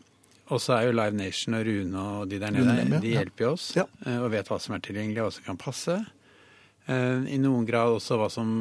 og 0.54 0.60
så 0.62 0.76
er 0.76 0.84
jo 0.88 0.94
Live 0.94 1.16
Nation 1.18 1.56
og 1.58 1.64
Rune 1.66 2.02
og 2.20 2.28
de 2.30 2.38
der 2.42 2.52
nede, 2.54 3.00
de 3.02 3.12
hjelper 3.16 3.48
jo 3.48 3.52
oss. 3.56 3.72
Ja. 3.78 3.88
eh, 4.06 4.20
Og 4.22 4.28
vet 4.30 4.46
hva 4.52 4.60
som 4.62 4.76
er 4.78 4.84
tilgjengelig, 4.86 5.24
og 5.24 5.32
hva 5.32 5.34
som 5.40 5.46
kan 5.48 5.58
passe. 5.58 5.96
Eh, 6.86 7.24
I 7.34 7.40
noen 7.42 7.66
grad 7.66 7.96
også 7.96 8.20
hva 8.22 8.28
som 8.30 8.52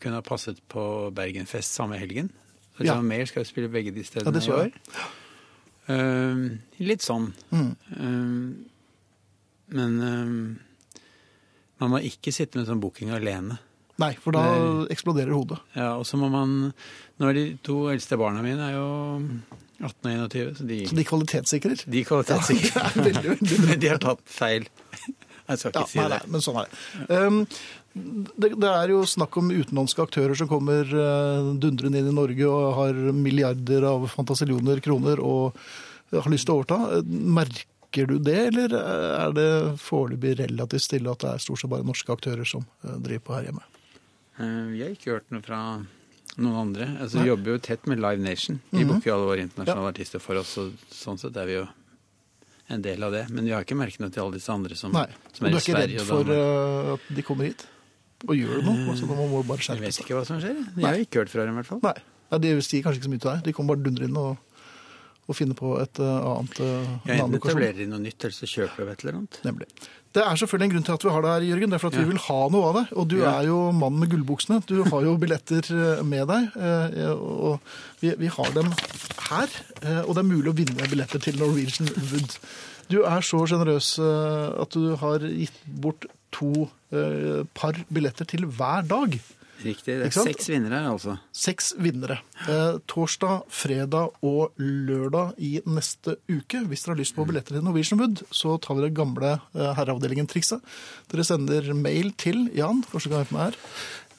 kunne 0.00 0.16
ha 0.16 0.24
passet 0.24 0.56
på 0.72 0.84
Bergenfest 1.12 1.76
samme 1.76 1.98
helgen. 2.00 2.30
Ja. 2.80 2.96
Mer 3.04 3.26
skal 3.28 3.44
jo 3.44 3.50
spille 3.50 3.68
begge 3.72 3.92
de 3.94 4.00
Ja, 4.02 4.08
stedene 4.08 4.32
det 4.32 4.42
i 4.42 4.46
så 4.46 4.62
jeg. 4.62 4.72
Um, 5.92 6.44
litt 6.78 7.02
sånn. 7.04 7.32
Mm. 7.50 7.72
Uh, 7.98 8.52
men 9.76 9.98
uh, 10.00 11.02
man 11.82 11.92
må 11.92 12.00
ikke 12.06 12.32
sitte 12.34 12.58
med 12.60 12.68
sånn 12.70 12.80
booking 12.82 13.10
alene. 13.14 13.58
Nei, 14.00 14.14
for 14.18 14.34
da 14.34 14.42
eksploderer 14.90 15.34
hodet. 15.36 15.58
Ja, 15.76 15.92
og 16.00 16.06
så 16.08 16.16
må 16.18 16.30
man 16.32 16.72
Nå 17.20 17.28
er 17.28 17.36
de 17.36 17.42
to 17.62 17.84
eldste 17.92 18.16
barna 18.18 18.40
mine 18.42 18.70
er 18.70 18.78
jo 18.78 18.86
18 19.82 20.08
og 20.24 20.32
21, 20.32 20.54
så 20.58 20.66
de, 20.66 20.78
Så 20.88 20.96
de 20.96 21.04
kvalitetssikrer. 21.06 21.82
de 21.92 22.02
kvalitetssikrer. 22.08 22.72
Ja, 22.78 22.88
veldig, 22.96 23.24
veldig. 23.34 23.58
Men 23.68 23.82
de 23.82 23.90
har 23.92 24.00
tatt 24.02 24.22
feil. 24.30 24.66
Jeg 25.50 25.58
skal 25.60 25.74
ikke 25.74 25.82
Ja, 25.82 25.90
si 25.90 25.98
nei, 26.00 26.06
det. 26.08 26.18
nei, 26.22 26.30
men 26.32 26.42
sånn 26.44 26.58
er 26.62 26.68
det. 26.70 27.16
Um, 27.18 27.38
det. 27.94 28.52
Det 28.60 28.68
er 28.70 28.88
jo 28.94 29.02
snakk 29.08 29.36
om 29.36 29.50
utenlandske 29.52 30.02
aktører 30.04 30.34
som 30.38 30.48
kommer 30.50 30.84
uh, 30.88 31.52
dundrende 31.60 31.98
inn 32.00 32.08
i 32.08 32.14
Norge 32.16 32.46
og 32.48 32.74
har 32.78 33.00
milliarder 33.12 33.84
av 33.88 34.06
fantasillioner 34.12 34.80
kroner 34.84 35.20
og 35.20 35.56
har 36.12 36.30
lyst 36.32 36.44
til 36.48 36.54
å 36.54 36.60
overta. 36.62 37.02
Merker 37.06 38.08
du 38.08 38.18
det, 38.24 38.38
eller 38.52 38.72
er 38.78 39.32
det 39.36 39.48
foreløpig 39.80 40.38
relativt 40.40 40.86
stille 40.86 41.12
at 41.12 41.20
det 41.24 41.34
er 41.34 41.42
stort 41.44 41.60
sett 41.60 41.72
bare 41.72 41.84
norske 41.84 42.12
aktører 42.12 42.48
som 42.48 42.64
uh, 42.84 42.96
driver 42.98 43.26
på 43.28 43.36
her 43.36 43.50
hjemme? 43.50 43.64
Eh, 44.38 44.62
Vi 44.72 44.80
har 44.82 44.94
ikke 44.96 45.12
hørt 45.18 45.28
noe 45.34 45.44
fra 45.44 45.60
noen 46.40 46.56
andre. 46.56 46.86
Altså, 47.04 47.20
vi 47.20 47.28
jobber 47.28 47.52
jo 47.52 47.58
tett 47.60 47.84
med 47.86 48.00
Live 48.00 48.22
Nation. 48.24 48.62
De 48.70 48.80
Mhm. 48.84 48.88
booker 48.94 49.10
jo 49.10 49.14
alle 49.18 49.28
våre 49.28 49.42
internasjonale 49.44 49.92
artister 49.92 50.18
for 50.24 50.40
oss, 50.40 50.56
og 50.56 50.72
sånn 50.88 51.20
sett 51.20 51.36
er 51.36 51.44
vi 51.50 51.58
jo 51.60 51.66
en 52.72 52.80
del 52.80 53.02
av 53.04 53.12
det. 53.12 53.26
Men 53.28 53.44
vi 53.44 53.50
har 53.52 53.66
ikke 53.66 53.76
merket 53.76 54.00
noe 54.00 54.08
til 54.14 54.22
alle 54.22 54.38
disse 54.38 54.48
andre 54.48 54.74
som, 54.74 54.92
som 54.92 54.96
Og 54.96 55.04
er 55.04 55.50
du 55.50 55.56
er 55.56 55.60
ikke 55.60 55.76
redd 55.82 56.06
for 56.08 56.32
at 56.94 57.14
de 57.14 57.22
kommer 57.26 57.44
hit 57.50 57.66
og 58.28 58.34
gjør 58.38 58.62
noe? 58.66 58.86
Altså, 58.92 59.06
man 59.10 59.28
må 59.30 59.42
bare 59.48 59.58
skjerpe 59.64 59.82
seg. 59.82 59.82
Jeg 59.82 59.92
vet 59.92 60.00
ikke 60.06 60.16
hva 60.18 60.24
som 60.28 60.40
skjer. 60.42 60.62
Jeg 60.76 60.86
har 60.88 61.02
ikke 61.06 61.22
hørt 61.24 61.32
fra 61.34 61.44
dem 61.46 61.54
i 61.56 61.60
hvert 61.62 61.70
fall. 61.72 61.80
Nei. 61.82 61.96
Nei, 62.32 62.38
De 62.46 62.54
sier 62.64 62.82
kanskje 62.84 63.00
ikke 63.02 63.08
så 63.10 63.14
mye 63.16 63.22
til 63.26 63.30
deg. 63.32 63.42
De 63.48 63.52
kommer 63.56 63.74
bare 63.76 63.84
dundre 63.88 64.06
inn 64.08 64.16
og, 64.16 64.36
og 65.28 65.36
finner 65.38 65.54
på 65.58 65.74
et 65.82 65.98
uh, 66.00 66.36
annet 66.36 66.60
uh, 66.62 66.92
Ja, 67.08 67.18
enten 67.22 67.36
etablerer 67.40 67.76
de 67.82 67.86
noe 67.90 68.00
nytt, 68.02 68.20
eller 68.24 68.36
så 68.38 68.48
kjøper 68.48 68.86
de 68.88 68.94
et 68.94 69.04
eller 69.04 69.18
annet. 69.20 69.38
Nemlig. 69.46 69.68
Det 70.12 70.20
er 70.20 70.36
selvfølgelig 70.36 70.66
en 70.68 70.72
grunn 70.74 70.84
til 70.88 70.92
at 70.96 71.04
vi 71.06 71.12
har 71.14 71.22
det 71.24 71.30
her, 71.32 71.44
Jørgen. 71.50 71.70
Det 71.72 71.76
er 71.78 71.80
for 71.82 71.88
at 71.92 71.94
Ja. 71.96 72.00
vi 72.04 72.10
vil 72.12 72.22
ha 72.26 72.38
noe 72.52 72.66
av 72.68 72.74
det. 72.78 72.84
Og 73.00 73.06
du 73.08 73.16
Ja. 73.22 73.30
er 73.40 73.46
jo 73.48 73.58
mannen 73.72 74.00
med 74.02 74.10
gullbuksene. 74.12 74.58
Du 74.68 74.82
har 74.84 75.06
jo 75.06 75.14
billetter 75.16 75.68
eh, 75.72 76.02
med 76.04 76.26
deg. 76.28 76.50
Og 77.16 77.60
vi, 78.02 78.10
vi 78.20 78.28
har 78.34 78.50
dem 78.52 78.68
her. 79.30 79.48
Og 80.04 80.12
det 80.12 80.20
er 80.20 80.28
mulig 80.28 80.52
å 80.52 80.56
vinne 80.58 80.88
billetter 80.92 81.22
til 81.24 81.38
Norwegian 81.40 81.88
Wood. 82.10 82.36
Du 82.92 82.98
er 83.08 83.24
så 83.24 83.40
sjenerøs 83.48 83.94
at 84.60 84.76
du 84.76 84.96
har 85.00 85.24
gitt 85.24 85.56
bort 85.80 86.04
to 86.34 86.66
eh, 86.92 87.44
par 87.56 87.78
billetter 87.92 88.28
til 88.28 88.48
hver 88.48 88.84
dag. 88.88 89.20
Riktig. 89.62 89.94
Det 90.00 90.08
er 90.08 90.26
seks 90.26 90.48
vinnere 90.50 90.80
her, 90.80 90.88
altså. 90.90 91.16
Seks 91.36 91.72
vinnere. 91.78 92.18
Eh, 92.50 92.78
torsdag, 92.90 93.44
fredag 93.52 94.16
og 94.26 94.58
lørdag 94.58 95.36
i 95.38 95.52
neste 95.68 96.16
uke. 96.30 96.64
Hvis 96.66 96.84
dere 96.84 96.96
har 96.96 97.00
lyst 97.02 97.16
på 97.16 97.26
billetter 97.28 97.56
til 97.56 97.64
Norwegian 97.66 98.00
Wood, 98.00 98.24
så 98.34 98.56
tar 98.62 98.80
det 98.82 98.92
gamle 98.96 99.36
eh, 99.36 99.72
herreavdelingen-trikset. 99.78 100.64
Dere 101.12 101.26
sender 101.26 101.72
mail 101.78 102.10
til 102.18 102.48
Jan, 102.58 102.82
første 102.90 103.12
gang 103.12 103.22
jeg 103.22 103.30
er 103.30 103.36
med 103.36 103.44
her. 103.44 103.60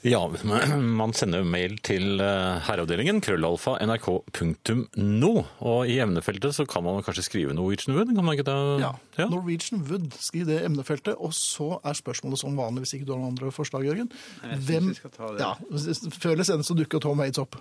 Ja, 0.03 0.19
man 0.27 1.13
sender 1.15 1.39
jo 1.39 1.47
mail 1.47 1.77
til 1.85 2.19
eh, 2.19 2.57
herreavdelingen, 2.67 3.21
krøllalfa, 3.23 3.77
nrk.no. 3.85 5.29
Og 5.63 5.87
i 5.87 5.95
emnefeltet 6.03 6.57
så 6.57 6.65
kan 6.67 6.83
man 6.83 6.99
kanskje 7.05 7.23
skrive 7.23 7.55
Norwegian 7.55 7.95
Wood? 7.95 8.11
Kan 8.11 8.27
man 8.27 8.35
ikke 8.35 8.47
ta 8.49 8.57
Ja. 8.81 8.91
Ja. 9.15 9.29
Norwegian 9.31 9.85
Wood, 9.87 10.11
skriv 10.19 10.47
det 10.49 10.59
emnefeltet. 10.65 11.15
Og 11.15 11.31
så 11.37 11.77
er 11.85 11.95
spørsmålet 11.95 12.41
som 12.43 12.59
vanlig, 12.59 12.83
hvis 12.83 12.95
ikke 12.97 13.07
du 13.07 13.13
har 13.15 13.21
noen 13.21 13.31
andre 13.31 13.51
forslag, 13.55 13.87
Jørgen. 13.87 14.11
Jeg 14.43 14.59
synes 14.59 14.67
Hvem 14.67 14.93
skal 14.99 15.15
ta 15.15 15.31
det. 15.31 15.39
Ja, 15.39 16.11
Før 16.19 16.35
eller 16.35 16.49
senere 16.51 16.67
så 16.67 16.75
dukker 16.77 16.99
Tom 17.03 17.23
Waits 17.23 17.39
opp. 17.39 17.55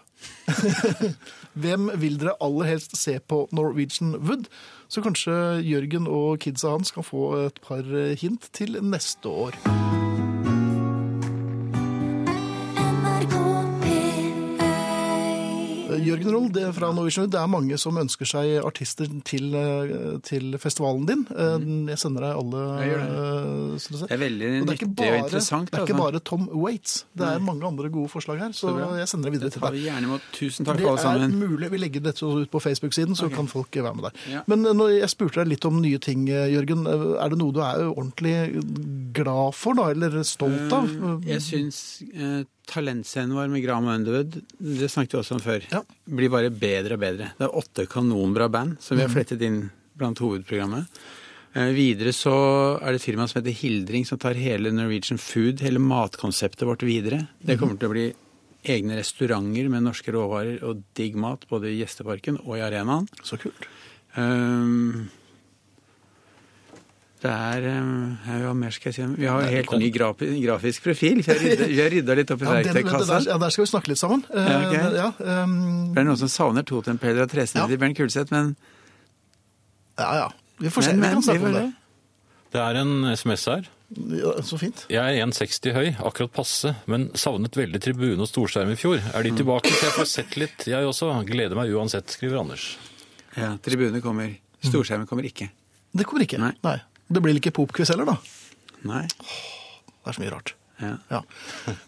Hvem 1.63 1.91
vil 2.03 2.19
dere 2.19 2.35
aller 2.43 2.73
helst 2.75 2.97
se 2.99 3.19
på 3.21 3.45
Norwegian 3.55 4.17
Wood? 4.19 4.49
Så 4.91 5.05
kanskje 5.05 5.63
Jørgen 5.63 6.11
og 6.11 6.41
kidsa 6.43 6.75
hans 6.75 6.91
kan 6.91 7.07
få 7.07 7.47
et 7.47 7.63
par 7.63 7.87
hint 8.19 8.51
til 8.53 8.81
neste 8.83 9.29
år. 9.31 10.02
Jørgen 16.07 16.33
Roll, 16.35 16.49
det 16.55 16.63
er 16.69 16.73
fra 16.77 16.91
Norwegian 16.95 17.31
Det 17.33 17.39
er 17.41 17.51
mange 17.51 17.79
som 17.81 17.97
ønsker 18.01 18.29
seg 18.29 18.53
artister 18.65 19.09
til, 19.29 19.55
eh, 19.55 20.19
til 20.27 20.57
festivalen 20.63 21.07
din. 21.09 21.27
Eh, 21.31 21.93
Jeg 21.93 21.99
sender 22.03 22.27
deg 22.27 22.37
alle. 22.43 22.63
Mm. 22.63 22.81
Jeg 22.83 22.91
gjør 22.93 23.03
eh. 23.03 24.03
Det 24.03 24.11
er 24.17 24.23
veldig 24.23 24.49
Og 24.49 24.67
det 24.67 24.73
er 24.73 24.73
nyttig 24.73 24.89
bare, 24.97 25.13
og 25.13 25.25
interessant. 25.27 25.71
Det 25.71 25.79
er 25.79 25.87
ikke 25.87 25.97
altså. 25.97 26.11
bare 26.13 26.21
Tom 26.31 26.49
Waits. 26.53 27.05
Det 27.17 27.27
er 27.29 27.39
mange 27.41 27.67
andre 27.67 27.89
gode 27.91 28.09
forslag 28.13 28.39
her, 28.39 28.53
så, 28.53 28.73
Så 28.73 28.99
jeg 28.99 29.09
sender 29.09 29.31
det 29.31 29.33
videre 29.37 29.51
Det 29.51 29.53
til 29.53 29.63
tar 29.63 29.71
deg. 29.71 29.81
vi 29.81 29.87
gjerne 29.89 30.09
imot. 30.11 30.29
Tusen 30.33 30.67
takk 30.67 30.77
Det 30.79 30.87
alle 30.87 30.99
er 30.99 31.03
sammen. 31.03 31.39
mulig. 31.39 31.71
Vi 31.71 31.79
legger 31.79 32.03
dette 32.03 32.23
ut 32.23 32.51
på 32.51 32.61
Facebook-siden, 32.61 33.17
så 33.17 33.27
okay. 33.27 33.37
kan 33.37 33.47
folk 33.49 33.71
være 33.73 33.95
med 33.95 34.05
der. 34.11 34.13
Ja. 34.31 34.43
Men 34.47 34.63
når 34.63 34.99
jeg 35.01 35.11
spurte 35.11 35.43
deg 35.43 35.49
litt 35.55 35.65
om 35.65 35.81
nye 35.83 35.99
ting, 35.99 36.27
Jørgen. 36.29 36.87
Er 36.87 37.29
det 37.29 37.39
noe 37.39 37.53
du 37.53 37.61
er 37.61 37.85
ordentlig 37.89 38.35
glad 39.15 39.55
for, 39.55 39.75
da? 39.75 39.91
Eller 39.93 40.23
stolt 40.27 40.73
av? 40.73 40.89
Jeg 41.27 41.43
syns 41.45 42.03
eh, 42.15 42.43
talentscenen 42.67 43.35
vår 43.35 43.49
med 43.51 43.63
Graham 43.65 43.89
Underwood, 43.89 44.41
det 44.59 44.89
snakket 44.91 45.13
vi 45.17 45.19
også 45.23 45.35
om 45.35 45.41
før, 45.41 45.63
Ja. 45.71 45.83
blir 46.09 46.31
bare 46.31 46.51
bedre 46.51 46.95
og 46.95 47.01
bedre. 47.01 47.33
Det 47.39 47.49
er 47.49 47.57
åtte 47.59 47.87
kanonbra 47.89 48.49
band 48.51 48.77
som 48.81 48.97
vi 48.97 49.03
har 49.03 49.09
Mhm. 49.09 49.17
flettet 49.17 49.43
inn 49.43 49.71
blant 49.97 50.19
hovedprogrammet. 50.19 50.87
Eh, 51.55 51.73
videre 51.73 52.13
så 52.13 52.81
er 52.81 52.93
det 52.93 53.03
et 53.03 53.15
firma 53.15 53.29
som 53.29 53.43
heter 53.43 53.53
Hildring, 53.53 54.07
som 54.07 54.17
tar 54.19 54.35
hele 54.35 54.71
Norwegian 54.73 55.19
Food, 55.19 55.61
hele 55.61 55.79
matkonseptet 55.79 56.65
vårt 56.67 56.81
videre. 56.81 57.29
Det 57.45 57.59
kommer 57.59 57.79
til 57.79 57.89
å 57.89 57.93
bli 57.93 58.15
egne 58.65 58.97
restauranter 58.97 59.69
med 59.69 59.83
norske 59.83 60.13
råvarer 60.13 60.63
og 60.63 60.83
digg 60.95 61.15
mat, 61.17 61.45
både 61.51 61.65
i 61.67 61.83
Gjesteparken 61.85 62.39
og 62.47 62.57
i 62.57 62.61
arenaen. 62.61 63.07
Så 63.23 63.37
kult. 63.39 63.67
Um, 64.17 65.11
det 67.23 67.31
er 67.31 67.65
ja, 67.69 68.37
Hva 68.43 68.53
mer 68.59 68.73
skal 68.75 68.91
jeg 68.91 68.97
si? 68.97 69.05
Vi 69.21 69.29
har 69.31 69.45
en 69.45 69.53
helt 69.53 69.71
ny 69.79 69.91
grafi, 69.95 70.27
grafisk 70.43 70.83
profil. 70.89 71.21
Vi 71.23 71.79
har 71.79 71.91
rydda, 71.95 72.17
litt 72.19 72.31
opp 72.35 72.43
i 72.43 72.49
Ja, 72.49 72.57
verktøykassa. 72.59 73.21
ja, 73.31 73.37
der 73.39 73.55
skal 73.55 73.63
vi 73.65 73.71
snakke 73.71 73.93
litt 73.93 74.01
sammen. 74.01 74.25
Eh, 74.35 74.49
Ja, 74.51 74.57
ok. 74.67 74.97
ja, 74.97 75.09
um... 75.45 75.55
Det 75.95 76.03
er 76.03 76.09
noen 76.09 76.19
som 76.19 76.33
savner 76.33 76.67
totempeller 76.67 77.23
og 77.27 77.31
tresnitt 77.31 77.63
Ja. 77.63 77.69
i 77.71 77.79
Bernt 77.79 77.97
Kulseth, 78.01 78.33
men, 78.35 78.57
ja, 79.99 80.11
ja. 80.19 80.27
Vi 80.59 80.71
får 80.71 80.83
se. 80.89 80.93
men, 80.97 81.01
Vi 81.09 81.15
kan 81.15 81.23
snakke 81.23 81.47
om 81.47 81.55
det. 81.61 81.65
Det 82.53 82.61
er 82.61 82.81
en 82.83 82.93
SMS 83.17 83.45
her. 83.49 83.69
Ja, 83.93 84.33
så 84.45 84.57
fint. 84.61 84.87
Jeg 84.93 85.01
er 85.21 85.25
1,60 85.27 85.73
høy, 85.77 85.89
akkurat 86.05 86.33
passe, 86.33 86.75
men 86.89 87.11
savnet 87.19 87.57
veldig 87.57 87.81
tribune 87.85 88.21
og 88.25 88.29
storskjerm 88.29 88.71
i 88.73 88.77
fjor. 88.81 89.01
Er 89.15 89.23
de 89.27 89.33
tilbake, 89.37 89.69
så 89.73 89.85
jeg 89.89 89.95
får 89.99 90.09
sett 90.09 90.37
litt, 90.41 90.65
jeg 90.67 90.85
også. 90.89 91.11
Gleder 91.29 91.57
meg 91.59 91.73
uansett, 91.77 92.09
skriver 92.13 92.41
Anders. 92.41 92.71
Ja, 93.37 93.55
Tribune 93.65 94.01
kommer. 94.05 94.33
Storskjermen 94.65 95.07
kommer 95.09 95.25
ikke. 95.29 95.51
Det 95.93 96.07
kommer 96.09 96.25
ikke. 96.25 96.39
Nei. 96.41 96.53
Nei. 96.65 96.79
Det 97.13 97.23
blir 97.25 97.39
ikke 97.41 97.55
popquiz 97.55 97.93
heller, 97.93 98.09
da. 98.09 98.17
Nei. 98.89 99.05
Det 99.07 100.11
er 100.11 100.17
så 100.17 100.23
mye 100.25 100.33
rart. 100.35 100.55
Ja. 100.83 100.97
Ja. 101.13 101.21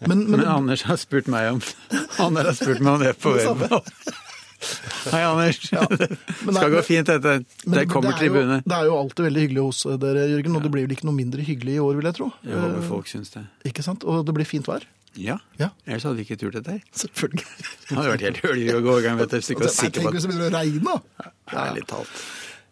Men, 0.04 0.24
men, 0.30 0.38
Men 0.38 0.46
Anders 0.46 0.84
har 0.86 1.00
spurt 1.00 1.26
meg 1.32 1.48
om 1.56 1.62
Anders 2.22 2.52
har 2.52 2.58
spurt 2.60 2.84
meg 2.84 2.92
om 2.94 3.02
det 3.02 3.16
på 3.22 3.34
web. 3.34 3.64
Hei, 5.12 5.20
Anders. 5.26 5.58
Ja. 5.72 5.82
Det 5.90 6.08
skal 6.56 6.70
gå 6.72 6.82
fint, 6.86 7.10
dette. 7.10 7.34
kommer 7.90 8.14
det 8.14 8.14
er 8.14 8.18
Tribune. 8.22 8.60
Det 8.64 8.76
er 8.76 8.88
jo 8.88 8.96
alltid 8.96 9.26
veldig 9.26 9.42
hyggelig 9.44 9.64
hos 9.66 9.82
dere, 10.00 10.26
Jørgen, 10.30 10.56
og 10.56 10.64
det 10.64 10.72
blir 10.72 10.86
vel 10.86 10.94
ikke 10.96 11.08
noe 11.08 11.16
mindre 11.18 11.44
hyggelig 11.44 11.76
i 11.76 11.82
år, 11.84 11.98
vil 11.98 12.08
jeg 12.08 12.18
tro. 12.20 12.30
Jeg 12.46 12.60
håper 12.62 12.78
Eh, 12.80 12.86
folk 12.88 13.10
syns 13.10 13.34
det. 13.34 13.44
Ikke 13.68 13.84
sant? 13.84 14.06
Og 14.08 14.24
det 14.24 14.36
blir 14.36 14.48
fint 14.48 14.68
vær. 14.70 14.86
Ja. 15.20 15.36
Ja, 15.60 15.68
Ellers 15.86 16.06
hadde 16.08 16.18
vi 16.18 16.24
ikke 16.26 16.38
turt 16.40 16.56
dette 16.56 16.78
her. 16.78 16.80
selvfølgelig. 16.96 17.44
Det 17.90 17.98
hadde 17.98 18.14
vært 18.14 18.24
helt 18.26 18.40
hølig 18.46 18.72
å 18.74 18.80
gå 18.82 18.96
i 18.98 19.04
gang 19.04 19.20
Tenk 19.20 19.36
hvis 19.36 19.52
det 19.52 20.32
begynner 20.32 20.48
å 20.48 20.54
regne, 20.56 20.96
da. 20.96 21.30
Ærlig 21.66 21.84
talt. 21.90 22.24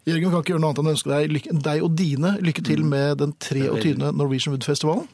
Jørgen, 0.03 0.25
vi 0.27 0.31
kan 0.33 0.41
ikke 0.43 0.51
gjøre 0.53 0.61
noe 0.63 0.71
annet 0.73 0.81
enn 0.83 0.89
å 0.89 0.93
ønske 0.97 1.11
deg, 1.13 1.31
lykke, 1.31 1.53
deg 1.63 1.83
og 1.85 1.93
dine 1.95 2.33
lykke 2.43 2.63
til 2.67 2.81
med 2.83 3.21
den 3.21 3.31
23. 3.39 3.93
Norwegian 4.11 4.51
Wood-festivalen. 4.57 5.05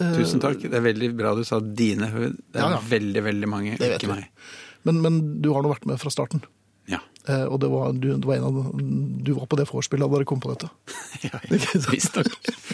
Eh, 0.00 0.14
Tusen 0.16 0.40
takk. 0.40 0.62
Det 0.64 0.72
er 0.78 0.86
veldig 0.86 1.10
bra 1.18 1.34
du 1.36 1.42
sa 1.44 1.58
dine. 1.60 2.08
Det 2.08 2.30
er 2.56 2.62
Ja, 2.64 2.70
ja. 2.78 2.80
veldig, 2.88 3.22
veldig 3.28 3.48
mange, 3.52 3.76
Det 3.78 3.90
ikke 3.98 4.08
meg. 4.14 4.28
Men, 4.88 5.02
men 5.04 5.18
du 5.44 5.50
har 5.52 5.62
nå 5.62 5.68
vært 5.74 5.84
med 5.86 6.00
fra 6.00 6.10
starten. 6.10 6.40
Ja. 6.90 6.98
Eh, 7.28 7.44
Og 7.44 7.60
det 7.62 7.68
var, 7.70 7.92
du, 7.92 8.08
det 8.16 8.24
var 8.26 8.40
en 8.40 8.48
av, 8.48 8.72
du 9.22 9.30
var 9.36 9.46
på 9.52 9.58
det 9.60 9.68
vorspielet 9.68 10.08
da 10.08 10.16
dere 10.16 10.26
kom 10.32 10.40
på 10.42 10.50
dette. 10.56 10.72
Visstnok. 11.92 12.32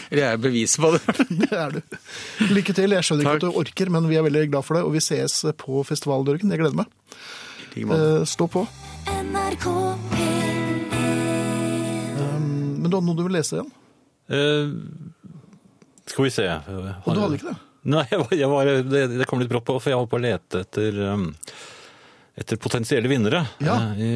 Eller 0.09 0.23
jeg 0.23 0.31
er 0.31 0.41
bevis 0.41 0.77
på 0.81 0.93
det. 0.95 1.03
Det 1.43 1.51
er 1.59 1.75
du. 1.75 1.81
Lykke 2.55 2.73
til. 2.79 2.95
Jeg 2.95 3.03
skjønner 3.05 3.27
ikke 3.27 3.35
at 3.43 3.45
du 3.45 3.59
orker, 3.61 3.91
men 3.93 4.07
vi 4.09 4.15
er 4.17 4.25
veldig 4.25 4.47
glad 4.55 4.65
for 4.65 4.79
det. 4.79 4.85
Og 4.87 4.95
vi 4.95 5.03
ses 5.03 5.41
på 5.59 5.83
festivaldørken. 5.91 6.49
Jeg 6.55 6.63
gleder 6.63 6.79
meg. 6.81 6.87
Eh, 7.75 8.23
Stå 8.25 8.47
på. 8.49 8.63
NRK 9.11 9.67
P1 10.15 10.18
Men 12.79 12.91
du 12.91 12.97
hadde 12.97 13.07
noe 13.09 13.19
du 13.19 13.25
vil 13.27 13.35
lese 13.37 13.59
igjen? 13.59 13.71
Uh, 14.29 14.69
skal 16.09 16.25
vi 16.25 16.31
se. 16.33 16.45
Og 16.49 17.11
du 17.13 17.19
hadde 17.21 17.39
ikke 17.39 17.51
det? 17.51 17.57
Nei, 17.89 18.03
jeg 18.11 18.19
var, 18.21 18.35
jeg 18.35 18.51
var, 18.51 18.69
det, 18.91 19.03
det 19.21 19.27
kom 19.29 19.39
litt 19.41 19.51
brått 19.51 19.67
på, 19.67 19.77
for 19.79 19.91
jeg 19.91 19.99
holdt 19.99 20.11
på 20.11 20.19
å 20.19 20.23
lete 20.23 20.63
etter, 20.65 20.97
um, 21.13 21.29
etter 22.39 22.59
potensielle 22.59 23.07
vinnere 23.11 23.45
Ja. 23.63 23.77
Uh, 23.95 24.01
i 24.03 24.09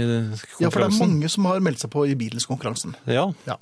Ja, 0.66 0.70
for 0.70 0.84
det 0.84 0.90
er 0.90 1.00
mange 1.00 1.32
som 1.32 1.48
har 1.48 1.64
meldt 1.64 1.84
seg 1.86 1.94
på 1.94 2.06
i 2.10 2.16
Beatles-konkurransen. 2.20 2.98
Ja, 3.10 3.30
Ja. 3.50 3.60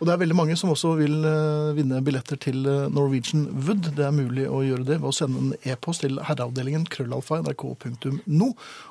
Og 0.00 0.06
det 0.08 0.14
er 0.14 0.20
veldig 0.22 0.36
mange 0.38 0.54
som 0.56 0.70
også 0.72 0.94
vil 0.96 1.18
eh, 1.28 1.74
vinne 1.76 1.98
billetter 2.00 2.38
til 2.40 2.62
Norwegian 2.64 3.42
Wood. 3.66 3.90
Det 3.98 4.06
er 4.06 4.14
mulig 4.16 4.46
å 4.48 4.62
gjøre 4.64 4.86
det 4.88 4.96
ved 5.02 5.10
å 5.10 5.12
sende 5.12 5.42
en 5.42 5.50
e-post 5.68 6.06
til 6.06 6.16
herreavdelingen 6.24 6.86
krøllalfa 6.88 7.42
nrk.no. 7.42 8.48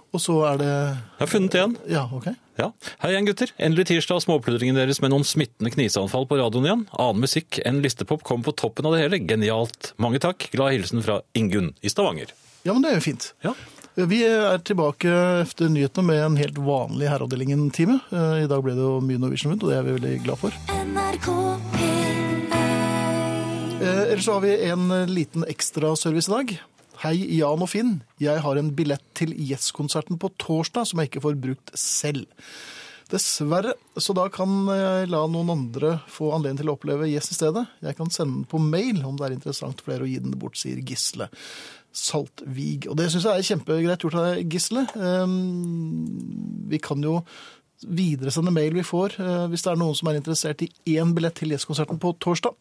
Og 0.09 0.21
så 0.23 0.35
er 0.49 0.57
det 0.57 0.67
jeg 0.69 1.19
har 1.19 1.29
funnet 1.29 1.55
en. 1.59 1.75
Ja, 1.89 2.03
OK. 2.15 2.29
Ja. 2.59 2.71
Hei 3.03 3.11
igjen, 3.13 3.27
gutter. 3.29 3.51
Endelig 3.61 3.85
tirsdag, 3.91 4.23
småpludringen 4.25 4.75
deres 4.79 4.99
med 5.03 5.13
noen 5.13 5.25
smittende 5.27 5.71
kniseanfall 5.71 6.25
på 6.27 6.39
radioen 6.39 6.65
igjen. 6.65 6.85
Annen 6.97 7.23
musikk 7.23 7.59
enn 7.65 7.83
listepop 7.85 8.25
kom 8.27 8.41
på 8.43 8.55
toppen 8.57 8.89
av 8.89 8.95
det 8.97 9.03
hele. 9.05 9.21
Genialt. 9.29 9.93
Mange 10.01 10.21
takk. 10.23 10.49
Glad 10.55 10.73
hilsen 10.75 11.05
fra 11.05 11.21
Ingunn 11.37 11.75
i 11.85 11.93
Stavanger. 11.93 12.33
Ja, 12.65 12.73
men 12.73 12.83
det 12.83 12.91
er 12.91 12.97
jo 12.99 13.05
fint. 13.05 13.29
Ja. 13.45 13.53
Vi 13.99 14.21
er 14.25 14.59
tilbake 14.63 15.11
etter 15.43 15.69
nyhetene 15.71 16.07
med 16.07 16.23
en 16.23 16.37
helt 16.39 16.59
vanlig 16.63 17.09
Herreavdelingen-time. 17.11 17.99
Eh, 18.09 18.35
I 18.45 18.49
dag 18.49 18.63
ble 18.65 18.75
det 18.77 18.85
jo 18.85 18.97
mye 19.03 19.21
Norwegian 19.21 19.53
Wood, 19.53 19.65
og 19.65 19.71
det 19.73 19.77
er 19.79 19.87
vi 19.87 19.95
veldig 19.99 20.17
glad 20.25 20.41
for. 20.41 20.59
NRK 20.73 21.29
P1 21.77 21.99
Eh, 23.79 24.11
ellers 24.11 24.25
så 24.25 24.33
har 24.33 24.41
vi 24.43 24.55
en 24.67 24.89
liten 25.07 25.45
ekstraservice 25.47 26.27
i 26.27 26.33
dag. 26.33 26.49
Hei, 26.99 27.15
Jan 27.37 27.61
og 27.63 27.69
Finn. 27.71 27.93
Jeg 28.19 28.41
har 28.43 28.57
en 28.59 28.73
billett 28.75 29.03
til 29.15 29.31
Yes-konserten 29.31 30.17
på 30.19 30.27
torsdag 30.35 30.89
som 30.89 30.99
jeg 30.99 31.07
ikke 31.07 31.21
får 31.23 31.37
brukt 31.39 31.71
selv. 31.79 32.25
Dessverre, 33.07 33.71
så 33.95 34.11
da 34.17 34.25
kan 34.27 34.67
jeg 34.67 35.07
la 35.07 35.21
noen 35.31 35.53
andre 35.53 35.93
få 36.11 36.33
anledning 36.35 36.59
til 36.59 36.73
å 36.73 36.75
oppleve 36.75 37.07
Yes 37.07 37.31
i 37.31 37.37
stedet. 37.37 37.63
Jeg 37.87 37.95
kan 37.95 38.11
sende 38.11 38.41
den 38.41 38.49
på 38.51 38.59
mail 38.59 38.99
om 39.07 39.15
det 39.15 39.29
er 39.29 39.37
interessant 39.37 39.79
for 39.79 39.95
dere 39.95 40.09
å 40.09 40.11
gi 40.11 40.19
den 40.25 40.35
bort, 40.43 40.59
sier 40.59 40.83
Gisle 40.83 41.29
Saltvig. 41.95 42.89
Og 42.91 42.99
det 42.99 43.07
syns 43.13 43.29
jeg 43.29 43.45
er 43.45 43.49
kjempegreit 43.53 44.03
gjort 44.03 44.19
av 44.19 44.43
Gisle. 44.43 44.83
Ehm, 44.99 45.39
Vi 46.69 46.83
kan 46.83 46.99
jo 47.01 47.21
videresende 47.87 48.51
mail 48.51 48.75
vi 48.75 48.83
får 48.83 49.15
eh, 49.23 49.45
hvis 49.47 49.63
det 49.63 49.71
er 49.71 49.79
noen 49.79 49.95
som 49.95 50.11
er 50.11 50.19
interessert 50.19 50.67
i 50.67 50.97
én 50.99 51.15
billett 51.15 51.39
til 51.39 51.55
Yes-konserten 51.55 51.97
på 51.97 52.11
torsdag. 52.19 52.59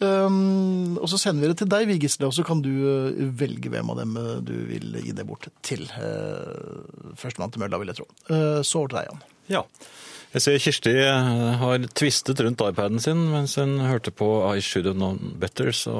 Um, 0.00 0.98
og 1.00 1.06
så 1.08 1.16
sender 1.16 1.40
vi 1.46 1.48
det 1.54 1.58
til 1.62 1.68
deg, 1.72 1.86
vi 1.88 1.94
Gisle, 2.02 2.28
og 2.28 2.34
så 2.36 2.42
kan 2.44 2.58
du 2.60 2.68
uh, 2.68 3.20
velge 3.40 3.70
hvem 3.72 3.92
av 3.94 4.00
dem 4.02 4.16
uh, 4.20 4.34
du 4.44 4.52
vil 4.68 4.98
gi 5.00 5.14
det 5.16 5.24
bort 5.28 5.46
til. 5.64 5.86
Uh, 5.96 7.14
Førstemann 7.16 7.54
til 7.54 7.62
mølla, 7.64 7.78
vil 7.80 7.92
jeg 7.94 8.02
tro. 8.02 8.08
Uh, 8.28 8.60
så 8.60 8.82
over 8.82 8.92
til 8.92 8.98
deg, 9.00 9.08
Jan. 9.08 9.22
Ja. 9.56 9.62
Jeg 10.34 10.42
ser 10.42 10.58
Kirsti 10.60 10.92
eh, 11.00 11.28
har 11.62 11.84
tvistet 11.96 12.40
rundt 12.44 12.60
iPaden 12.60 12.98
sin 13.00 13.20
mens 13.30 13.54
hun 13.56 13.76
hørte 13.80 14.10
på 14.12 14.26
I 14.50 14.58
Should 14.60 14.84
Have 14.90 14.98
Known 14.98 15.36
Better, 15.40 15.70
så 15.72 15.94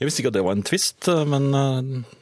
Jeg 0.00 0.08
visste 0.08 0.22
ikke 0.24 0.32
at 0.32 0.38
det 0.38 0.42
var 0.42 0.56
en 0.56 0.64
twist, 0.66 1.06
eh, 1.12 1.20
men 1.28 1.46
eh, 1.54 2.16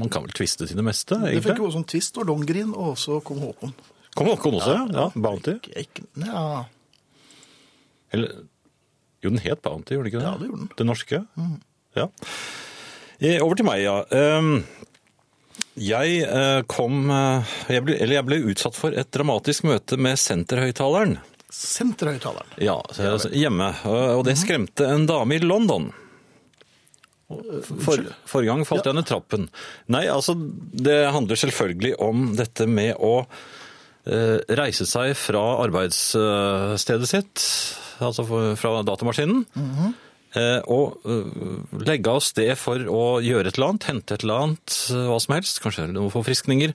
man 0.00 0.10
kan 0.10 0.24
vel 0.24 0.32
tviste 0.34 0.66
til 0.66 0.80
det 0.80 0.86
meste, 0.88 1.14
egentlig? 1.20 1.44
Det 1.44 1.44
fikk 1.52 1.60
jo 1.62 1.68
også 1.68 1.82
en 1.84 1.86
twist 1.92 2.18
og 2.18 2.26
Longgreen, 2.32 2.72
og 2.74 2.96
så 2.98 3.20
kom 3.22 3.38
Håkon. 3.44 3.76
Kom 4.16 4.32
Håkon 4.32 4.58
også, 4.58 4.74
ja. 4.74 4.88
ja. 4.96 5.06
Bounty. 5.28 5.54
Ikke, 5.60 5.84
ikke- 5.84 6.08
Ja, 6.24 6.64
Eller 8.16 8.34
Jo, 9.26 9.32
den 9.34 9.42
het 9.44 9.62
Bounty, 9.66 9.96
gjorde 9.96 10.06
den 10.08 10.12
ikke 10.14 10.22
det? 10.22 10.28
Ja, 10.30 10.38
det 10.38 10.48
gjorde 10.48 10.62
den. 10.62 10.72
Den 10.78 10.90
norske? 10.92 11.22
Ja. 11.98 12.08
Eh, 13.18 13.38
Over 13.42 13.56
til 13.58 13.66
meg, 13.66 13.82
ja. 13.84 13.96
Um, 14.38 14.64
Jeg 15.76 16.22
eh, 16.24 16.62
kom 16.68 17.10
eh, 17.12 17.54
jeg 17.74 17.84
ble, 17.84 17.96
Eller 18.00 18.14
jeg 18.18 18.26
ble 18.28 18.38
utsatt 18.52 18.76
for 18.76 18.94
et 18.96 19.10
dramatisk 19.12 19.64
møte 19.68 19.98
med 20.00 20.16
senterhøyttaleren. 20.20 21.18
Senterhøyttaleren. 21.52 22.54
Ja, 22.60 22.78
så- 22.96 23.30
hjemme. 23.32 23.70
Og 24.16 24.24
det 24.28 24.34
skremte 24.40 24.88
en 24.92 25.06
dame 25.08 25.36
i 25.36 25.44
London. 25.44 25.90
For, 27.28 28.04
forrige 28.28 28.52
gang 28.52 28.64
falt 28.68 28.86
jeg 28.86 28.94
ned 28.94 29.06
trappen. 29.08 29.48
Nei, 29.90 30.04
altså, 30.12 30.36
det 30.72 30.98
handler 31.10 31.40
selvfølgelig 31.40 31.94
om 32.06 32.28
dette 32.38 32.68
med 32.70 32.94
å 33.02 33.24
reise 34.06 34.86
seg 34.86 35.16
fra 35.18 35.40
arbeidsstedet 35.64 37.08
sitt, 37.10 37.42
altså 38.00 38.24
fra 38.58 38.82
datamaskinen, 38.86 39.44
eh, 40.36 40.60
og 40.68 40.98
eh, 41.06 41.30
legge 41.86 42.12
av 42.12 42.20
sted 42.24 42.52
for 42.60 42.76
å 42.90 43.04
gjøre 43.24 43.48
et 43.48 43.56
eller 43.58 43.72
annet, 43.72 43.88
hente 43.90 44.14
et 44.18 44.24
eller 44.26 44.42
annet, 44.46 44.76
eh, 44.92 45.06
hva 45.08 45.20
som 45.22 45.34
helst, 45.36 45.62
kanskje 45.64 45.88
noen 45.92 46.12
forfriskninger, 46.12 46.74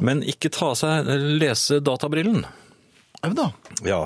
men 0.00 0.22
ikke 0.22 0.52
ta 0.54 0.72
seg 0.78 1.10
lese 1.40 1.80
databrillen. 1.84 2.44
Ja, 3.22 3.28
men 3.28 3.36
da. 3.38 3.50
Ja, 3.86 4.00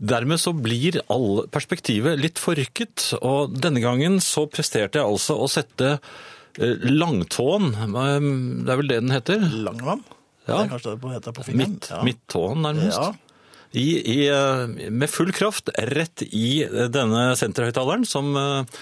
dermed 0.00 0.40
så 0.42 0.52
blir 0.56 0.98
all 1.08 1.46
perspektivet 1.52 2.18
litt 2.20 2.40
forrykket, 2.42 3.14
og 3.22 3.54
denne 3.56 3.80
gangen 3.80 4.18
så 4.20 4.44
presterte 4.50 5.00
jeg 5.00 5.06
altså 5.08 5.38
å 5.40 5.48
sette 5.48 5.98
langtåen, 6.58 7.70
det 8.66 8.72
er 8.72 8.80
vel 8.80 8.88
det 8.90 9.00
den 9.04 9.14
heter, 9.14 9.44
Langvann? 9.64 10.02
Ja. 10.48 10.56
Det 10.56 10.64
er 10.64 10.70
kanskje 10.72 10.94
det 10.98 11.10
heter 11.14 11.34
på 11.36 11.44
fingeren. 11.46 11.74
midt, 11.76 11.88
Ja. 11.90 12.02
midttåen 12.02 12.62
nærmest, 12.64 12.98
Ja. 12.98 13.12
I, 13.72 13.86
i, 14.02 14.28
eh, 14.28 14.90
med 14.90 15.10
full 15.10 15.30
kraft 15.32 15.70
rett 15.94 16.24
i 16.26 16.62
eh, 16.64 16.88
denne 16.90 17.30
senterhøyttaleren 17.38 18.06
som, 18.08 18.32
eh, 18.36 18.80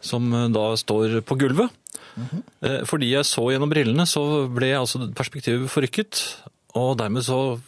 som 0.00 0.30
da 0.54 0.70
står 0.76 1.20
på 1.28 1.36
gulvet. 1.40 1.68
Mm 2.14 2.26
-hmm. 2.28 2.86
Fordi 2.86 3.10
jeg 3.12 3.24
så 3.24 3.50
gjennom 3.50 3.70
brillene, 3.70 4.06
så 4.06 4.48
ble 4.48 4.76
altså 4.76 5.12
perspektivet 5.14 5.70
forrykket, 5.70 6.36
og 6.74 6.98
dermed 6.98 7.22
så 7.24 7.60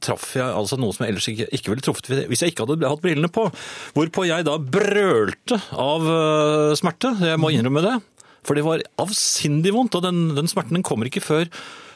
traff 0.00 0.36
jeg 0.36 0.44
altså 0.44 0.76
noe 0.76 0.92
som 0.92 1.04
jeg 1.04 1.10
ellers 1.10 1.28
ikke, 1.28 1.48
ikke 1.52 1.70
ville 1.70 1.82
truffet 1.82 2.28
hvis 2.28 2.42
jeg 2.42 2.52
ikke 2.52 2.66
hadde 2.66 2.88
hatt 2.88 3.02
brillene 3.02 3.28
på. 3.28 3.50
Hvorpå 3.94 4.26
jeg 4.26 4.44
da 4.44 4.58
brølte 4.58 5.60
av 5.72 6.76
smerte, 6.76 7.16
jeg 7.20 7.38
må 7.38 7.50
innrømme 7.50 7.82
det. 7.82 8.00
For 8.44 8.54
det 8.54 8.64
var 8.64 8.82
avsindig 8.98 9.72
vondt, 9.72 9.94
og 9.94 10.02
den, 10.02 10.36
den 10.36 10.46
smerten 10.46 10.74
den 10.74 10.82
kommer 10.82 11.06
ikke 11.06 11.20
før 11.20 11.48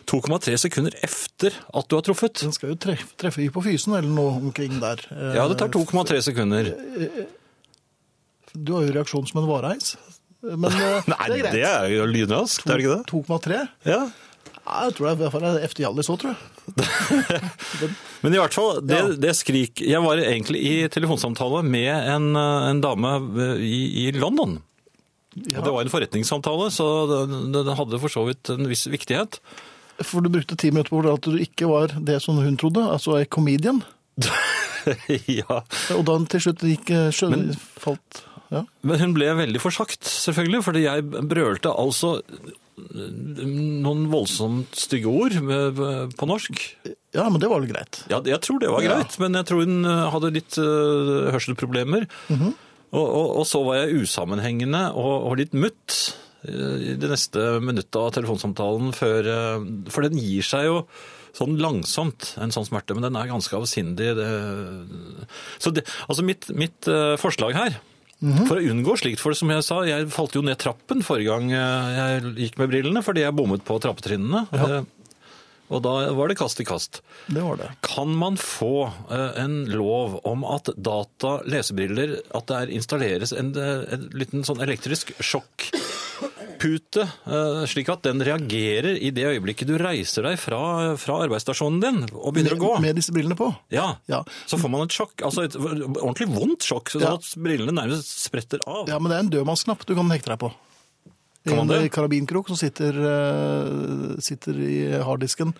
2,3 0.06 0.56
sekunder 0.62 0.94
efter 1.02 1.54
at 1.74 1.88
du 1.90 1.96
har 1.98 2.02
truffet. 2.06 2.42
Den 2.44 2.52
skal 2.54 2.70
jo 2.72 2.76
treffe, 2.78 3.08
treffe 3.18 3.42
hypofysen 3.42 3.96
eller 3.98 4.10
noe 4.12 4.36
omkring 4.38 4.76
der. 4.82 5.02
Eh, 5.10 5.32
Ja, 5.38 5.48
det 5.50 5.58
tar 5.58 5.68
2,3 5.74 6.20
sekunder. 6.28 6.72
Du 8.56 8.72
har 8.76 8.86
jo 8.86 8.92
reaksjon 8.96 9.26
som 9.28 9.42
en 9.42 9.48
vareheis. 9.50 9.96
Men 10.46 10.70
eh, 10.70 11.08
Nei, 11.10 11.26
det 11.26 11.36
er 11.36 11.42
greit. 11.42 11.56
det 11.56 11.64
er 11.68 11.90
jo 11.96 12.06
lynraskt, 12.06 12.68
er 12.70 12.78
det 12.78 12.86
ikke 12.86 12.96
det? 13.00 13.10
2,3? 13.10 13.64
Ja. 13.90 14.00
Ja, 14.66 14.78
jeg 14.88 14.94
tror 14.96 15.06
det 15.06 15.10
er 15.12 15.16
i 15.16 15.20
hvert 15.20 15.34
fall 15.36 15.44
er 15.46 15.58
efter 15.62 15.84
Hjallis 15.84 16.08
så, 16.08 16.14
tror 16.18 16.32
jeg. 16.32 16.38
Men 18.24 18.34
i 18.34 18.38
hvert 18.40 18.54
fall, 18.56 18.80
det, 18.82 18.96
Ja. 18.98 19.10
det 19.22 19.34
skrik 19.38 19.78
Jeg 19.86 20.00
var 20.02 20.18
egentlig 20.18 20.58
i 20.66 20.72
telefonsamtale 20.90 21.60
med 21.62 21.86
en, 22.16 22.32
øh, 22.34 22.70
en 22.72 22.80
dame 22.82 23.12
øh, 23.44 23.60
i, 23.62 24.06
i 24.06 24.10
London. 24.16 24.56
Ja. 25.36 25.60
Og 25.60 25.64
det 25.68 25.72
var 25.76 25.84
en 25.84 25.92
forretningssamtale, 25.92 26.70
så 26.74 26.86
den, 27.28 27.52
den 27.54 27.70
hadde 27.78 28.00
for 28.02 28.08
så 28.10 28.24
vidt 28.26 28.50
en 28.56 28.66
viss 28.70 28.86
viktighet. 28.90 29.38
For 30.04 30.20
du 30.20 30.28
brukte 30.32 30.56
ti 30.60 30.70
minutter 30.70 30.92
på 30.92 31.02
at 31.14 31.24
du 31.24 31.38
ikke 31.40 31.68
var 31.70 31.94
det 32.04 32.18
som 32.24 32.36
hun 32.42 32.56
trodde, 32.60 32.82
altså 32.84 33.16
ei 33.20 33.24
comedian. 33.24 33.82
ja. 35.40 35.62
Og 35.96 36.02
da 36.08 36.16
til 36.32 36.40
slutt 36.48 36.64
gikk 36.64 36.90
eh, 36.94 37.10
Men- 37.32 37.52
falt 37.80 38.24
ja. 38.52 38.60
Men 38.86 39.00
hun 39.02 39.14
ble 39.16 39.26
veldig 39.34 39.58
forsagt, 39.58 40.06
selvfølgelig, 40.06 40.60
fordi 40.62 40.84
jeg 40.84 41.02
brølte 41.26 41.72
altså 41.74 42.20
noen 42.76 44.04
voldsomt 44.12 44.76
stygge 44.76 45.08
ord 45.10 45.34
på 46.14 46.28
norsk. 46.28 46.60
ja, 47.16 47.24
men 47.26 47.40
det 47.42 47.48
var 47.50 47.62
vel 47.64 47.72
greit. 47.72 48.02
Ja, 48.12 48.20
jeg 48.22 48.38
tror 48.44 48.60
det 48.62 48.70
var 48.70 48.84
Ja. 48.84 48.94
greit, 49.00 49.18
men 49.18 49.34
jeg 49.34 49.48
tror 49.48 49.64
hun 49.64 49.84
eh, 49.84 50.10
hadde 50.12 50.30
litt 50.36 50.58
eh, 50.58 51.32
hørselproblemer. 51.34 52.06
-hmm. 52.28 52.52
og, 52.92 53.06
og, 53.08 53.36
og 53.40 53.46
så 53.46 53.64
var 53.64 53.74
jeg 53.82 54.02
usammenhengende 54.06 54.92
og, 54.94 55.26
og 55.26 55.36
litt 55.38 55.54
mutt 55.54 56.16
i 56.46 56.94
det 57.00 57.10
neste 57.10 57.60
minuttet 57.64 57.98
av 58.00 58.12
telefonsamtalen 58.16 58.92
før 58.96 59.28
eh, 59.32 59.66
For 59.92 60.06
den 60.06 60.18
gir 60.20 60.46
seg 60.46 60.68
jo 60.68 60.78
sånn 61.36 61.58
langsomt, 61.60 62.30
en 62.40 62.48
sånn 62.54 62.64
smerte, 62.64 62.94
men 62.96 63.04
den 63.04 63.16
er 63.20 63.28
ganske 63.28 63.52
avsindig. 63.58 64.14
Så 65.60 65.72
det, 65.76 65.82
altså 66.08 66.24
mitt, 66.24 66.48
mitt 66.56 66.88
eh, 66.88 67.16
forslag 67.20 67.52
her, 67.58 67.76
Mhm. 68.16 68.46
for 68.48 68.56
å 68.56 68.64
unngå 68.64 68.94
slikt, 68.96 69.20
for 69.20 69.34
som 69.36 69.50
jeg 69.52 69.60
sa, 69.62 69.82
jeg 69.84 70.06
falt 70.08 70.32
jo 70.32 70.40
ned 70.40 70.56
trappen 70.56 71.02
forrige 71.04 71.28
gang 71.28 71.50
eh, 71.52 71.96
jeg 71.98 72.30
gikk 72.46 72.54
med 72.62 72.70
brillene, 72.72 73.02
fordi 73.04 73.20
jeg 73.20 73.34
bommet 73.36 73.60
på 73.68 73.76
trappetrinnene. 73.84 74.46
Ja. 74.56 74.78
Og 75.70 75.82
da 75.82 75.94
var 76.14 76.30
det 76.30 76.38
kast 76.38 76.60
i 76.62 76.66
kast. 76.68 77.00
Det 77.26 77.42
var 77.42 77.58
det. 77.60 77.70
Kan 77.86 78.14
man 78.18 78.38
få 78.40 78.86
eh, 79.10 79.42
en 79.42 79.64
lov 79.72 80.20
om 80.28 80.44
at 80.46 80.70
data 80.76 81.40
lesebriller, 81.48 82.18
at 82.36 82.46
det 82.50 82.60
er 82.60 82.74
installeres 82.78 83.34
en, 83.36 83.52
eh, 83.58 83.86
en 83.96 84.08
liten 84.14 84.46
sånn 84.46 84.62
elektrisk 84.62 85.14
sjokk 85.20 85.70
trykkpute, 86.56 87.02
eh, 87.26 87.66
slik 87.66 87.88
at 87.92 88.02
den 88.02 88.20
reagerer 88.24 88.96
i 88.96 89.10
det 89.10 89.24
øyeblikket 89.28 89.68
du 89.68 89.76
reiser 89.78 90.22
deg 90.26 90.38
fra, 90.40 90.96
fra 90.96 91.18
arbeidsstasjonen 91.26 91.80
din 91.82 92.02
og 92.16 92.34
begynner 92.34 92.56
å 92.56 92.60
gå. 92.60 92.72
Med 92.80 92.96
disse 92.96 93.12
brillene 93.14 93.36
på. 93.36 93.50
Ja. 93.70 93.96
Ja. 94.10 94.22
Så 94.46 94.58
får 94.60 94.70
man 94.72 94.86
et 94.86 94.94
sjokk, 94.96 95.20
altså 95.22 95.44
et 95.46 95.56
ordentlig 95.56 96.28
vondt 96.32 96.66
sjokk, 96.66 96.90
så 96.90 97.00
Ja. 97.02 97.14
at 97.14 97.22
brillene 97.36 97.72
nærmest 97.72 98.08
spretter 98.26 98.60
av. 98.66 98.88
Ja, 98.88 98.98
men 98.98 99.10
det 99.10 99.16
er 99.16 99.24
en 99.24 99.30
dødmannsknapp 99.30 99.84
du 99.86 99.94
kan 99.94 100.08
hekte 100.10 100.32
deg 100.32 100.38
på. 100.40 100.52
En 101.54 101.88
karabinkrok 101.92 102.48
som 102.50 102.56
sitter, 102.58 102.96
eh, 102.96 104.16
sitter 104.24 104.56
i 104.58 104.78
harddisken 105.06 105.52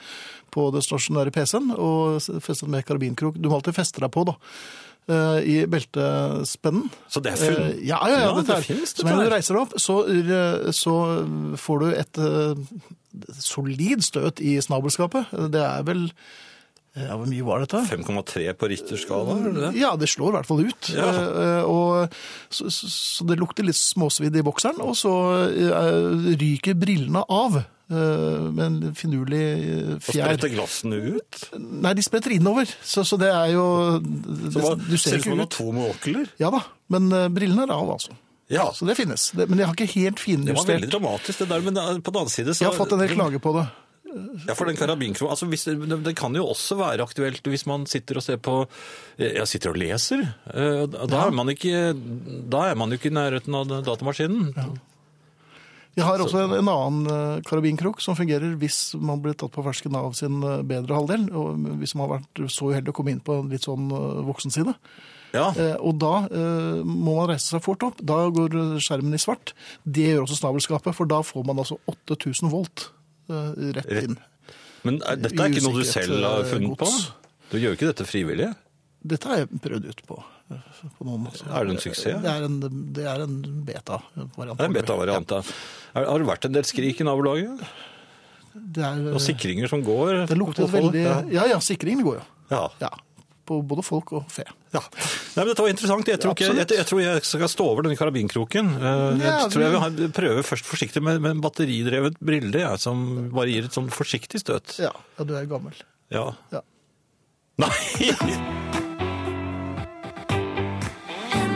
på 0.51 0.71
det 0.75 0.83
stasjonære 0.87 1.31
PC-en, 1.35 1.71
og 1.77 2.19
festet 2.43 2.69
med 2.73 2.85
karabinkrok. 2.89 3.37
Du 3.39 3.49
må 3.51 3.59
alltid 3.61 3.77
feste 3.77 4.01
deg 4.03 4.11
på, 4.15 4.25
da. 4.27 4.35
eh, 5.09 5.39
I 5.47 5.57
beltespennen. 5.71 6.89
Så 7.13 7.23
det 7.23 7.33
er 7.35 7.43
funn... 7.43 7.61
Eh, 7.69 7.85
Ja, 7.87 8.01
ja, 8.09 8.19
ja. 8.25 8.33
Ja, 8.35 8.43
det 8.43 8.65
finnes, 8.67 8.95
dette 8.97 9.07
når 9.13 9.29
du 9.29 9.35
reiser 9.37 9.55
deg 9.55 9.63
opp, 9.67 9.77
så, 9.79 10.01
så 10.75 10.97
får 11.61 11.85
du 11.85 11.87
et 11.95 12.23
solid 13.41 14.03
støt 14.05 14.41
i 14.45 14.57
snabelskapet. 14.61 15.31
Det 15.53 15.63
er 15.63 15.87
vel 15.87 16.09
ja, 16.97 17.13
Hvor 17.13 17.29
mye 17.29 17.45
var 17.45 17.61
dette? 17.61 17.83
5,3 17.91 18.53
på 18.57 18.69
Richter-skala, 18.73 19.35
er 19.37 19.53
det 19.53 19.63
det? 19.67 19.71
Ja, 19.83 19.93
det 20.01 20.09
slår 20.09 20.33
i 20.33 20.37
hvert 20.39 20.49
fall 20.49 20.63
ut. 20.65 20.89
Ja. 20.97 21.09
Eh, 21.13 21.69
og, 21.69 22.15
så, 22.49 22.71
så, 22.73 23.27
det 23.29 23.37
lukter 23.37 23.67
litt 23.69 23.77
småsvidd 23.77 24.39
i 24.41 24.45
bokseren, 24.47 24.81
og 24.81 24.97
så 24.97 25.13
eh, 25.45 26.37
ryker 26.41 26.79
brillene 26.81 27.21
av 27.29 27.59
eh, 27.61 28.47
med 28.49 28.65
en 28.65 28.97
finurlig 28.97 29.45
fjær. 30.01 30.01
Og 30.01 30.41
spretter 30.41 30.55
glassene 30.57 31.03
ut? 31.19 31.43
Nei, 31.61 31.93
de 31.99 32.07
spretter 32.07 32.39
innover, 32.39 32.73
så, 32.81 33.05
så 33.05 33.21
det 33.21 33.29
er 33.29 33.53
jo 33.59 33.67
Så 34.01 34.63
hva, 34.63 34.77
Du 34.81 34.97
ser 34.97 35.19
ser 35.19 35.21
ut 35.21 35.21
som 35.21 35.21
ikke 35.21 35.37
man 35.37 35.45
har 35.45 35.53
to 35.59 35.71
monokler? 35.77 36.31
Ja 36.41 36.55
da, 36.55 36.65
men 36.97 37.13
brillene 37.37 37.69
er 37.69 37.77
av, 37.77 37.93
altså. 37.99 38.17
Ja, 38.49 38.71
Så 38.73 38.87
det 38.89 38.95
finnes. 38.97 39.33
Det, 39.35 39.51
men 39.51 39.59
jeg 39.59 39.69
har 39.69 39.77
ikke 39.77 39.93
helt 39.99 40.23
det 40.23 40.55
var 40.55 40.69
veldig 40.71 40.89
dramatisk 40.93 41.43
det 41.43 41.49
der, 41.51 41.65
men 41.67 41.77
på 41.77 42.13
den 42.15 42.21
annen 42.23 42.33
side 42.33 42.55
så... 42.55 42.63
Jeg 42.63 42.73
har 42.73 42.79
fått 42.79 42.95
en 42.95 43.03
del 43.03 43.13
klager 43.13 43.43
på 43.43 43.53
det. 43.59 43.67
Ja, 44.49 44.55
for 44.57 44.67
den 44.71 44.77
karabinkroken, 44.79 45.31
altså 45.33 45.47
hvis, 45.51 45.65
det, 45.69 45.77
det 46.07 46.15
kan 46.19 46.35
jo 46.37 46.47
også 46.53 46.77
være 46.81 47.05
aktuelt 47.05 47.47
hvis 47.53 47.67
man 47.69 47.87
sitter 47.91 48.17
og 48.21 48.25
ser 48.27 48.37
på 48.43 48.59
Jeg 49.21 49.47
sitter 49.51 49.71
og 49.75 49.79
leser. 49.81 50.23
eh, 50.53 50.85
Da, 50.87 51.27
er, 51.27 51.31
man 51.37 51.49
ikke, 51.53 51.93
da 52.51 52.67
er 52.71 52.77
man 52.81 52.91
jo 52.93 52.99
ikke 53.01 53.11
i 53.13 53.17
nærheten 53.17 53.55
av 53.59 53.67
datamaskinen. 53.87 54.53
Jeg 55.97 56.05
har 56.05 56.21
også 56.21 56.43
en, 56.45 56.53
en 56.59 56.69
annen 56.69 57.07
eh, 57.09 57.43
karabinkrok 57.49 58.03
som 58.05 58.17
fungerer 58.19 58.53
hvis 58.61 58.93
man 59.01 59.23
blir 59.25 59.33
tatt 59.39 59.55
på 59.55 59.63
fersken 59.65 59.95
av 59.97 60.11
sin 60.19 60.43
eh, 60.45 60.59
bedre 60.69 60.93
halvdel, 60.99 61.29
og 61.33 61.57
hvis 61.81 61.95
man 61.97 62.05
har 62.11 62.19
vært 62.19 62.43
så 62.53 62.69
uheldig 62.69 62.93
å 62.93 62.97
komme 62.99 63.15
inn 63.15 63.23
på 63.25 63.39
en 63.41 63.49
litt 63.53 63.65
sånn 63.65 63.89
voksen 64.29 64.53
side. 64.53 64.75
Ja, 65.35 65.51
Eh, 65.61 65.75
og 65.85 65.99
da 66.01 66.23
eh, 66.33 66.83
må 66.87 67.17
man 67.19 67.27
reise 67.33 67.51
seg 67.51 67.61
fort 67.65 67.83
opp. 67.85 67.99
Da 68.01 68.23
går 68.33 68.55
eh, 68.57 68.77
skjermen 68.81 69.17
i 69.17 69.21
svart. 69.21 69.51
Det 69.85 70.07
gjør 70.07 70.23
også 70.25 70.39
snabelskapet, 70.39 70.95
for 70.97 71.09
da 71.11 71.19
får 71.27 71.45
man 71.49 71.61
altså 71.61 71.77
8000 71.93 72.53
volt 72.53 72.87
eh, 72.87 72.93
rett 73.29 73.87
Rett- 73.91 74.05
inn. 74.11 74.17
Men 74.87 75.01
er, 75.03 75.17
dette 75.19 75.43
er 75.43 75.51
ikke 75.51 75.65
noe 75.67 75.81
du 75.83 75.89
selv 75.89 76.21
har 76.23 76.45
eh, 76.45 76.51
funnet 76.53 76.79
på? 76.79 76.89
Du 77.51 77.57
gjør 77.59 77.73
jo 77.73 77.79
ikke 77.79 77.91
dette 77.93 78.07
frivillig? 78.07 78.49
Dette 79.07 79.29
har 79.31 79.43
jeg 79.45 79.61
prøvd 79.63 79.89
ut 79.91 80.01
på. 80.07 80.17
eh, 80.51 80.71
på. 80.99 81.51
Er 81.51 81.67
det 81.67 81.75
en 81.77 81.83
suksess? 81.83 82.23
Det 82.23 82.31
er 82.33 82.47
en, 82.47 82.57
det 82.95 83.05
en 83.27 83.37
beta-variant. 83.67 84.57
Det 84.59 84.65
er 84.65 84.71
en 84.71 84.77
beta-variant. 84.79 85.27
beta 85.27 85.43
ja. 85.97 86.07
Har 86.07 86.19
det 86.23 86.29
vært 86.29 86.45
en 86.51 86.55
del 86.57 86.67
skrik 86.69 87.01
i 87.03 87.07
nabolaget? 87.07 87.63
Det, 88.57 88.83
er, 88.83 89.03
Og 89.13 89.21
sikringer 89.21 89.69
som 89.69 89.83
går? 89.85 90.27
det 90.31 90.37
lukter 90.39 90.71
veldig 90.71 91.03
Ja. 91.03 91.17
Ja, 91.35 91.47
ja, 91.55 91.59
sikringen 91.61 92.03
går 92.07 92.21
jo. 92.21 92.25
ja. 92.51 92.63
Ja, 92.81 92.91
på 93.47 93.61
både 93.67 93.85
folk 93.87 94.13
og 94.19 94.27
fe. 94.33 94.45
Ja. 94.75 94.83
Nei, 94.83 95.45
men 95.45 95.51
Dette 95.53 95.65
var 95.65 95.73
interessant. 95.73 96.11
Jeg 96.11 96.21
tror, 96.23 96.35
ikke, 96.37 96.51
jeg, 96.59 96.69
jeg 96.77 96.89
tror 96.91 97.03
jeg 97.05 97.25
skal 97.29 97.51
stå 97.53 97.69
over 97.73 97.87
denne 97.87 97.99
karabinkroken. 97.99 98.73
Eh, 98.77 99.05
Jeg 99.23 99.27
Ja, 99.27 99.37
tror 99.53 99.67
jeg 99.67 99.75
vil 100.01 100.13
prøve 100.17 100.45
først 100.47 100.69
forsiktig 100.69 101.03
med, 101.07 101.21
med 101.25 101.37
en 101.37 101.45
batteridrevet 101.45 102.19
brille, 102.21 102.63
jeg, 102.65 102.83
som 102.83 103.05
bare 103.35 103.51
gir 103.55 103.69
et 103.71 103.77
sånn 103.77 103.91
forsiktig 103.95 104.43
støt. 104.45 104.77
Ja, 104.83 104.93
ja, 105.19 105.29
du 105.29 105.37
er 105.39 105.49
gammel. 105.51 105.79
Ja. 106.13 106.29
Ja. 106.55 106.65
Nei! 107.57 107.73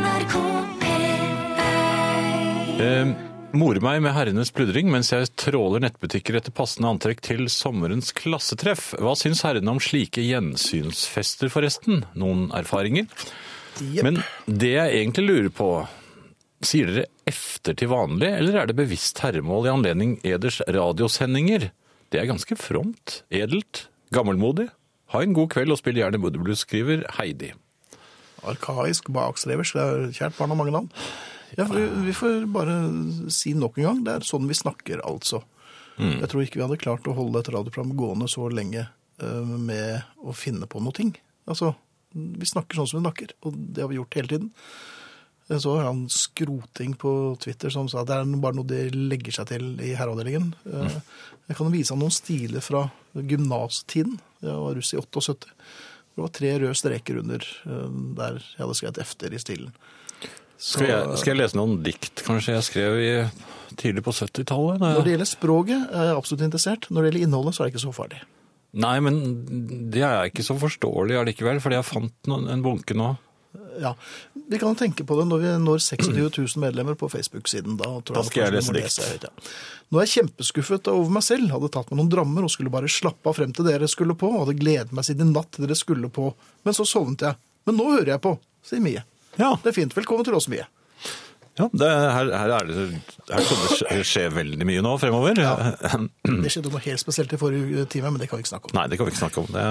NRK 0.01 0.35
P1 0.81 3.13
Eh, 3.53 3.59
More 3.59 3.81
meg 3.83 4.01
med 4.03 4.15
herrenes 4.15 4.53
pludring 4.55 4.91
mens 4.93 5.11
jeg 5.13 5.31
tråler 5.39 5.83
nettbutikker 5.83 6.37
etter 6.39 6.55
passende 6.55 6.91
antrekk 6.91 7.21
til 7.25 7.49
sommerens 7.51 8.13
klassetreff. 8.17 8.93
Hva 8.99 9.17
syns 9.19 9.43
herrene 9.43 9.71
om 9.73 9.81
slike 9.83 10.23
gjensynsfester, 10.23 11.51
forresten? 11.51 12.05
Noen 12.15 12.51
erfaringer? 12.57 13.09
Yep. 13.81 14.03
Men 14.07 14.21
det 14.47 14.75
jeg 14.75 15.01
egentlig 15.01 15.27
lurer 15.27 15.51
på, 15.55 15.71
sier 16.63 16.91
dere 16.91 17.07
efter 17.31 17.75
til 17.79 17.91
vanlig, 17.91 18.29
eller 18.39 18.61
er 18.61 18.71
det 18.71 18.77
bevisst 18.79 19.19
herremål 19.25 19.67
i 19.69 19.73
anledning 19.73 20.17
eders 20.27 20.61
radiosendinger? 20.69 21.71
Det 22.11 22.21
er 22.21 22.31
ganske 22.31 22.57
fromt, 22.59 23.23
edelt, 23.31 23.89
gammelmodig. 24.15 24.69
Ha 25.15 25.23
en 25.25 25.35
god 25.35 25.51
kveld 25.55 25.75
og 25.75 25.79
spill 25.81 25.99
gjerne 25.99 26.19
Moodyblues, 26.23 26.63
skriver 26.67 27.03
Heidi. 27.19 27.53
Arkaisk, 28.47 29.11
bakstreversk, 29.13 29.77
er 29.79 30.09
kjært 30.17 30.39
barn 30.39 30.55
har 30.55 30.59
mange 30.59 30.75
navn. 30.75 30.91
Ja, 31.59 31.67
vi, 31.71 32.13
får 32.15 32.45
bare 32.53 32.77
si 33.33 33.55
nok 33.59 33.79
en 33.81 33.89
gang, 33.89 34.05
det 34.07 34.13
er 34.15 34.27
sånn 34.27 34.47
vi 34.51 34.57
snakker 34.59 35.03
altså. 35.07 35.43
Jeg 36.01 36.31
tror 36.33 36.45
ikke 36.45 36.61
vi 36.61 36.65
hadde 36.65 36.81
klart 36.81 37.09
å 37.11 37.17
holde 37.17 37.43
et 37.43 37.51
radioprogram 37.53 37.91
gående 37.99 38.29
så 38.31 38.47
lenge 38.49 38.87
uh, 39.21 39.45
med 39.45 40.07
å 40.25 40.33
finne 40.37 40.69
på 40.71 40.81
noe 40.81 40.97
ting. 40.97 41.11
Altså, 41.51 41.75
vi 42.15 42.49
snakker 42.49 42.79
sånn 42.79 42.89
som 42.89 43.01
vi 43.01 43.05
snakker, 43.05 43.35
og 43.45 43.59
det 43.59 43.85
har 43.85 43.91
vi 43.91 43.99
gjort 43.99 44.17
hele 44.17 44.33
tiden. 44.33 44.49
Jeg 45.51 45.65
så 45.65 45.75
han 45.83 46.05
skroting 46.15 46.95
på 46.99 47.13
Twitter 47.43 47.73
som 47.75 47.89
sa 47.91 48.05
at 48.05 48.09
det 48.09 48.17
er 48.21 48.33
bare 48.41 48.55
noe 48.55 48.71
de 48.71 48.85
legger 48.95 49.35
seg 49.35 49.51
til 49.51 49.65
i 49.83 49.93
herreavdelingen. 49.99 50.53
Mm. 50.63 50.99
Jeg 51.51 51.59
kan 51.59 51.73
vise 51.75 51.91
ham 51.91 52.05
noen 52.05 52.15
stiler 52.15 52.63
fra 52.63 52.85
gymnastiden. 53.19 54.21
Jeg 54.45 54.61
var 54.63 54.79
russ 54.79 54.93
i 54.95 55.01
78. 55.01 55.51
Det 56.15 56.23
var 56.23 56.31
tre 56.39 56.53
røde 56.63 56.79
streker 56.79 57.19
under 57.25 57.43
eh, 57.67 57.89
der 58.21 58.39
jeg 58.39 58.63
hadde 58.63 58.77
skrevet 58.79 59.03
efter 59.03 59.35
i 59.35 59.43
stilen. 59.43 59.75
Skal 60.61 60.91
jeg, 60.91 61.15
skal 61.21 61.33
jeg 61.33 61.41
lese 61.41 61.57
noen 61.57 61.79
dikt 61.85 62.21
kanskje 62.27 62.59
jeg 62.59 62.67
skrev 62.67 62.99
i, 63.01 63.13
tidlig 63.81 64.05
på 64.05 64.13
70-tallet? 64.13 64.83
Når 64.83 65.01
det 65.07 65.15
gjelder 65.15 65.31
språket, 65.31 65.87
er 65.97 66.11
jeg 66.11 66.19
absolutt 66.21 66.45
interessert. 66.45 66.91
Når 66.91 67.01
det 67.07 67.11
gjelder 67.11 67.27
innholdet, 67.27 67.57
så 67.57 67.63
er 67.65 67.71
det 67.71 67.75
ikke 67.75 67.87
så 67.87 67.95
farlig. 67.97 68.21
Nei, 68.81 68.95
men 69.03 69.17
det 69.91 70.05
er 70.07 70.29
ikke 70.29 70.45
så 70.47 70.55
forståelig 70.61 71.17
allikevel, 71.19 71.59
fordi 71.65 71.81
jeg 71.81 71.89
fant 71.89 72.31
en 72.31 72.63
bunke 72.63 72.95
nå. 72.95 73.15
Ja, 73.83 73.95
Vi 74.51 74.59
kan 74.63 74.77
tenke 74.79 75.03
på 75.07 75.17
det 75.19 75.25
når 75.27 75.41
vi 75.43 75.53
når 75.65 75.81
26 75.83 76.13
000 76.37 76.63
medlemmer 76.63 76.95
på 76.99 77.09
Facebook-siden. 77.11 77.79
Da, 77.81 77.89
Da 78.13 78.23
skal 78.27 78.45
jeg 78.45 78.55
lese 78.61 78.75
dikt. 78.77 79.01
høyt, 79.01 79.25
ja. 79.27 79.49
Nå 79.91 79.99
er 79.99 80.07
jeg 80.07 80.13
kjempeskuffet 80.21 80.91
over 80.93 81.11
meg 81.17 81.25
selv. 81.27 81.51
Hadde 81.51 81.71
tatt 81.75 81.91
meg 81.91 81.99
noen 81.99 82.13
drammer 82.13 82.47
og 82.47 82.53
skulle 82.53 82.71
bare 82.71 82.91
slappe 82.91 83.27
av 83.27 83.39
frem 83.41 83.51
til 83.57 83.67
dere 83.67 83.89
skulle 83.91 84.15
på. 84.19 84.31
Hadde 84.37 84.55
gledet 84.61 84.95
meg 84.95 85.07
siden 85.09 85.33
i 85.33 85.35
natt 85.35 85.51
til 85.57 85.67
dere 85.67 85.79
skulle 85.79 86.11
på. 86.15 86.29
Men 86.67 86.77
så 86.77 86.87
sovnet 86.87 87.27
jeg. 87.27 87.41
Men 87.67 87.81
nå 87.81 87.89
hører 87.91 88.13
jeg 88.15 88.23
på, 88.29 88.37
sier 88.71 88.85
Mie. 88.85 89.03
Ja, 89.41 89.55
Det 89.63 89.73
er 89.73 89.77
fint. 89.83 89.97
Velkommen 89.97 90.27
til 90.27 90.37
oss, 90.37 90.49
mye. 90.53 90.67
ja 91.59 91.67
det, 91.77 91.87
her, 91.89 92.29
her, 92.33 92.53
er 92.57 92.69
det, 92.69 92.83
her 93.29 93.47
kan 93.49 93.63
det 93.65 94.05
skje, 94.09 94.27
veldig 94.33 94.67
mye 94.69 94.83
nå 94.85 94.93
fremover. 95.01 95.41
Det 96.45 96.53
skjedde 96.53 96.73
noe 96.73 96.83
helt 96.85 97.01
spesielt 97.03 97.33
i 97.35 97.39
forrige 97.41 97.87
time, 97.91 98.13
men 98.13 98.21
det 98.21 98.29
kan 98.31 98.39
vi 98.39 98.45
ikke 98.45 98.53
snakke 98.53 98.71
om. 98.71 98.77
Nei, 98.77 98.87
det 98.93 98.99
kan 99.01 99.09
vi 99.09 99.13
ikke 99.15 99.23
snakke 99.25 99.43
om. 99.43 99.49
Det. 99.55 99.65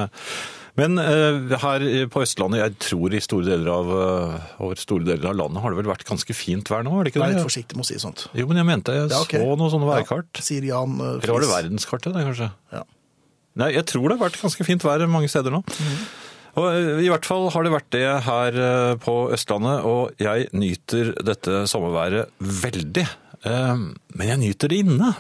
Men 0.79 0.99
uh, 1.01 1.55
her 1.63 1.86
på 2.13 2.21
Østlandet, 2.23 2.62
jeg 2.62 2.75
tror 2.86 3.15
i 3.15 3.21
store 3.23 3.47
deler 3.47 3.71
av, 3.73 3.89
uh, 3.89 4.51
over 4.65 4.79
store 4.79 5.08
deler 5.08 5.32
av 5.32 5.38
landet 5.39 5.63
har 5.63 5.73
det 5.73 5.79
vel 5.82 5.89
vært 5.91 6.05
ganske 6.08 6.36
fint 6.38 6.69
vær 6.71 6.86
nå, 6.88 6.93
er 6.99 7.08
det 7.08 7.13
ikke 7.13 7.23
Vær 7.23 7.34
litt 7.34 7.47
forsiktig 7.47 7.77
med 7.79 7.86
å 7.88 7.89
si 7.89 7.97
sånt. 8.01 8.27
Jo, 8.38 8.45
men 8.51 8.62
jeg 8.62 8.69
mente 8.69 8.95
jeg 8.95 9.10
Ja, 9.10 9.23
okay. 9.25 9.41
så 9.41 9.58
noen 9.60 9.73
sånne 9.73 9.89
Ja, 9.89 9.97
værkart. 9.97 10.41
sier 10.45 10.65
Jan 10.69 10.95
eh, 11.01 11.17
Eller 11.19 11.36
var 11.36 11.45
det 11.45 11.51
verdenskartet, 11.51 12.15
det 12.15 12.25
kanskje? 12.29 12.49
Ja. 12.75 12.86
Nei, 13.60 13.73
jeg 13.75 13.86
tror 13.89 14.05
det 14.08 14.17
har 14.19 14.29
vært 14.29 14.39
ganske 14.39 14.65
fint 14.67 14.86
vær 14.86 15.03
mange 15.12 15.29
steder 15.32 15.51
nå. 15.58 15.63
Og 16.59 16.65
eh, 16.73 16.99
I 17.05 17.09
hvert 17.11 17.27
fall 17.27 17.47
har 17.53 17.65
det 17.65 17.71
vært 17.73 17.89
det 17.95 18.03
her 18.25 18.57
eh, 18.65 18.93
på 19.03 19.15
Østlandet, 19.35 19.85
og 19.87 20.19
jeg 20.21 20.49
nyter 20.57 21.13
dette 21.25 21.61
sommerværet 21.71 22.31
veldig. 22.43 23.05
Eh, 23.47 23.75
Men 24.19 24.31
jeg 24.33 24.41
nyter 24.43 24.71
det 24.73 24.81
inne, 24.83 25.13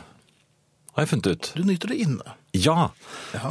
har 0.95 1.05
jeg 1.05 1.11
funnet 1.13 1.31
ut. 1.31 1.49
Du 1.55 1.63
nyter 1.69 1.93
det 1.93 1.99
inne. 2.03 2.35
Ja. 2.57 2.89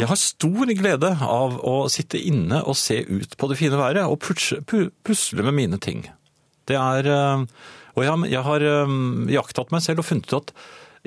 Jeg 0.03 0.09
har 0.11 0.19
stor 0.19 0.73
glede 0.75 1.13
av 1.23 1.55
å 1.65 1.77
sitte 1.93 2.19
inne 2.19 2.59
og 2.67 2.75
se 2.77 2.99
ut 3.07 3.37
på 3.39 3.49
det 3.49 3.57
fine 3.61 3.79
været 3.79 4.03
og 4.11 4.19
pusle, 4.21 5.45
med 5.47 5.55
mine 5.55 5.79
ting. 5.81 6.03
Det 6.69 6.77
er 6.77 7.07
Og 7.97 8.03
jeg, 8.05 8.43
har- 8.45 8.65
jaktatt 9.33 9.71
meg 9.73 9.83
selv 9.87 10.03
og 10.03 10.09
funnet 10.11 10.27
ut 10.29 10.37
at 10.43 10.53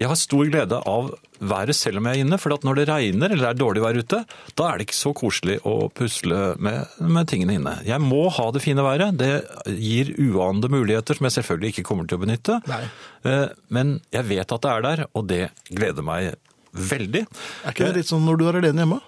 jeg 0.02 0.10
har 0.10 0.18
stor 0.20 0.48
glede 0.50 0.80
av 0.90 1.12
været 1.42 1.74
selv 1.78 1.98
om 2.02 2.06
jeg 2.10 2.20
er 2.20 2.24
inne, 2.26 2.38
for 2.42 2.54
at 2.56 2.66
når 2.66 2.78
det 2.80 2.86
regner 2.90 3.34
eller 3.34 3.52
er 3.52 3.58
dårlig 3.58 3.82
vær 3.84 3.98
ute, 4.02 4.20
da 4.58 4.68
er 4.70 4.78
det 4.82 4.88
ikke 4.88 4.98
så 4.98 5.12
koselig 5.18 5.60
å 5.66 5.76
pusle 5.98 6.40
med, 6.62 6.92
med 7.02 7.30
tingene 7.32 7.56
inne. 7.58 7.76
Jeg 7.88 8.02
må 8.04 8.24
ha 8.34 8.48
det 8.54 8.62
fine 8.66 8.86
været. 8.86 9.18
Det 9.18 9.32
gir 9.78 10.12
uanede 10.22 10.70
muligheter 10.74 11.18
som 11.18 11.30
jeg 11.30 11.38
selvfølgelig 11.40 11.74
ikke 11.76 11.86
kommer 11.90 12.10
til 12.10 12.20
å 12.20 12.24
benytte. 12.26 12.60
Nei. 12.70 12.82
Eh, 13.30 13.48
Men 13.74 14.00
jeg 14.14 14.30
vet 14.30 14.54
at 14.58 14.66
det 14.66 14.74
er 14.76 14.86
der, 14.90 15.04
og 15.18 15.28
det 15.30 15.42
gleder 15.70 16.06
meg 16.06 16.34
veldig. 16.78 17.26
Er 17.66 17.74
ikke 17.74 17.90
det 17.90 18.02
litt 18.02 18.12
sånn 18.12 18.26
når 18.26 18.38
du 18.42 18.46
er 18.50 18.60
alene 18.62 18.86
hjemme? 18.86 19.02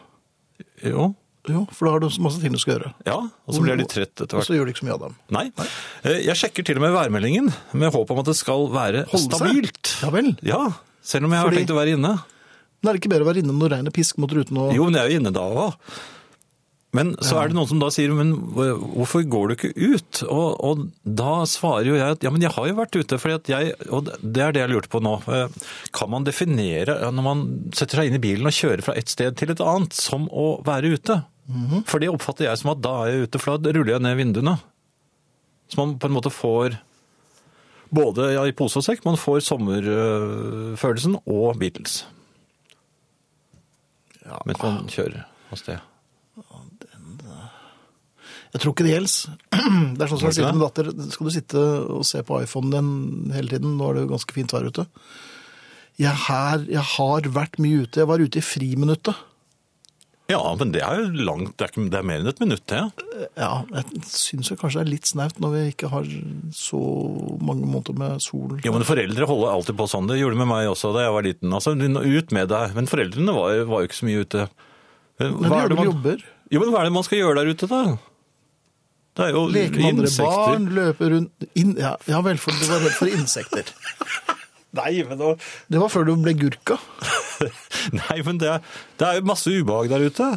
Jo. 0.83 1.11
Jo, 1.51 1.65
for 1.75 1.87
da 1.89 1.91
har 1.97 2.03
du 2.03 2.07
masse 2.23 2.39
ting 2.39 2.53
du 2.55 2.59
skal 2.61 2.77
gjøre. 2.77 2.91
Ja, 3.07 3.17
og 3.19 3.51
så 3.55 3.59
blir 3.63 3.73
jeg 3.73 3.81
litt 3.83 3.91
trett 3.91 4.13
etter 4.15 4.37
hvert. 4.37 4.45
Og 4.45 4.47
så 4.47 4.55
gjør 4.55 4.69
du 4.69 4.71
ikke 4.71 4.79
så 4.83 4.87
mye 4.87 4.95
av 4.95 5.01
dem. 5.07 5.15
Nei. 5.35 5.45
Nei. 5.59 5.67
Jeg 6.29 6.39
sjekker 6.39 6.67
til 6.69 6.79
og 6.79 6.85
med 6.85 6.95
værmeldingen 6.95 7.49
med 7.81 7.91
håp 7.91 8.13
om 8.15 8.21
at 8.23 8.29
det 8.31 8.37
skal 8.39 8.69
være 8.71 9.03
Holde 9.11 9.25
seg? 9.27 9.35
stabilt. 9.41 9.93
Ja 10.05 10.13
vel. 10.15 10.31
Ja, 10.47 10.61
selv 11.03 11.27
om 11.27 11.35
jeg 11.35 11.43
har 11.43 11.57
tenkt 11.59 11.75
å 11.75 11.79
være 11.81 11.97
inne. 11.97 12.13
Men 12.79 12.89
er 12.91 12.95
det 12.95 13.03
ikke 13.03 13.11
bedre 13.15 13.27
å 13.27 13.31
være 13.33 13.43
inne 13.43 13.55
når 13.59 13.75
regnet 13.77 13.95
pisk 13.95 14.17
mot 14.23 14.31
ruten 14.35 14.57
og 14.59 14.71
Jo, 14.75 14.87
men 14.87 14.95
jeg 14.99 15.03
er 15.03 15.11
jo 15.17 15.19
inne 15.23 15.35
da 15.35 15.43
òg. 15.67 15.93
Men 16.93 17.15
så 17.25 17.39
er 17.41 17.49
det 17.49 17.55
noen 17.57 17.65
som 17.71 17.79
da 17.81 17.87
sier 17.89 18.11
men 18.13 18.35
hvorfor 18.53 19.23
går 19.25 19.47
du 19.49 19.53
ikke 19.55 19.71
ut? 19.73 20.19
Og, 20.29 20.49
og 20.61 20.83
da 21.01 21.39
svarer 21.49 21.87
jo 21.89 21.95
jeg 21.97 22.19
at 22.19 22.21
ja, 22.27 22.29
men 22.29 22.43
jeg 22.45 22.53
har 22.53 22.67
jo 22.69 22.75
vært 22.77 22.93
ute. 22.99 23.17
Fordi 23.17 23.37
at 23.39 23.49
jeg, 23.49 23.71
og 23.89 24.11
det 24.21 24.43
er 24.45 24.53
det 24.53 24.61
jeg 24.61 24.71
lurte 24.75 24.91
på 24.93 25.01
nå. 25.01 25.15
Eh, 25.25 25.55
Kan 25.97 26.11
man 26.13 26.27
definere 26.27 26.99
når 27.09 27.25
man 27.25 27.41
setter 27.73 27.97
seg 27.97 28.11
inn 28.11 28.19
i 28.19 28.21
bilen 28.21 28.45
og 28.45 28.53
kjører 28.53 28.85
fra 28.85 28.93
et 28.99 29.09
sted 29.09 29.33
til 29.41 29.55
et 29.55 29.63
annet 29.65 29.97
som 29.97 30.27
å 30.29 30.51
være 30.67 30.93
ute? 30.93 31.17
For 31.89 31.99
det 31.99 32.11
oppfatter 32.11 32.47
jeg 32.47 32.59
som 32.61 32.71
at 32.71 32.81
da 32.83 32.93
er 33.03 33.11
jeg 33.11 33.27
ute, 33.27 33.41
for 33.41 33.59
da 33.59 33.73
ruller 33.75 33.95
jeg 33.95 34.03
ned 34.05 34.17
vinduene. 34.19 34.55
Så 35.71 35.79
man 35.79 35.97
på 35.99 36.09
en 36.09 36.15
måte 36.15 36.31
får 36.33 36.77
både 37.93 38.31
ja, 38.33 38.43
i 38.47 38.55
pose 38.57 38.79
og 38.79 38.85
sekk, 38.85 39.03
man 39.05 39.19
får 39.19 39.43
sommerfølelsen 39.45 41.19
og 41.23 41.59
Beatles. 41.61 42.03
Ja, 44.23 44.39
Mens 44.47 44.61
man 44.63 44.85
kjører 44.91 45.25
av 45.51 45.59
sted. 45.59 45.89
Jeg 48.53 48.61
tror 48.61 48.73
ikke 48.75 48.85
det 48.85 48.93
gjelder. 48.93 49.37
Det 49.97 50.03
er 50.05 50.09
sånn 50.11 50.19
som 50.21 50.27
jeg 50.29 50.35
sier 50.37 50.45
til 50.45 50.57
min 50.59 50.61
datter, 50.63 50.89
skal 51.13 51.27
du 51.27 51.33
sitte 51.33 51.61
og 51.89 52.03
se 52.05 52.21
på 52.25 52.37
iPhonen 52.45 52.73
din 52.73 53.33
hele 53.33 53.49
tiden? 53.49 53.75
Nå 53.79 53.87
er 53.89 53.97
det 53.97 54.03
jo 54.03 54.11
ganske 54.11 54.35
fint 54.35 54.53
vær 54.53 54.67
ute. 54.69 54.85
Jeg, 56.01 56.13
her, 56.27 56.65
jeg 56.69 56.83
har 56.93 57.29
vært 57.33 57.57
mye 57.61 57.83
ute. 57.85 58.01
Jeg 58.03 58.09
var 58.09 58.21
ute 58.21 58.41
i 58.41 58.45
friminuttet. 58.45 59.17
Ja, 60.33 60.41
men 60.59 60.73
det 60.73 60.81
er 60.85 60.99
jo 60.99 61.23
langt, 61.29 61.53
det 61.59 61.67
er, 61.67 61.71
ikke, 61.71 61.85
det 61.93 61.99
er 61.99 62.07
mer 62.09 62.23
enn 62.23 62.31
et 62.31 62.41
minutt, 62.41 62.63
til. 62.69 62.89
Ja, 63.37 63.51
jeg 63.69 64.03
syns 64.09 64.49
jo 64.51 64.57
kanskje 64.59 64.81
det 64.81 64.85
er 64.87 64.91
litt 64.95 65.09
snaut 65.09 65.41
når 65.43 65.53
vi 65.53 65.63
ikke 65.73 65.91
har 65.93 66.07
så 66.57 66.81
mange 67.43 67.69
måneder 67.69 67.97
med 67.99 68.23
sol. 68.25 68.57
Jo, 68.65 68.73
men 68.75 68.87
foreldre 68.87 69.29
holder 69.29 69.53
alltid 69.53 69.77
på 69.79 69.89
sånn. 69.91 70.09
Det 70.09 70.19
gjorde 70.19 70.37
de 70.37 70.43
med 70.43 70.51
meg 70.51 70.71
også 70.71 70.93
da 70.95 71.05
jeg 71.05 71.17
var 71.17 71.27
liten. 71.27 71.53
Altså, 71.53 71.75
ut 71.77 72.33
med 72.35 72.49
deg. 72.51 72.77
Men 72.77 72.89
foreldrene 72.89 73.37
var, 73.37 73.59
var 73.69 73.83
jo 73.83 73.91
ikke 73.91 74.01
så 74.01 74.09
mye 74.09 74.23
ute. 74.25 74.47
Men 75.21 75.37
de 75.37 75.53
gjør 75.53 75.77
man, 75.77 75.91
jobber. 75.91 76.25
Jo, 76.53 76.63
men 76.63 76.73
hva 76.73 76.81
er 76.81 76.89
det 76.89 76.97
man 76.97 77.05
skal 77.05 77.21
gjøre 77.21 77.39
der 77.41 77.53
ute, 77.53 77.69
da? 77.69 77.83
Det 79.13 79.27
er 79.27 79.35
jo 79.35 79.43
Leke 79.53 79.77
med 79.77 79.91
andre 79.91 80.09
insekter. 80.09 80.39
barn, 80.49 80.69
løpe 80.73 81.09
rundt 81.13 81.45
inn, 81.53 81.75
ja, 81.77 81.93
ja 82.09 82.21
vel, 82.25 82.39
for 82.41 82.55
du 82.57 82.65
var 82.65 82.81
redd 82.81 82.95
for 82.97 83.11
insekter. 83.13 83.69
Nei, 84.73 85.03
men, 85.05 85.19
da- 85.19 85.35
Det 85.69 85.79
var 85.81 85.91
før 85.93 86.07
du 86.09 86.15
ble 86.23 86.33
gurka. 86.39 86.79
Nei, 87.99 88.17
men 88.25 88.39
det, 88.41 88.55
det 88.97 89.05
er 89.09 89.19
jo 89.19 89.27
masse 89.29 89.51
ubehag 89.53 89.91
der 89.91 90.05
ute. 90.09 90.29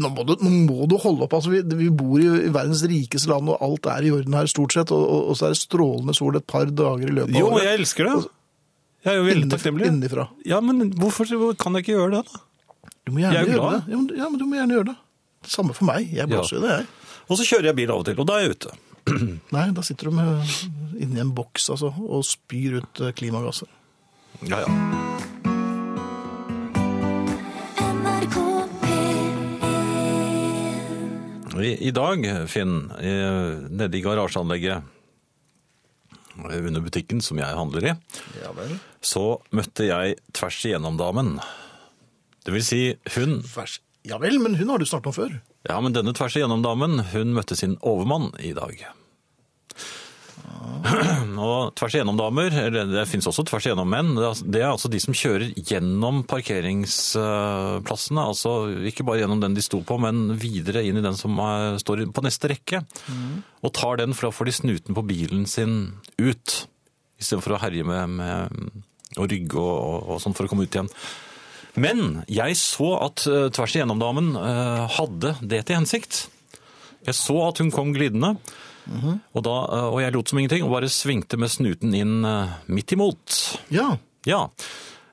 Nå 0.00 0.08
må 0.14 0.22
du, 0.26 0.36
nå 0.38 0.50
må 0.68 0.86
du 0.90 0.96
holde 1.02 1.26
opp. 1.26 1.32
Altså, 1.38 1.50
vi, 1.50 1.60
vi 1.78 1.88
bor 1.94 2.18
i, 2.22 2.26
i 2.46 2.50
verdens 2.54 2.82
rikeste 2.86 3.30
land, 3.30 3.48
og 3.50 3.62
alt 3.66 3.88
er 3.90 4.06
i 4.06 4.12
orden 4.14 4.36
her 4.38 4.46
stort 4.50 4.74
sett. 4.76 4.92
Og, 4.94 5.02
og, 5.02 5.30
og 5.32 5.38
så 5.38 5.48
er 5.48 5.54
det 5.54 5.60
strålende 5.62 6.14
sol 6.16 6.38
et 6.38 6.46
par 6.50 6.66
dager 6.70 7.08
i 7.10 7.16
løpet 7.16 7.34
av 7.34 7.40
Jo, 7.42 7.48
året. 7.54 7.66
jeg 7.66 7.80
elsker 7.82 8.06
det. 8.10 8.14
Jeg 9.06 9.12
er 9.14 9.18
jo 9.18 9.26
veldig 9.30 9.48
takknemlig. 9.54 9.88
Innenfra. 9.90 10.26
Ja, 10.46 10.58
men 10.64 10.90
hvorfor 11.00 11.30
kan 11.58 11.78
jeg 11.78 11.86
ikke 11.86 11.96
gjøre 11.98 12.18
det, 12.20 12.24
da? 12.30 12.44
Du 13.08 13.14
må 13.16 13.22
gjerne 13.24 13.40
er 13.40 13.48
gjøre 13.50 13.70
det. 13.72 13.80
Ja 13.90 13.96
men, 13.98 14.10
ja, 14.20 14.28
men 14.30 14.38
du 14.42 14.46
må 14.50 14.58
gjerne 14.60 14.76
gjøre 14.78 14.88
det. 14.92 14.96
Samme 15.50 15.74
for 15.74 15.88
meg. 15.88 16.10
Jeg 16.14 16.28
blåser 16.30 16.58
jo 16.58 16.62
det, 16.66 16.74
jeg. 16.82 16.88
Og 17.30 17.38
så 17.40 17.46
kjører 17.48 17.70
jeg 17.70 17.78
bil 17.80 17.92
av 17.94 18.02
og 18.02 18.06
til, 18.10 18.18
og 18.20 18.26
da 18.28 18.36
er 18.36 18.44
jeg 18.48 18.56
ute. 18.58 18.74
Nei, 19.54 19.66
da 19.76 19.84
sitter 19.86 20.10
du 20.10 20.16
med, 20.16 20.54
inni 21.00 21.22
en 21.22 21.34
boks 21.36 21.70
altså, 21.74 21.92
og 21.96 22.24
spyr 22.26 22.80
ut 22.80 23.02
eh, 23.04 23.14
klimagasser. 23.16 23.70
Ja, 24.48 24.62
ja. 24.64 24.70
I, 31.60 31.90
dag, 31.92 32.24
Finn, 32.48 32.86
eh, 32.96 33.58
nede 33.68 33.98
i 33.98 34.00
garasjeanlegget 34.00 34.80
eh, 36.40 36.56
under 36.56 36.80
butikken 36.80 37.20
som 37.20 37.36
jeg 37.36 37.52
handler 37.58 37.90
i, 37.90 37.92
Ja 38.40 38.54
vel. 38.56 38.78
så 39.04 39.42
møtte 39.52 39.90
jeg 39.90 40.16
tvers 40.32 40.60
igjennom-damen. 40.64 41.34
Det 42.46 42.54
vil 42.54 42.64
si, 42.64 42.80
hun 43.16 43.42
Vers. 43.44 43.80
Ja 44.08 44.16
vel, 44.22 44.38
men 44.40 44.54
hun 44.56 44.70
har 44.72 44.78
du 44.80 44.86
snart 44.88 45.06
om 45.10 45.12
før. 45.12 45.34
Ja, 45.68 45.76
men 45.84 45.92
denne 45.92 46.14
tvers 46.16 46.36
igjennom-damen, 46.38 47.02
hun 47.12 47.34
møtte 47.36 47.56
sin 47.58 47.74
overmann 47.84 48.30
i 48.40 48.54
dag. 48.56 48.78
Og 51.40 51.74
tvers 51.76 51.94
igjennom-damer, 51.94 52.54
eller 52.66 52.88
det 52.88 53.02
finnes 53.10 53.28
også 53.28 53.44
tvers 53.48 53.66
igjennom-menn, 53.68 54.14
det 54.16 54.60
er- 54.62 54.70
altså 54.70 54.88
de 54.92 55.00
som 55.02 55.14
kjører 55.16 55.52
gjennom 55.56 56.22
parkeringsplassene, 56.28 58.24
altså 58.24 58.54
ikke 58.88 59.04
bare 59.06 59.20
gjennom 59.22 59.40
den 59.44 59.54
de 59.56 59.62
sto 59.64 59.82
på, 59.86 59.98
men 60.00 60.36
videre 60.40 60.82
inn 60.88 60.96
i 61.00 61.04
den 61.04 61.16
som 61.20 61.36
står 61.80 62.06
på 62.16 62.24
neste 62.24 62.48
rekke, 62.52 62.82
og 63.62 63.72
tar 63.76 64.00
den, 64.00 64.14
for 64.16 64.28
da 64.28 64.36
får 64.36 64.48
de 64.50 64.56
snuten 64.62 64.96
på 64.96 65.04
bilen 65.06 65.44
sin 65.48 65.76
ut, 66.18 66.66
i 67.20 67.22
stedet 67.24 67.44
for 67.44 67.52
å 67.56 67.60
herje 67.60 67.84
med, 67.84 68.08
med 68.16 69.20
å 69.20 69.26
rygge 69.28 69.60
og, 69.60 69.76
og, 69.76 70.08
og 70.16 70.20
sånn 70.24 70.34
for 70.36 70.44
å 70.48 70.48
komme 70.52 70.64
ut 70.64 70.72
igjen. 70.76 70.88
Men 71.78 72.22
jeg 72.30 72.58
så 72.58 72.94
at 73.04 73.24
eh, 73.30 73.48
tvers 73.54 73.76
igjennom-damen 73.76 74.34
eh, 74.40 74.84
hadde 74.96 75.36
det 75.42 75.64
til 75.68 75.80
hensikt. 75.80 76.24
Jeg 77.06 77.16
så 77.16 77.38
at 77.46 77.62
hun 77.62 77.72
kom 77.72 77.94
glidende, 77.96 78.34
og, 78.90 79.40
da, 79.46 79.56
eh, 79.70 79.88
og 79.92 80.00
jeg 80.02 80.14
lot 80.16 80.30
som 80.30 80.40
ingenting, 80.40 80.66
og 80.66 80.74
bare 80.74 80.90
svingte 80.92 81.38
med 81.40 81.52
snuten 81.52 81.94
inn 81.96 82.20
midt 82.70 82.96
imot. 82.96 83.42
Ja. 83.74 83.92
Ja, 84.28 84.48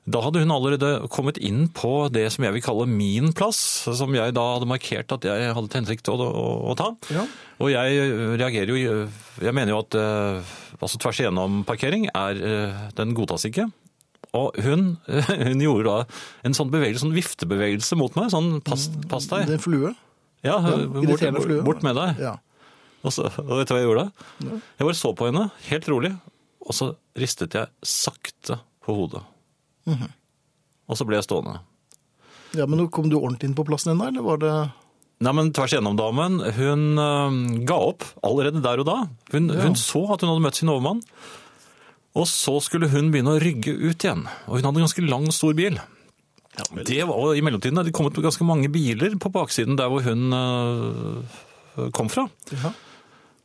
da 0.08 0.20
hadde 0.24 0.42
hun 0.42 0.52
allerede 0.52 1.08
kommet 1.12 1.38
inn 1.40 1.66
på 1.72 2.08
det 2.12 2.26
som 2.32 2.44
jeg 2.44 2.56
vil 2.56 2.64
kalle 2.64 2.88
min 2.90 3.32
plass, 3.36 3.60
som 3.86 4.12
jeg 4.16 4.34
da 4.36 4.44
hadde 4.54 4.68
markert 4.68 5.12
at 5.14 5.24
jeg 5.28 5.52
hadde 5.56 5.68
til 5.68 5.82
hensikt 5.82 6.10
å, 6.12 6.16
å, 6.24 6.46
å 6.72 6.76
ta. 6.76 6.90
Ja. 7.12 7.24
Og 7.60 7.72
jeg 7.72 8.12
reagerer 8.40 8.72
jo, 8.72 8.78
jeg 9.44 9.56
mener 9.56 9.74
jo 9.74 9.82
at 9.84 9.98
altså 10.78 11.00
tvers 11.00 11.20
igjennom 11.22 11.62
parkering 11.68 12.08
er, 12.12 12.40
den 12.96 13.16
godtas 13.16 13.48
ikke. 13.48 13.68
Og 14.36 14.58
hun, 14.60 14.82
hun 15.48 15.62
gjorde 15.64 15.84
da 15.88 15.96
en 16.44 16.54
sånn 16.56 16.68
bevegelse, 16.72 17.04
sånn 17.06 17.14
viftebevegelse 17.16 17.96
mot 17.96 18.14
meg, 18.18 18.28
sånn 18.34 18.58
pass, 18.66 18.88
pass 19.08 19.28
Det 19.30 19.38
deg. 19.38 19.48
er 19.48 19.56
en 19.56 19.64
flue. 19.64 19.94
Ja, 20.46 20.58
bort, 20.60 21.22
flue. 21.42 21.62
bort 21.66 21.82
med 21.82 21.96
deg. 21.98 22.20
Ja. 22.22 22.34
Og, 23.06 23.12
så, 23.14 23.28
og 23.30 23.54
vet 23.60 23.70
du 23.70 23.74
hva 23.74 23.80
jeg 23.80 23.88
gjorde 23.88 24.04
da? 24.08 24.58
Jeg 24.78 24.86
bare 24.88 24.98
så 24.98 25.12
på 25.16 25.28
henne, 25.30 25.46
helt 25.70 25.88
rolig, 25.90 26.12
og 26.66 26.74
så 26.76 26.90
ristet 27.18 27.54
jeg 27.56 27.70
sakte 27.86 28.58
på 28.84 28.94
hodet. 28.98 29.22
Mhm. 29.88 30.10
Og 30.88 30.96
så 30.98 31.04
ble 31.08 31.18
jeg 31.18 31.26
stående. 31.28 31.58
ja, 32.56 32.64
men 32.66 32.86
kom 32.92 33.08
du 33.10 33.16
ordentlig 33.18 33.50
inn 33.50 33.56
på 33.58 33.64
plassen 33.68 33.92
din 33.92 33.98
da, 34.00 34.08
eller 34.12 34.24
var 34.24 34.38
det... 34.44 34.52
Nei, 35.20 35.32
men 35.34 35.48
tvers 35.52 35.72
igjennom-damen, 35.74 36.36
hun 36.54 36.82
øh, 37.02 37.38
ga 37.66 37.76
opp 37.88 38.04
allerede 38.24 38.60
der 38.62 38.78
og 38.84 38.86
da. 38.86 38.98
Hun, 39.34 39.48
Ja. 39.50 39.64
hun 39.66 39.74
så 39.76 40.04
at 40.14 40.22
hun 40.22 40.30
hadde 40.30 40.44
møtt 40.44 40.60
sin 40.60 40.70
overmann, 40.70 41.00
og 42.18 42.26
så 42.26 42.56
skulle 42.64 42.90
hun 42.90 43.12
begynne 43.12 43.36
å 43.36 43.42
rygge 43.42 43.74
ut 43.76 44.02
igjen. 44.02 44.26
Og 44.48 44.58
hun 44.58 44.66
hadde 44.66 44.80
en 44.80 44.86
ganske 44.88 45.06
lang, 45.06 45.28
stor 45.34 45.54
bil. 45.58 45.78
Det 46.88 47.02
var, 47.06 47.34
I 47.38 47.42
mellomtiden 47.46 47.78
hadde 47.78 47.92
det 47.92 47.96
kommet 47.96 48.18
ganske 48.18 48.46
mange 48.46 48.70
biler 48.74 49.14
på 49.22 49.30
baksiden 49.30 49.78
der 49.78 49.92
hvor 49.92 50.02
hun 50.02 50.34
øh, 50.34 51.90
kom 51.94 52.10
fra. 52.10 52.26
Ja. 52.50 52.72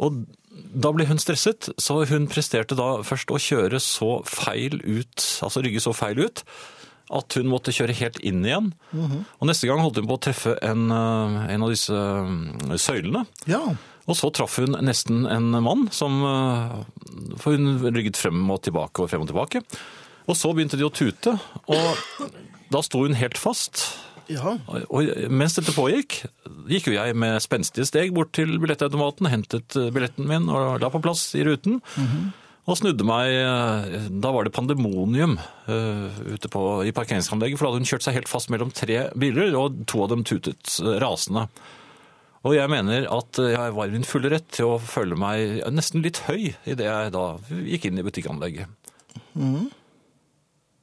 Og 0.02 0.24
da 0.54 0.92
ble 0.94 1.06
hun 1.10 1.22
stresset, 1.22 1.70
så 1.82 2.00
hun 2.10 2.30
presterte 2.32 2.78
da 2.78 3.04
først 3.06 3.32
å 3.34 3.42
kjøre 3.42 3.82
så 3.82 4.16
feil 4.26 4.80
ut, 4.82 5.26
altså 5.46 5.62
rygge 5.66 5.82
så 5.84 5.94
feil 5.98 6.24
ut, 6.26 6.44
at 7.14 7.38
hun 7.38 7.50
måtte 7.52 7.74
kjøre 7.76 7.96
helt 7.98 8.20
inn 8.26 8.42
igjen. 8.46 8.72
Og 9.38 9.50
neste 9.50 9.70
gang 9.70 9.82
holdt 9.84 10.00
hun 10.02 10.10
på 10.10 10.18
å 10.18 10.24
treffe 10.24 10.56
en, 10.66 10.88
eh, 10.94 11.40
en 11.54 11.66
av 11.66 11.74
disse 11.74 11.94
eh, 11.94 12.78
søylene. 12.82 13.26
Ja. 13.50 13.62
Og 14.04 14.18
så 14.20 14.30
traff 14.36 14.58
hun 14.60 14.76
nesten 14.84 15.24
en 15.32 15.52
mann 15.64 15.88
som 15.96 16.20
eh, 16.28 16.80
For 17.40 17.56
hun 17.56 17.78
rygget 17.88 18.20
frem 18.20 18.42
og 18.52 18.64
tilbake 18.68 19.04
og 19.04 19.12
frem 19.12 19.24
og 19.24 19.32
tilbake. 19.32 19.64
Og 20.28 20.40
så 20.40 20.54
begynte 20.56 20.80
de 20.80 20.88
å 20.88 20.94
tute, 20.94 21.34
og 21.68 22.20
da 22.72 22.80
sto 22.86 23.02
hun 23.04 23.18
helt 23.20 23.36
fast. 23.36 23.82
Ja. 24.32 24.54
Og 24.88 25.10
mens 25.28 25.58
dette 25.58 25.74
pågikk, 25.76 26.22
gikk 26.72 26.88
jo 26.88 26.96
jeg 26.96 27.18
med 27.20 27.42
spenstige 27.44 27.88
steg 27.90 28.14
bort 28.16 28.32
til 28.36 28.56
billettautomaten, 28.62 29.28
hentet 29.32 29.76
eh, 29.80 29.92
billetten 29.94 30.30
min 30.30 30.48
og 30.48 30.80
la 30.84 30.92
på 30.94 31.04
plass 31.04 31.26
i 31.36 31.44
ruten. 31.48 31.82
Og 32.64 32.80
snudde 32.80 33.04
meg 33.04 33.34
eh, 33.36 34.08
Da 34.24 34.32
var 34.32 34.48
det 34.48 34.54
pandemonium 34.56 35.36
uh, 35.36 36.20
ute 36.32 36.48
på, 36.48 36.62
i 36.88 36.96
parkeringsanlegget, 36.96 37.60
for 37.60 37.68
da 37.68 37.74
hadde 37.74 37.84
hun 37.84 37.90
kjørt 37.92 38.08
seg 38.08 38.16
helt 38.22 38.32
fast 38.32 38.54
mellom 38.54 38.72
tre 38.72 39.10
biler, 39.20 39.52
og 39.60 39.84
to 39.92 40.06
av 40.06 40.14
dem 40.14 40.24
tutet 40.28 40.78
rasende. 41.04 41.50
Og 42.44 42.56
jeg 42.58 42.68
mener 42.68 43.06
at 43.08 43.40
jeg 43.40 43.74
var 43.78 43.88
i 43.88 43.94
min 43.94 44.04
fulle 44.08 44.30
rett 44.34 44.50
til 44.52 44.74
å 44.74 44.80
føle 44.84 45.16
meg 45.16 45.62
nesten 45.72 46.04
litt 46.04 46.20
høy 46.28 46.50
idet 46.68 46.84
jeg 46.90 47.14
da 47.16 47.22
gikk 47.48 47.86
inn 47.88 48.02
i 48.02 48.04
butikkanlegget. 48.04 48.68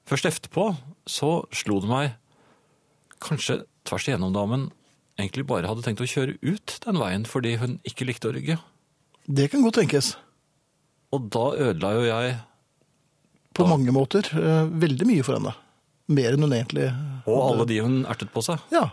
Først 0.08 0.26
etterpå 0.30 0.70
så 1.10 1.30
slo 1.54 1.80
det 1.84 1.90
meg 1.90 2.14
kanskje 3.22 3.60
tvers 3.86 4.06
igjennom 4.08 4.32
damen 4.34 4.68
egentlig 5.20 5.44
bare 5.50 5.68
hadde 5.68 5.84
tenkt 5.84 6.00
å 6.00 6.08
kjøre 6.08 6.38
ut 6.40 6.78
den 6.86 6.98
veien 7.00 7.26
fordi 7.28 7.56
hun 7.60 7.76
ikke 7.86 8.06
likte 8.08 8.30
å 8.30 8.34
rygge. 8.34 8.56
Det 9.28 9.50
kan 9.52 9.60
godt 9.62 9.76
tenkes. 9.82 10.14
Og 11.12 11.28
da 11.34 11.50
ødela 11.68 11.90
jo 11.98 12.06
jeg 12.08 12.38
På 13.54 13.66
mange 13.68 13.92
måter. 13.92 14.24
eh, 14.32 14.64
Veldig 14.80 15.06
mye 15.10 15.24
for 15.26 15.36
henne. 15.36 15.52
Mer 16.08 16.32
enn 16.34 16.42
hun 16.46 16.54
egentlig 16.56 16.88
og 17.28 17.36
alle 17.50 17.66
de 17.68 17.78
hun 17.84 18.00
ertet 18.08 18.32
på 18.32 18.42
seg. 18.42 18.58
Ja. 18.72 18.88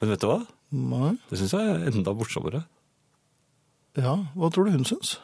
Men 0.00 0.12
vet 0.12 0.22
du 0.22 0.26
hva? 0.28 0.40
Nei. 0.76 1.12
Det 1.30 1.38
syns 1.40 1.54
jeg 1.56 1.68
er 1.72 1.86
enda 1.88 2.12
morsommere. 2.16 2.64
Ja, 3.96 4.16
hva 4.36 4.50
tror 4.52 4.64
du 4.68 4.74
hun 4.74 4.84
syns? 4.84 5.14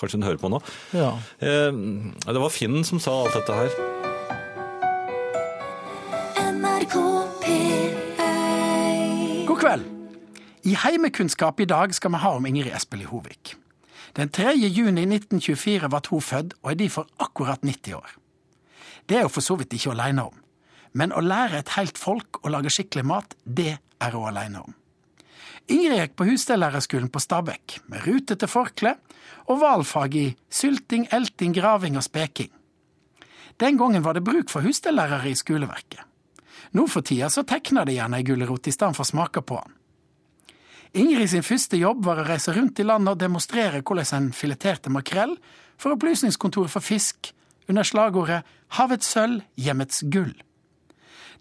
Kanskje 0.00 0.18
hun 0.18 0.26
hører 0.26 0.40
på 0.40 0.50
nå. 0.52 0.58
Ja. 0.96 1.12
Eh, 1.40 1.72
det 2.26 2.40
var 2.42 2.50
Finn 2.52 2.82
som 2.84 2.98
sa 3.00 3.12
alt 3.22 3.36
dette 3.38 3.54
her. 3.56 3.70
NRK 6.56 6.96
P1 7.44 9.46
God 9.48 9.60
kveld. 9.62 9.84
I 10.66 10.74
Heimekunnskap 10.82 11.60
i 11.62 11.68
dag 11.70 11.94
skal 11.94 12.12
vi 12.12 12.18
ha 12.24 12.30
om 12.36 12.46
Ingrid 12.50 12.74
Espelid 12.74 13.06
Hovig. 13.12 13.54
Den 14.16 14.28
3. 14.32 14.56
juni 14.56 15.04
1924 15.06 15.88
ble 15.92 16.00
hun 16.10 16.24
født, 16.24 16.54
og 16.62 16.70
er 16.72 16.78
derfor 16.80 17.06
akkurat 17.22 17.62
90 17.62 17.94
år. 17.94 18.10
Det 19.06 19.16
er 19.20 19.28
hun 19.28 19.30
for 19.30 19.44
så 19.44 19.54
vidt 19.60 19.72
ikke 19.76 19.92
alene 19.94 20.24
om. 20.26 20.34
Men 20.96 21.12
å 21.12 21.20
lære 21.20 21.60
et 21.60 21.74
helt 21.76 21.98
folk 22.00 22.40
å 22.42 22.52
lage 22.52 22.72
skikkelig 22.72 23.04
mat, 23.04 23.36
det 23.44 23.76
er 23.76 24.16
hun 24.16 24.28
alene 24.30 24.64
om. 24.64 24.74
Ingrid 25.66 25.98
gikk 25.98 26.14
på 26.16 26.28
husstellærerskolen 26.28 27.10
på 27.12 27.20
Stabekk, 27.20 27.80
med 27.90 28.04
rutete 28.06 28.48
forkle 28.48 28.94
og 29.50 29.60
valfag 29.60 30.14
i 30.14 30.26
sylting, 30.48 31.08
elting, 31.12 31.54
graving 31.56 31.98
og 31.98 32.06
speking. 32.06 32.52
Den 33.58 33.78
gangen 33.80 34.04
var 34.04 34.14
det 34.14 34.24
bruk 34.24 34.52
for 34.52 34.64
husstellærere 34.66 35.32
i 35.32 35.38
skoleverket. 35.38 36.02
Nå 36.76 36.86
for 36.90 37.04
tida 37.06 37.28
så 37.32 37.44
tegner 37.48 37.86
de 37.86 37.96
gjerne 37.96 38.20
ei 38.20 38.26
gulrot 38.26 38.68
i 38.68 38.74
stedet 38.74 38.96
for 38.96 39.04
å 39.04 39.10
smake 39.10 39.42
på 39.46 39.58
den. 39.58 39.74
Ingrid 40.96 41.28
sin 41.28 41.44
første 41.44 41.76
jobb 41.76 42.04
var 42.06 42.22
å 42.22 42.26
reise 42.28 42.54
rundt 42.56 42.80
i 42.80 42.86
landet 42.86 43.16
og 43.16 43.20
demonstrere 43.20 43.82
hvordan 43.82 44.12
en 44.16 44.32
fileterte 44.32 44.92
makrell 44.92 45.34
for 45.76 45.96
Opplysningskontoret 45.96 46.72
for 46.72 46.84
fisk 46.84 47.32
under 47.68 47.84
slagordet 47.84 48.44
Havets 48.78 49.10
sølv, 49.12 49.42
hjemmets 49.60 50.04
gull. 50.12 50.32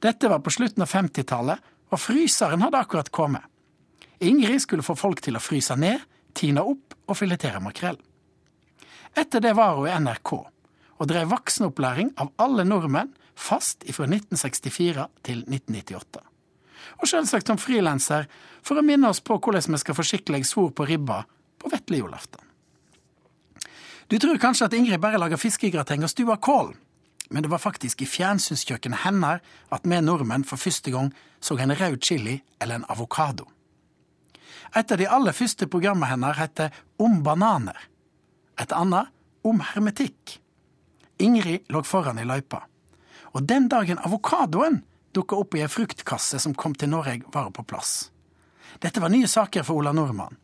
Dette 0.05 0.29
var 0.29 0.43
på 0.45 0.53
slutten 0.53 0.85
av 0.85 0.91
50-tallet, 0.91 1.71
og 1.89 2.01
fryseren 2.01 2.61
hadde 2.65 2.81
akkurat 2.81 3.09
kommet. 3.13 3.45
Ingrid 4.25 4.61
skulle 4.63 4.85
få 4.85 4.95
folk 4.97 5.21
til 5.25 5.37
å 5.37 5.43
fryse 5.43 5.75
ned, 5.79 6.03
tine 6.37 6.63
opp 6.63 6.95
og 7.07 7.17
filetere 7.17 7.61
makrell. 7.63 7.97
Etter 9.15 9.43
det 9.43 9.55
var 9.57 9.79
hun 9.79 9.89
i 9.89 9.97
NRK, 10.05 10.31
og 10.95 11.09
drev 11.09 11.33
voksenopplæring 11.33 12.13
av 12.21 12.31
alle 12.41 12.67
nordmenn 12.67 13.11
fast 13.35 13.83
fra 13.91 14.07
1964 14.07 15.09
til 15.27 15.43
1998 15.47 16.25
og 16.99 17.09
selvsagt 17.09 17.49
som 17.49 17.59
frilanser 17.59 18.27
for 18.65 18.79
å 18.79 18.85
minne 18.85 19.09
oss 19.09 19.21
på 19.23 19.37
hvordan 19.37 19.75
vi 19.75 19.81
skal 19.81 19.97
få 19.97 20.05
skikkelig 20.07 20.45
svor 20.49 20.71
på 20.75 20.87
ribba 20.87 21.23
på 21.61 21.71
vetle 21.71 22.01
julaften. 22.01 22.41
Du 24.07 24.19
tror 24.21 24.37
kanskje 24.41 24.67
at 24.67 24.75
Ingrid 24.77 25.01
bare 25.01 25.19
lager 25.21 25.41
fiskegrateng 25.41 26.05
og 26.05 26.11
stua 26.11 26.37
kål, 26.37 26.75
men 27.35 27.43
det 27.43 27.49
var 27.51 27.59
faktisk 27.59 27.99
i 27.99 28.05
fjernsynskjøkkenet 28.07 29.01
hennes 29.03 29.41
at 29.75 29.83
vi 29.83 29.97
nordmenn 29.99 30.45
for 30.47 30.55
første 30.55 30.91
gang 30.93 31.09
så 31.43 31.57
en 31.59 31.73
rød 31.75 31.97
chili 31.99 32.37
eller 32.63 32.79
en 32.79 32.85
avokado. 32.87 33.43
Et 34.71 34.91
av 34.91 34.97
de 34.97 35.07
aller 35.17 35.35
første 35.35 35.67
programmene 35.67 36.07
hennes 36.13 36.37
heter 36.39 36.71
Om 36.95 37.17
bananer. 37.23 37.75
Et 38.55 38.71
annet 38.71 39.11
Om 39.43 39.59
hermetikk. 39.59 40.37
Ingrid 41.19 41.67
lå 41.67 41.83
foran 41.83 42.23
i 42.23 42.23
løypa. 42.23 42.61
Og 43.35 43.43
den 43.43 43.67
dagen 43.67 43.99
avokadoen 43.99 44.79
dukka 45.11 45.35
opp 45.35 45.59
i 45.59 45.65
ei 45.65 45.67
fruktkasse 45.67 46.39
som 46.39 46.55
kom 46.55 46.71
til 46.71 46.93
Norge, 46.95 47.19
var 47.35 47.51
på 47.51 47.67
plass. 47.67 48.13
Dette 48.79 49.03
var 49.03 49.11
nye 49.11 49.27
saker 49.27 49.67
for 49.67 49.83
Ola 49.83 49.91
Nordmann. 49.91 50.39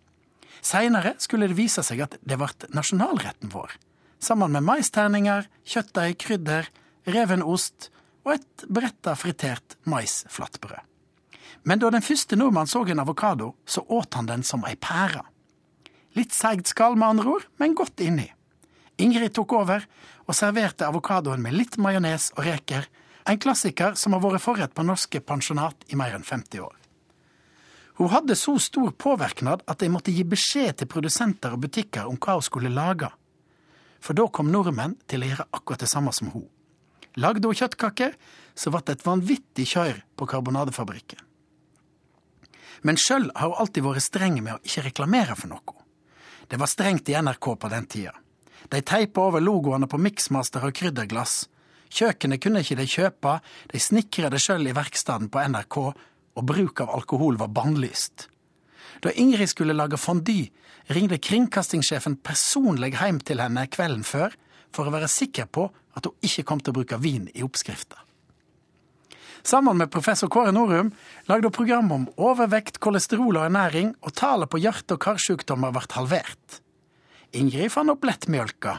Seinere 0.59 1.15
skulle 1.23 1.47
det 1.47 1.55
vise 1.55 1.87
seg 1.87 2.03
at 2.03 2.19
det 2.19 2.35
ble 2.35 2.51
nasjonalretten 2.75 3.55
vår, 3.55 3.79
sammen 4.19 4.51
med 4.51 4.67
maisterninger, 4.67 5.47
kjøttdeig, 5.63 6.19
krydder, 6.19 6.67
reven 7.05 7.43
ost 7.43 7.89
og 8.25 8.35
et 8.35 8.65
bretta 8.69 9.15
fritert 9.17 9.77
maisflatbrød. 9.89 10.79
Men 11.63 11.81
da 11.81 11.91
den 11.93 12.01
første 12.01 12.37
nordmann 12.37 12.69
så 12.69 12.83
en 12.85 12.99
avokado, 13.03 13.53
så 13.65 13.83
åt 13.87 14.13
han 14.13 14.25
den 14.25 14.43
som 14.43 14.63
ei 14.65 14.75
pære. 14.75 15.21
Litt 16.17 16.33
seigt 16.33 16.67
skall, 16.67 16.97
med 16.97 17.07
andre 17.07 17.35
ord, 17.37 17.45
men 17.57 17.75
godt 17.77 18.01
inni. 18.01 18.31
Ingrid 18.97 19.33
tok 19.33 19.53
over 19.53 19.85
og 20.27 20.35
serverte 20.35 20.87
avokadoen 20.87 21.41
med 21.41 21.55
litt 21.55 21.77
majones 21.77 22.31
og 22.35 22.45
reker, 22.45 22.87
en 23.29 23.39
klassiker 23.39 23.95
som 23.95 24.15
har 24.15 24.23
vært 24.23 24.41
forrett 24.41 24.73
på 24.73 24.85
norske 24.85 25.21
pensjonat 25.21 25.85
i 25.93 25.97
mer 25.99 26.17
enn 26.17 26.25
50 26.25 26.63
år. 26.65 26.77
Hun 28.01 28.09
hadde 28.09 28.37
så 28.39 28.55
stor 28.57 28.89
påvirknad 28.97 29.61
at 29.69 29.81
de 29.83 29.89
måtte 29.93 30.13
gi 30.13 30.23
beskjed 30.25 30.79
til 30.79 30.89
produsenter 30.89 31.53
og 31.53 31.61
butikker 31.67 32.09
om 32.09 32.17
hva 32.17 32.39
hun 32.39 32.45
skulle 32.45 32.73
lage. 32.73 33.11
For 34.01 34.17
da 34.17 34.25
kom 34.33 34.49
nordmenn 34.49 34.97
til 35.05 35.21
å 35.21 35.29
gjøre 35.29 35.49
akkurat 35.53 35.83
det 35.83 35.91
samme 35.91 36.13
som 36.15 36.31
hun. 36.33 36.47
Lagde 37.19 37.47
hun 37.47 37.57
kjøttkaker, 37.57 38.15
så 38.55 38.71
ble 38.71 38.81
det 38.85 38.97
et 38.97 39.05
vanvittig 39.05 39.67
kjør 39.73 40.01
på 40.15 40.27
karbonadefabrikken. 40.31 41.19
Men 42.87 42.97
sjøl 42.97 43.29
har 43.35 43.51
hun 43.51 43.59
alltid 43.61 43.85
vært 43.85 44.05
streng 44.05 44.39
med 44.41 44.55
å 44.55 44.61
ikke 44.65 44.85
reklamere 44.87 45.35
for 45.37 45.51
noe. 45.51 45.75
Det 46.49 46.59
var 46.59 46.71
strengt 46.71 47.09
i 47.11 47.15
NRK 47.15 47.53
på 47.59 47.71
den 47.71 47.87
tida. 47.87 48.13
De 48.71 48.81
teipa 48.85 49.27
over 49.27 49.43
logoene 49.43 49.87
på 49.89 49.99
miksmaster 50.01 50.63
og 50.65 50.75
krydderglass. 50.77 51.45
Kjøkkenet 51.91 52.41
kunne 52.43 52.61
ikke 52.63 52.79
de 52.79 52.87
kjøpe, 52.87 53.37
de 53.71 53.79
snikra 53.79 54.31
det 54.31 54.39
sjøl 54.41 54.67
i 54.69 54.75
verkstedet 54.75 55.29
på 55.31 55.43
NRK, 55.51 55.77
og 56.39 56.47
bruk 56.47 56.83
av 56.83 56.93
alkohol 56.95 57.39
var 57.39 57.51
bannlyst. 57.51 58.29
Da 59.03 59.11
Ingrid 59.17 59.51
skulle 59.51 59.75
lage 59.75 59.99
fondy, 59.99 60.45
ringte 60.93 61.19
kringkastingssjefen 61.19 62.19
personlig 62.23 62.93
hjem 62.95 63.19
til 63.25 63.41
henne 63.43 63.67
kvelden 63.71 64.05
før 64.07 64.35
for 64.71 64.87
å 64.87 64.93
være 64.93 65.11
sikker 65.11 65.49
på 65.51 65.67
at 65.93 66.07
hun 66.07 66.15
ikke 66.25 66.45
kom 66.47 66.61
til 66.61 66.73
å 66.73 66.79
bruke 66.79 66.99
vin 67.01 67.27
i 67.33 67.43
oppskrifta. 67.45 67.99
Sammen 69.43 69.77
med 69.77 69.89
professor 69.89 70.29
Kåre 70.29 70.51
Norum 70.53 70.91
lagde 71.25 71.49
hun 71.49 71.55
program 71.55 71.91
om 71.91 72.07
overvekt, 72.21 72.77
kolesterol 72.79 73.39
og 73.39 73.47
ernæring, 73.47 73.95
og 74.05 74.13
tallet 74.13 74.49
på 74.49 74.61
hjerte- 74.61 74.97
og 74.97 75.01
karsykdommer 75.01 75.73
ble 75.73 75.87
halvert. 75.95 76.61
Ingrid 77.33 77.71
fant 77.73 77.89
opp 77.89 78.05
lettmjølka, 78.05 78.77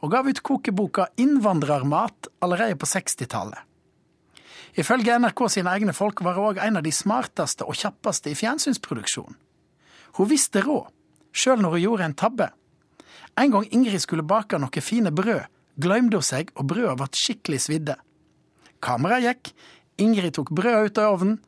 og 0.00 0.12
gav 0.12 0.28
ut 0.30 0.40
kokeboka 0.42 1.08
Innvandrermat 1.20 2.30
allerede 2.40 2.78
på 2.78 2.88
60-tallet. 2.88 3.64
Ifølge 4.78 5.18
NRK 5.18 5.42
sine 5.50 5.74
egne 5.74 5.92
folk 5.92 6.22
var 6.22 6.38
hun 6.38 6.52
òg 6.52 6.60
en 6.62 6.78
av 6.78 6.86
de 6.86 6.92
smarteste 6.94 7.66
og 7.66 7.76
kjappeste 7.76 8.30
i 8.30 8.38
fjernsynsproduksjon. 8.38 9.34
Hun 10.16 10.30
visste 10.30 10.62
råd, 10.62 10.86
sjøl 11.34 11.60
når 11.60 11.74
hun 11.74 11.82
gjorde 11.82 12.06
en 12.06 12.18
tabbe. 12.22 12.48
En 13.38 13.50
gang 13.50 13.66
Ingrid 13.74 14.02
skulle 14.02 14.26
bake 14.26 14.58
noe 14.58 14.84
fine 14.84 15.10
brød, 15.14 15.44
glemte 15.80 16.20
hun 16.20 16.26
seg, 16.26 16.52
og 16.58 16.68
brøda 16.72 16.96
ble 16.98 17.08
skikkelig 17.14 17.62
svidde. 17.66 17.98
Kameraet 18.84 19.26
gikk, 19.26 19.52
Ingrid 19.98 20.36
tok 20.36 20.52
brøda 20.54 20.84
ut 20.86 20.98
av 21.02 21.16
ovnen, 21.16 21.38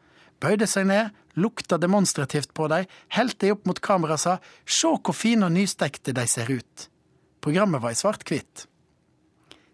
bøyde 0.43 0.67
seg 0.67 0.89
ned, 0.91 1.13
lukta 1.39 1.79
demonstrativt 1.79 2.55
på 2.57 2.67
dem, 2.73 2.89
helte 3.15 3.47
de 3.47 3.55
opp 3.55 3.69
mot 3.69 3.79
kameraet 3.79 4.19
og 4.19 4.23
sa 4.25 4.39
sjå 4.67 4.97
hvor 4.99 5.17
fine 5.17 5.47
og 5.47 5.55
nystekte 5.55 6.15
de 6.17 6.27
ser 6.31 6.51
ut. 6.51 6.89
Programmet 7.41 7.83
var 7.83 7.95
i 7.95 7.99
svart-hvitt. 7.99 8.67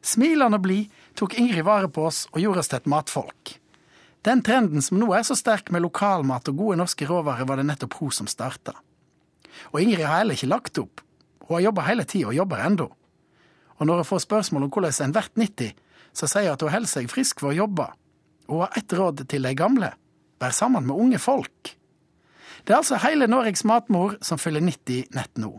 Smilende 0.07 0.61
og 0.61 0.67
blid 0.67 0.99
tok 1.19 1.35
Ingrid 1.41 1.65
vare 1.67 1.89
på 1.91 2.05
oss 2.07 2.27
og 2.33 2.43
gjorde 2.43 2.63
oss 2.63 2.71
til 2.71 2.79
et 2.79 2.91
matfolk. 2.91 3.57
Den 4.27 4.43
trenden 4.47 4.83
som 4.83 4.99
nå 5.01 5.09
er 5.15 5.25
så 5.27 5.37
sterk 5.39 5.71
med 5.75 5.85
lokalmat 5.85 6.51
og 6.51 6.61
gode 6.61 6.79
norske 6.81 7.07
råvarer, 7.07 7.47
var 7.47 7.59
det 7.59 7.67
nettopp 7.69 7.97
hun 8.01 8.15
som 8.15 8.31
starta. 8.31 8.75
Og 9.73 9.81
Ingrid 9.81 10.05
har 10.05 10.21
heller 10.21 10.39
ikke 10.39 10.51
lagt 10.51 10.79
opp. 10.83 11.03
Hun 11.47 11.57
har 11.57 11.69
jobba 11.69 11.87
hele 11.87 12.07
tida 12.07 12.31
og 12.31 12.39
jobber 12.39 12.63
ennå. 12.67 12.89
Og 13.77 13.87
når 13.89 14.03
hun 14.03 14.09
får 14.09 14.24
spørsmål 14.24 14.66
om 14.66 14.72
hvordan 14.72 15.05
en 15.05 15.14
blir 15.16 15.31
90, 15.43 15.72
så 16.16 16.29
sier 16.31 16.49
hun 16.49 16.57
at 16.57 16.64
hun 16.64 16.72
holder 16.72 16.93
seg 16.93 17.11
frisk 17.12 17.43
ved 17.45 17.55
å 17.55 17.59
jobbe. 17.64 17.87
Og 18.49 18.62
har 18.64 18.79
ett 18.79 18.93
råd 18.97 19.27
til 19.29 19.49
de 19.49 19.55
gamle 19.59 19.93
vær 20.41 20.53
sammen 20.55 20.87
med 20.87 20.97
unge 20.97 21.18
folk. 21.18 21.77
Det 22.66 22.74
er 22.74 22.81
altså 22.81 22.99
hele 23.01 23.29
Norges 23.31 23.64
matmor 23.64 24.16
som 24.24 24.41
fyller 24.41 24.64
90 24.64 25.14
nett 25.16 25.39
nå. 25.41 25.53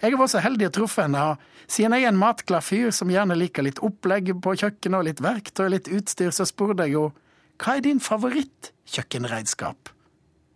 Jeg 0.00 0.14
har 0.14 0.20
vært 0.20 0.32
så 0.32 0.42
heldig 0.44 0.68
å 0.70 0.74
truffe 0.74 1.04
henne, 1.04 1.24
siden 1.68 1.94
jeg 1.96 2.06
er 2.06 2.12
en 2.12 2.20
matglad 2.20 2.64
fyr 2.64 2.92
som 2.94 3.10
gjerne 3.12 3.36
liker 3.36 3.66
litt 3.66 3.82
opplegg 3.84 4.32
på 4.42 4.54
kjøkkenet 4.62 4.98
og 4.98 5.06
litt 5.10 5.20
verktøy 5.24 5.66
og 5.66 5.74
litt 5.74 5.90
utstyr, 5.92 6.32
så 6.32 6.46
spurte 6.48 6.86
jeg 6.88 6.96
henne 6.96 7.26
hva 7.60 7.74
er 7.76 7.84
din 7.84 8.00
favorittkjøkkenredskap? 8.00 9.90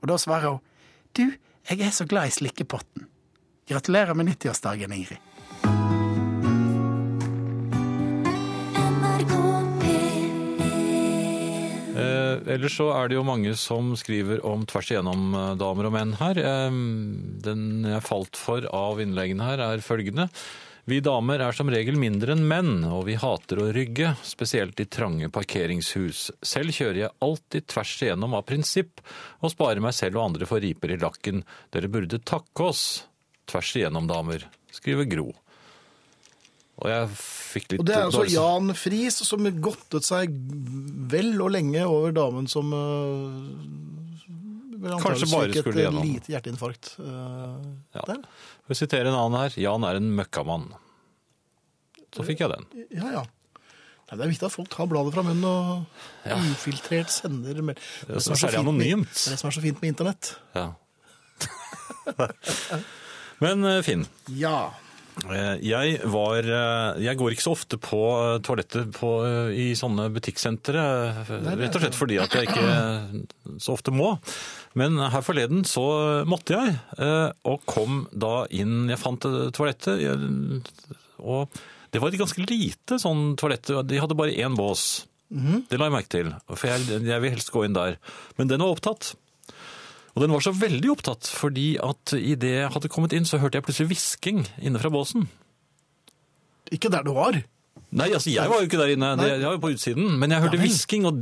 Og 0.00 0.08
da 0.08 0.16
svarer 0.20 0.54
hun 0.54 0.62
du, 1.14 1.26
jeg 1.68 1.84
er 1.84 1.92
så 1.92 2.08
glad 2.08 2.30
i 2.30 2.34
slikkepotten. 2.34 3.04
Gratulerer 3.68 4.16
med 4.16 4.32
90-årsdagen, 4.32 4.92
Ingrid. 4.96 5.23
Ellers 12.50 12.76
så 12.78 12.90
er 12.96 13.08
det 13.10 13.18
jo 13.18 13.24
mange 13.26 13.54
som 13.58 13.92
skriver 13.98 14.42
om 14.46 14.66
tvers 14.68 14.92
igjennom 14.92 15.34
eh, 15.38 15.48
damer 15.60 15.88
og 15.88 15.94
menn 15.96 16.14
her. 16.20 16.40
Eh, 16.40 16.78
den 17.46 17.64
jeg 17.88 18.06
falt 18.06 18.38
for 18.40 18.66
av 18.74 19.02
innleggene 19.02 19.48
her 19.48 19.62
er 19.70 19.84
følgende. 19.84 20.28
Vi 20.84 20.98
damer 21.00 21.40
er 21.40 21.56
som 21.56 21.70
regel 21.72 21.96
mindre 21.96 22.34
enn 22.34 22.42
menn, 22.44 22.72
og 22.84 23.06
vi 23.06 23.14
hater 23.16 23.62
å 23.62 23.70
rygge, 23.72 24.10
spesielt 24.20 24.82
i 24.82 24.84
trange 24.84 25.30
parkeringshus. 25.32 26.26
Selv 26.44 26.76
kjører 26.76 26.98
jeg 27.06 27.16
alltid 27.24 27.68
tvers 27.72 27.94
igjennom 28.04 28.36
av 28.36 28.44
prinsipp, 28.50 29.00
og 29.40 29.54
sparer 29.54 29.80
meg 29.80 29.96
selv 29.96 30.20
og 30.20 30.26
andre 30.26 30.48
for 30.50 30.60
riper 30.60 30.92
i 30.92 31.00
lakken. 31.00 31.40
Dere 31.72 31.88
burde 31.88 32.20
takke 32.20 32.68
oss. 32.68 32.84
Tvers 33.48 33.72
igjennom, 33.78 34.04
damer, 34.10 34.44
skriver 34.76 35.08
Gro. 35.08 35.30
Og 36.82 36.88
jeg 36.90 37.08
fikk 37.14 37.68
litt 37.72 37.80
Og 37.80 37.86
det 37.86 37.94
er 37.94 38.02
altså 38.08 38.24
dårlig- 38.24 38.34
Jan 38.34 38.74
Friis 38.74 39.16
som 39.28 39.44
godtet 39.62 40.02
seg 40.04 40.32
vel 41.12 41.40
og 41.40 41.50
lenge 41.54 41.84
over 41.86 42.10
damen 42.12 42.48
som 42.50 42.70
vel 44.84 44.98
Kanskje 45.00 45.30
bare 45.30 45.48
fikk 45.52 45.62
skulle 45.62 45.78
et 45.80 45.86
gjennom. 45.86 46.02
lite 46.04 46.32
hjerteinfarkt 46.34 46.90
eh, 46.98 47.60
Ja. 47.94 48.02
der. 48.10 48.24
For 48.66 48.74
å 48.74 48.76
sitere 48.76 49.06
en 49.08 49.14
annen 49.14 49.38
her. 49.40 49.54
Jan 49.60 49.84
er 49.84 49.96
en 50.00 50.10
møkkamann. 50.16 50.66
Så 52.14 52.24
fikk 52.26 52.38
jeg 52.44 52.50
den. 52.50 52.66
Ja, 52.90 53.10
ja. 53.20 53.24
Nei, 53.24 54.16
det 54.18 54.20
er 54.26 54.30
viktig 54.34 54.46
at 54.46 54.52
folk 54.52 54.68
tar 54.68 54.86
bladet 54.86 55.14
fra 55.14 55.22
munnen 55.24 55.44
og 55.48 55.86
Ja. 56.26 56.36
ufiltrert 56.36 57.08
sender 57.08 57.62
mel- 57.62 57.74
Det 58.06 58.20
som 58.22 58.34
så 58.34 58.48
er 58.48 58.50
det 58.50 58.58
fint 58.58 58.64
med- 58.64 58.74
anonymt. 58.74 59.14
Det 59.14 59.26
er 59.26 59.30
det 59.30 59.38
som 59.40 59.48
er 59.48 59.52
så 59.52 59.62
fint 59.62 59.80
med 59.80 59.88
internett. 59.96 60.36
Ja. 60.54 60.72
Men 63.40 63.64
eh, 63.64 63.82
Finn, 63.82 64.06
Ja. 64.28 64.70
Eh, 65.30 65.56
jeg 65.64 65.98
var 66.10 66.46
eh, 66.46 67.02
Jeg 67.04 67.18
går 67.20 67.34
ikke 67.34 67.44
så 67.44 67.54
ofte 67.54 67.78
på 67.82 68.00
eh, 68.12 68.38
toalettet 68.44 68.90
på, 68.96 69.10
i 69.54 69.70
sånne 69.78 70.08
butikksentre. 70.14 70.84
Rett 71.28 71.78
og 71.78 71.84
slett 71.84 71.98
fordi 71.98 72.18
at 72.22 72.34
jeg 72.34 72.50
ikke 72.50 73.58
så 73.62 73.76
ofte 73.76 73.94
må. 73.94 74.14
Men 74.78 74.98
her 74.98 75.24
forleden 75.24 75.62
så 75.68 75.86
måtte 76.26 76.58
jeg, 76.58 76.74
og 77.46 77.62
kom 77.70 78.04
da 78.10 78.42
inn 78.50 78.88
Jeg 78.90 78.98
fant 78.98 79.22
toalettet, 79.54 80.02
og 81.22 81.60
det 81.94 82.00
var 82.02 82.10
et 82.10 82.18
ganske 82.18 82.42
lite 82.42 82.98
sånn 82.98 83.36
toalett. 83.38 83.70
De 83.86 84.00
hadde 84.02 84.18
bare 84.18 84.34
én 84.34 84.56
bås. 84.58 85.04
Det 85.30 85.78
la 85.78 85.88
jeg 85.88 85.94
merke 85.94 86.10
til, 86.10 86.32
for 86.50 86.66
jeg, 86.70 87.04
jeg 87.06 87.22
vil 87.22 87.32
helst 87.36 87.52
gå 87.54 87.62
inn 87.66 87.76
der. 87.76 88.00
Men 88.38 88.50
den 88.50 88.62
var 88.62 88.74
opptatt. 88.74 89.14
Og 90.14 90.22
den 90.22 90.30
var 90.30 90.44
så 90.46 90.52
veldig 90.54 90.90
opptatt, 90.94 91.26
fordi 91.26 91.72
at 91.82 92.12
idet 92.14 92.52
jeg 92.60 92.70
hadde 92.70 92.90
kommet 92.92 93.14
inn, 93.16 93.24
så 93.26 93.40
hørte 93.42 93.58
jeg 93.58 93.66
plutselig 93.66 93.90
hvisking 93.90 94.44
inne 94.62 94.78
fra 94.78 94.90
båsen. 94.94 95.26
Ikke 96.74 96.90
der 96.92 97.02
du 97.06 97.12
var. 97.16 97.40
Nei, 97.94 98.08
altså 98.14 98.30
jeg 98.32 98.50
var 98.50 98.58
jo 98.62 98.66
ikke 98.66 98.78
der 98.80 98.92
inne, 98.94 99.12
det, 99.20 99.26
jeg 99.36 99.46
var 99.46 99.54
jo 99.54 99.62
på 99.62 99.70
utsiden, 99.74 100.06
men 100.18 100.32
jeg 100.34 100.42
hørte 100.42 100.58
hvisking, 100.58 101.04
og 101.06 101.18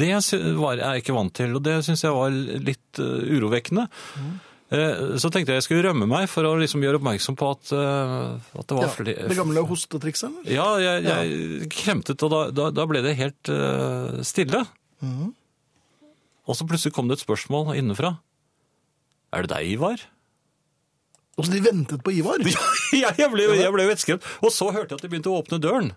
det 0.00 0.10
var 0.56 0.80
jeg 0.80 1.02
ikke 1.02 1.16
vant 1.16 1.34
til, 1.36 1.56
og 1.58 1.64
det 1.66 1.74
syns 1.84 2.04
jeg 2.06 2.14
var 2.16 2.32
litt 2.64 3.00
eh, 3.02 3.34
urovekkende. 3.36 3.84
Mm. 4.20 4.30
Eh, 4.76 5.02
Så 5.20 5.28
tenkte 5.32 5.52
jeg 5.52 5.60
jeg 5.60 5.66
skulle 5.66 5.84
rømme 5.90 6.08
meg 6.08 6.28
for 6.32 6.48
å 6.48 6.54
liksom 6.60 6.84
gjøre 6.84 7.00
oppmerksom 7.02 7.36
på 7.36 7.50
at, 7.52 7.72
eh, 7.76 8.24
at 8.60 8.64
det 8.68 8.78
var 8.78 8.88
Ja, 8.88 8.92
flere 8.96 9.28
det 9.28 9.36
gamle 9.40 9.64
hostetrikset. 9.68 10.38
Ja, 10.52 10.68
jeg, 10.80 11.04
jeg 11.08 11.68
kremtet, 11.76 12.24
og 12.24 12.32
da, 12.32 12.40
da, 12.62 12.70
da 12.80 12.88
ble 12.88 13.04
det 13.04 13.16
helt 13.20 13.52
stille. 14.28 14.64
Mhm. 15.04 15.34
Og 16.46 16.56
så 16.58 16.66
plutselig 16.68 16.94
kom 16.94 17.10
det 17.10 17.18
et 17.18 17.24
spørsmål 17.26 17.74
innenfra. 17.76 18.16
Er 19.34 19.46
det 19.46 19.52
deg, 19.52 19.72
Ivar? 19.74 20.04
Og 21.36 21.44
så 21.44 21.52
de 21.52 21.60
ventet 21.64 22.02
på 22.06 22.14
Ivar. 22.16 22.42
Ja, 22.96 23.10
jeg 23.18 23.28
ble, 23.32 23.48
jeg 23.58 23.72
ble 23.74 23.88
vettskremt. 23.90 24.26
Og 24.46 24.52
så 24.54 24.70
hørte 24.70 24.94
jeg 24.94 25.00
at 25.00 25.04
de 25.04 25.10
begynte 25.10 25.32
å 25.32 25.40
åpne 25.42 25.58
døren. 25.60 25.90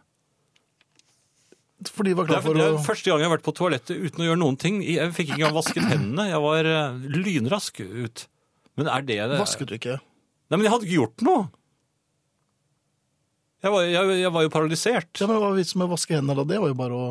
For 1.88 2.04
de 2.04 2.16
var 2.18 2.28
klar 2.28 2.42
for 2.44 2.52
for 2.52 2.60
det 2.60 2.66
å 2.66 2.74
er 2.76 2.84
første 2.84 3.08
gang 3.08 3.22
jeg 3.22 3.30
har 3.30 3.38
vært 3.38 3.46
på 3.46 3.54
toalettet 3.56 4.02
uten 4.02 4.24
å 4.24 4.26
gjøre 4.28 4.42
noen 4.42 4.58
ting. 4.60 4.82
Jeg 4.84 5.14
fikk 5.16 5.30
ikke 5.30 5.38
engang 5.38 5.56
vasket 5.56 5.86
hendene. 5.88 6.26
Jeg 6.28 6.42
var 6.44 6.68
eh, 6.68 6.98
lynrask 7.14 7.80
ut. 7.86 8.26
Men 8.80 8.90
er 8.92 9.06
det 9.08 9.20
det? 9.32 9.38
Vasket 9.40 9.70
du 9.70 9.78
ikke? 9.78 9.96
Nei, 10.50 10.58
men 10.58 10.66
jeg 10.66 10.74
hadde 10.74 10.90
ikke 10.90 10.98
gjort 10.98 11.24
noe. 11.24 11.46
Jeg 13.64 13.74
var, 13.76 13.88
jeg, 13.92 14.18
jeg 14.24 14.34
var 14.36 14.44
jo 14.46 14.52
paralysert. 14.52 15.12
Ja, 15.20 15.28
men 15.30 15.40
Hva 15.40 15.54
er 15.54 15.58
vitsen 15.60 15.80
med 15.80 15.88
å 15.90 15.94
vaske 15.94 16.16
hendene 16.18 16.36
da? 16.42 16.46
Det 16.48 16.60
var 16.64 16.72
jo 16.74 16.78
bare 16.80 17.00
å 17.00 17.08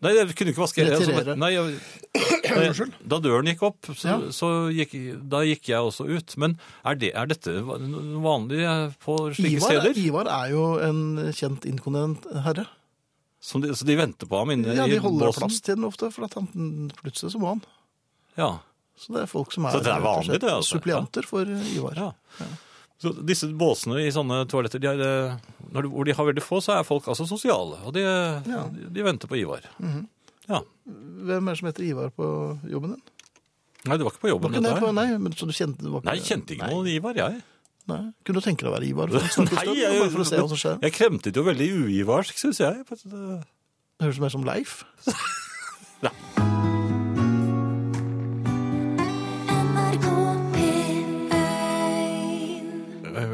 Nei, 0.00 0.14
jeg 0.16 0.32
kunne 0.32 0.52
ikke 0.54 0.62
vaske 0.62 0.84
Retirere. 0.86 1.34
nei, 1.36 1.50
jeg, 1.52 1.74
nei, 2.56 2.86
Da 3.12 3.18
døren 3.20 3.50
gikk 3.50 3.62
opp, 3.68 3.90
så, 3.92 4.06
Ja. 4.08 4.14
så 4.32 4.48
gikk, 4.72 4.94
da 5.28 5.42
gikk 5.44 5.68
jeg 5.68 5.76
også 5.90 6.06
ut. 6.08 6.36
Men 6.40 6.54
er, 6.88 6.94
det, 7.02 7.10
er 7.14 7.28
dette 7.28 7.58
vanlig 7.60 8.62
på 9.04 9.16
slike 9.36 9.58
Ivar, 9.58 9.74
steder? 9.74 10.00
Ivar 10.00 10.30
er 10.38 10.54
jo 10.54 10.64
en 10.86 11.02
kjent 11.36 11.68
inkontinent 11.68 12.24
herre. 12.46 12.64
Som 13.40 13.62
de, 13.64 13.74
så 13.76 13.84
de 13.88 13.96
venter 13.96 14.28
på 14.28 14.36
ham 14.40 14.50
inne 14.52 14.72
Ja, 14.76 14.84
i 14.88 14.96
De 14.96 14.98
holder 15.04 15.30
båsen? 15.30 15.40
plass 15.44 15.60
til 15.64 15.76
den 15.78 15.86
ofte, 15.88 16.10
for 16.12 16.26
at 16.28 16.34
han, 16.36 16.90
plutselig 17.00 17.32
så 17.36 17.40
må 17.40 17.54
han. 17.54 17.62
Ja. 18.36 18.50
Så 19.00 19.14
det 19.14 19.22
er 19.22 19.30
folk 19.30 19.52
som 19.52 19.64
er, 19.68 19.76
Så 19.76 19.84
det 19.84 19.92
er 19.94 20.02
vanlig, 20.04 20.40
det, 20.42 20.50
altså? 20.52 20.76
supplianter 20.76 21.24
for 21.28 21.48
Ivar. 21.48 21.96
Ja. 21.96 22.48
Så 23.00 23.14
disse 23.24 23.48
båsene 23.56 24.02
i 24.04 24.10
sånne 24.12 24.42
toaletter, 24.50 24.80
de 24.82 24.88
er, 24.90 25.00
eh, 25.00 25.36
når 25.72 25.86
de, 25.86 25.90
hvor 25.94 26.04
de 26.08 26.12
har 26.18 26.26
veldig 26.28 26.42
få, 26.44 26.58
så 26.64 26.74
er 26.78 26.84
folk 26.84 27.06
altså 27.08 27.24
sosiale. 27.28 27.78
Og 27.88 27.94
de, 27.96 28.02
Ja. 28.04 28.64
de, 28.68 28.88
de 28.92 29.04
venter 29.06 29.30
på 29.30 29.38
Ivar. 29.40 29.64
Ja. 30.50 30.60
Hvem 30.84 31.48
er 31.48 31.54
det 31.54 31.58
som 31.62 31.70
heter 31.70 31.86
Ivar 31.86 32.10
på 32.12 32.26
jobben 32.68 32.96
din? 32.96 33.02
Nei, 33.88 33.96
det 33.96 34.04
var 34.04 34.12
ikke 34.12 34.26
på 34.26 34.32
jobben. 34.34 34.52
ikke 34.52 34.66
det 34.66 34.82
på, 34.82 34.90
nei, 34.92 35.06
men 35.16 35.32
så 35.32 35.46
du 35.48 35.54
kjente, 35.56 35.80
det 35.80 35.88
var 35.94 36.04
Nei, 36.04 36.18
kjente 36.20 36.52
ikke 36.52 36.68
noen 36.68 36.90
Ivar, 36.92 37.16
jeg. 37.16 37.40
Nei. 37.88 38.00
Kunne 38.28 38.42
du 38.42 38.44
tenke 38.44 38.66
deg 38.66 38.68
å 38.68 38.74
være 38.76 38.90
Ivar? 38.90 39.08
Nei, 39.16 39.22
jeg, 39.80 40.10
for 40.12 40.20
å 40.20 40.28
se 40.28 40.36
hva 40.42 40.50
som 40.52 40.60
skjer. 40.60 40.76
jeg 40.84 40.92
kremtet 40.98 41.40
jo 41.40 41.46
veldig 41.48 41.70
uivarsk, 41.86 42.36
syns 42.36 42.60
jeg. 42.60 42.84
Det 42.84 44.04
høres 44.04 44.20
mer 44.20 44.28
som 44.36 44.44
Leif. 44.44 44.82
NRK 46.04 46.39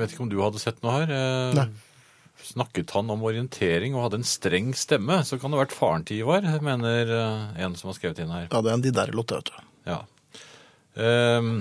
vet 0.07 0.17
ikke 0.17 0.25
om 0.27 0.33
du 0.33 0.41
hadde 0.43 0.63
sett 0.63 0.83
noe 0.85 0.97
her. 1.01 1.13
Eh, 1.13 1.59
Nei. 1.59 1.69
Snakket 2.47 2.93
han 2.95 3.09
om 3.11 3.25
orientering 3.27 3.97
og 3.97 4.05
hadde 4.07 4.21
en 4.21 4.29
streng 4.29 4.75
stemme, 4.77 5.23
så 5.27 5.39
kan 5.41 5.51
det 5.51 5.59
ha 5.59 5.65
vært 5.65 5.75
faren 5.75 6.05
til 6.07 6.21
Ivar, 6.23 6.45
mener 6.63 7.11
eh, 7.11 7.63
en 7.65 7.75
som 7.79 7.91
har 7.91 7.97
skrevet 7.99 8.21
inn 8.23 8.35
her. 8.35 8.51
Ja, 8.53 8.61
det 8.63 8.71
er 8.71 8.77
en 8.77 8.85
de 8.85 8.93
der 8.95 9.15
låt, 9.17 9.35
vet 9.35 9.51
du. 9.51 9.65
Ja. 9.89 10.03
Ehm, 11.01 11.57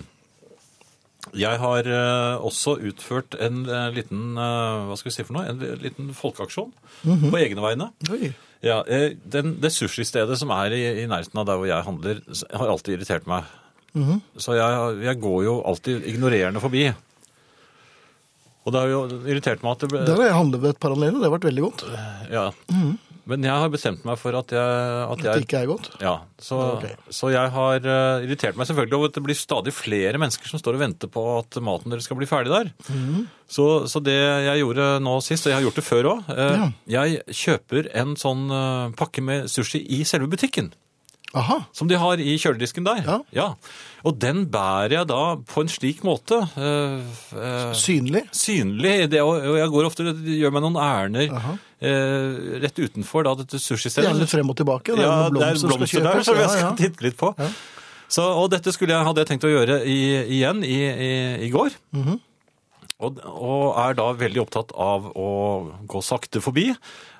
jeg 1.35 1.59
har 1.63 1.89
eh, 1.89 2.45
også 2.45 2.75
utført 2.85 3.37
en 3.41 3.63
liten 3.95 4.37
hva 4.37 4.95
skal 4.99 5.09
vi 5.09 5.15
si 5.15 5.25
for 5.25 5.39
noe, 5.39 5.47
en 5.49 5.81
liten 5.81 6.11
folkeaksjon 6.15 6.69
på 7.01 7.39
egne 7.41 7.65
vegne. 7.65 7.89
Oi. 8.13 8.35
Ja, 8.65 8.79
den, 8.85 9.57
det 9.61 9.73
sushistedet 9.73 10.37
som 10.41 10.53
er 10.55 10.73
i, 10.73 10.83
i 11.03 11.09
nærheten 11.09 11.41
av 11.41 11.47
der 11.49 11.59
hvor 11.59 11.69
jeg 11.69 11.85
handler, 11.85 12.21
har 12.53 12.71
alltid 12.71 12.99
irritert 12.99 13.27
meg. 13.29 13.49
Så 14.41 14.55
jeg, 14.57 15.01
jeg 15.05 15.19
går 15.23 15.43
jo 15.45 15.57
alltid 15.69 16.07
ignorerende 16.11 16.61
forbi. 16.63 16.89
Og 18.65 18.73
det 18.73 18.81
har 18.81 18.89
jo 18.89 19.01
irritert 19.29 19.61
meg 19.65 19.75
at 19.75 19.83
det 19.85 19.91
ble... 19.91 20.05
Der 20.07 20.17
har 20.17 20.31
jeg 20.31 20.37
handlet 20.39 20.63
ved 20.63 20.73
et 20.73 20.79
parallell, 20.81 21.15
anledninger, 21.15 21.21
det 21.21 21.29
har 21.29 21.35
vært 21.35 21.49
veldig 21.51 21.65
godt. 21.67 21.83
Ja. 22.33 22.45
Men 23.29 23.45
jeg 23.45 23.57
har 23.61 23.71
bestemt 23.73 24.03
meg 24.05 24.17
for 24.21 24.37
at 24.37 24.53
jeg... 24.53 24.61
At 25.05 25.13
At 25.15 25.23
det 25.25 25.45
ikke 25.47 25.61
er 25.63 25.69
godt. 25.69 25.89
ja, 26.01 26.13
så, 26.41 26.59
okay. 26.75 26.93
så 27.13 27.31
jeg 27.33 27.51
har 27.55 27.87
eh, 27.89 28.25
irritert 28.27 28.57
meg 28.57 28.69
selvfølgelig 28.69 28.97
over 28.99 29.09
at 29.09 29.17
det 29.17 29.23
blir 29.25 29.37
stadig 29.37 29.73
flere 29.73 30.21
mennesker 30.21 30.49
som 30.49 30.61
står 30.61 30.77
og 30.77 30.83
venter 30.83 31.09
på 31.13 31.23
at 31.39 31.57
maten 31.65 31.93
deres 31.93 32.05
skal 32.09 32.19
bli 32.19 32.29
ferdig 32.29 32.53
der. 32.53 32.71
så, 33.49 33.67
så 33.89 34.01
det 34.05 34.17
jeg 34.17 34.61
gjorde 34.61 34.89
nå 35.05 35.17
sist, 35.25 35.45
og 35.45 35.53
jeg 35.53 35.59
har 35.59 35.65
gjort 35.65 35.81
det 35.81 35.85
før 35.85 36.11
òg, 36.13 36.33
jeg 36.97 37.21
kjøper 37.41 37.89
en 38.01 38.17
sånn 38.19 38.45
eh, 38.49 38.95
pakke 38.97 39.25
med 39.25 39.49
sushi 39.51 39.81
i 39.97 40.03
selve 40.05 40.29
butikken. 40.33 40.73
Aha. 41.35 41.57
Som 41.75 41.89
de 41.91 41.97
har 41.99 42.21
i 42.23 42.37
kjøledisken 42.39 42.85
der. 42.87 43.03
Ja. 43.35 43.49
Og 44.05 44.17
den 44.21 44.45
bærer 44.53 44.93
jeg 44.99 45.07
da 45.09 45.21
på 45.49 45.63
en 45.65 45.71
slik 45.71 46.01
måte. 46.07 46.37
eh, 46.55 46.99
eh, 47.35 47.73
Synlig. 47.75 48.23
synlig. 48.31 49.09
Det, 49.11 49.21
og 49.21 49.35
og 49.43 49.57
jeg 49.59 49.69
går 49.73 49.85
ofte 49.89 50.03
gjør 50.13 50.53
meg 50.55 50.63
noen 50.65 50.77
ærender 50.79 51.33
Aha. 51.35 51.55
eh, 51.81 52.59
rett 52.63 52.79
utenfor 52.79 53.25
da, 53.27 53.33
dette 53.43 53.59
sushistedet. 53.59 54.07
Gjerne 54.13 54.27
frem 54.31 54.49
og 54.49 54.55
tilbake. 54.61 54.95
Det 54.95 55.03
Ja, 55.03 55.29
det 55.29 55.41
er 55.41 55.59
blomster 55.59 56.03
der 56.05 56.23
som 56.23 56.35
jeg 56.39 56.49
skal 56.49 56.69
ja. 56.69 56.75
titte 56.79 57.03
litt 57.09 57.17
på. 57.19 57.33
Så, 58.07 58.21
og 58.21 58.51
dette 58.53 58.69
skulle 58.71 58.93
jeg, 58.93 59.03
hadde 59.07 59.23
jeg 59.23 59.27
tenkt 59.33 59.45
å 59.47 59.49
gjøre 59.49 59.79
i, 59.89 59.97
igjen 60.37 60.63
i, 60.63 60.75
i, 61.09 61.11
i 61.47 61.49
går. 61.49 61.73
Mhm. 61.97 62.19
Og, 63.03 63.17
og 63.27 63.75
er 63.81 63.97
da 63.97 64.05
veldig 64.15 64.39
opptatt 64.45 64.71
av 64.79 65.09
å 65.19 65.29
gå 65.83 66.01
sakte 66.05 66.39
forbi. 66.43 66.69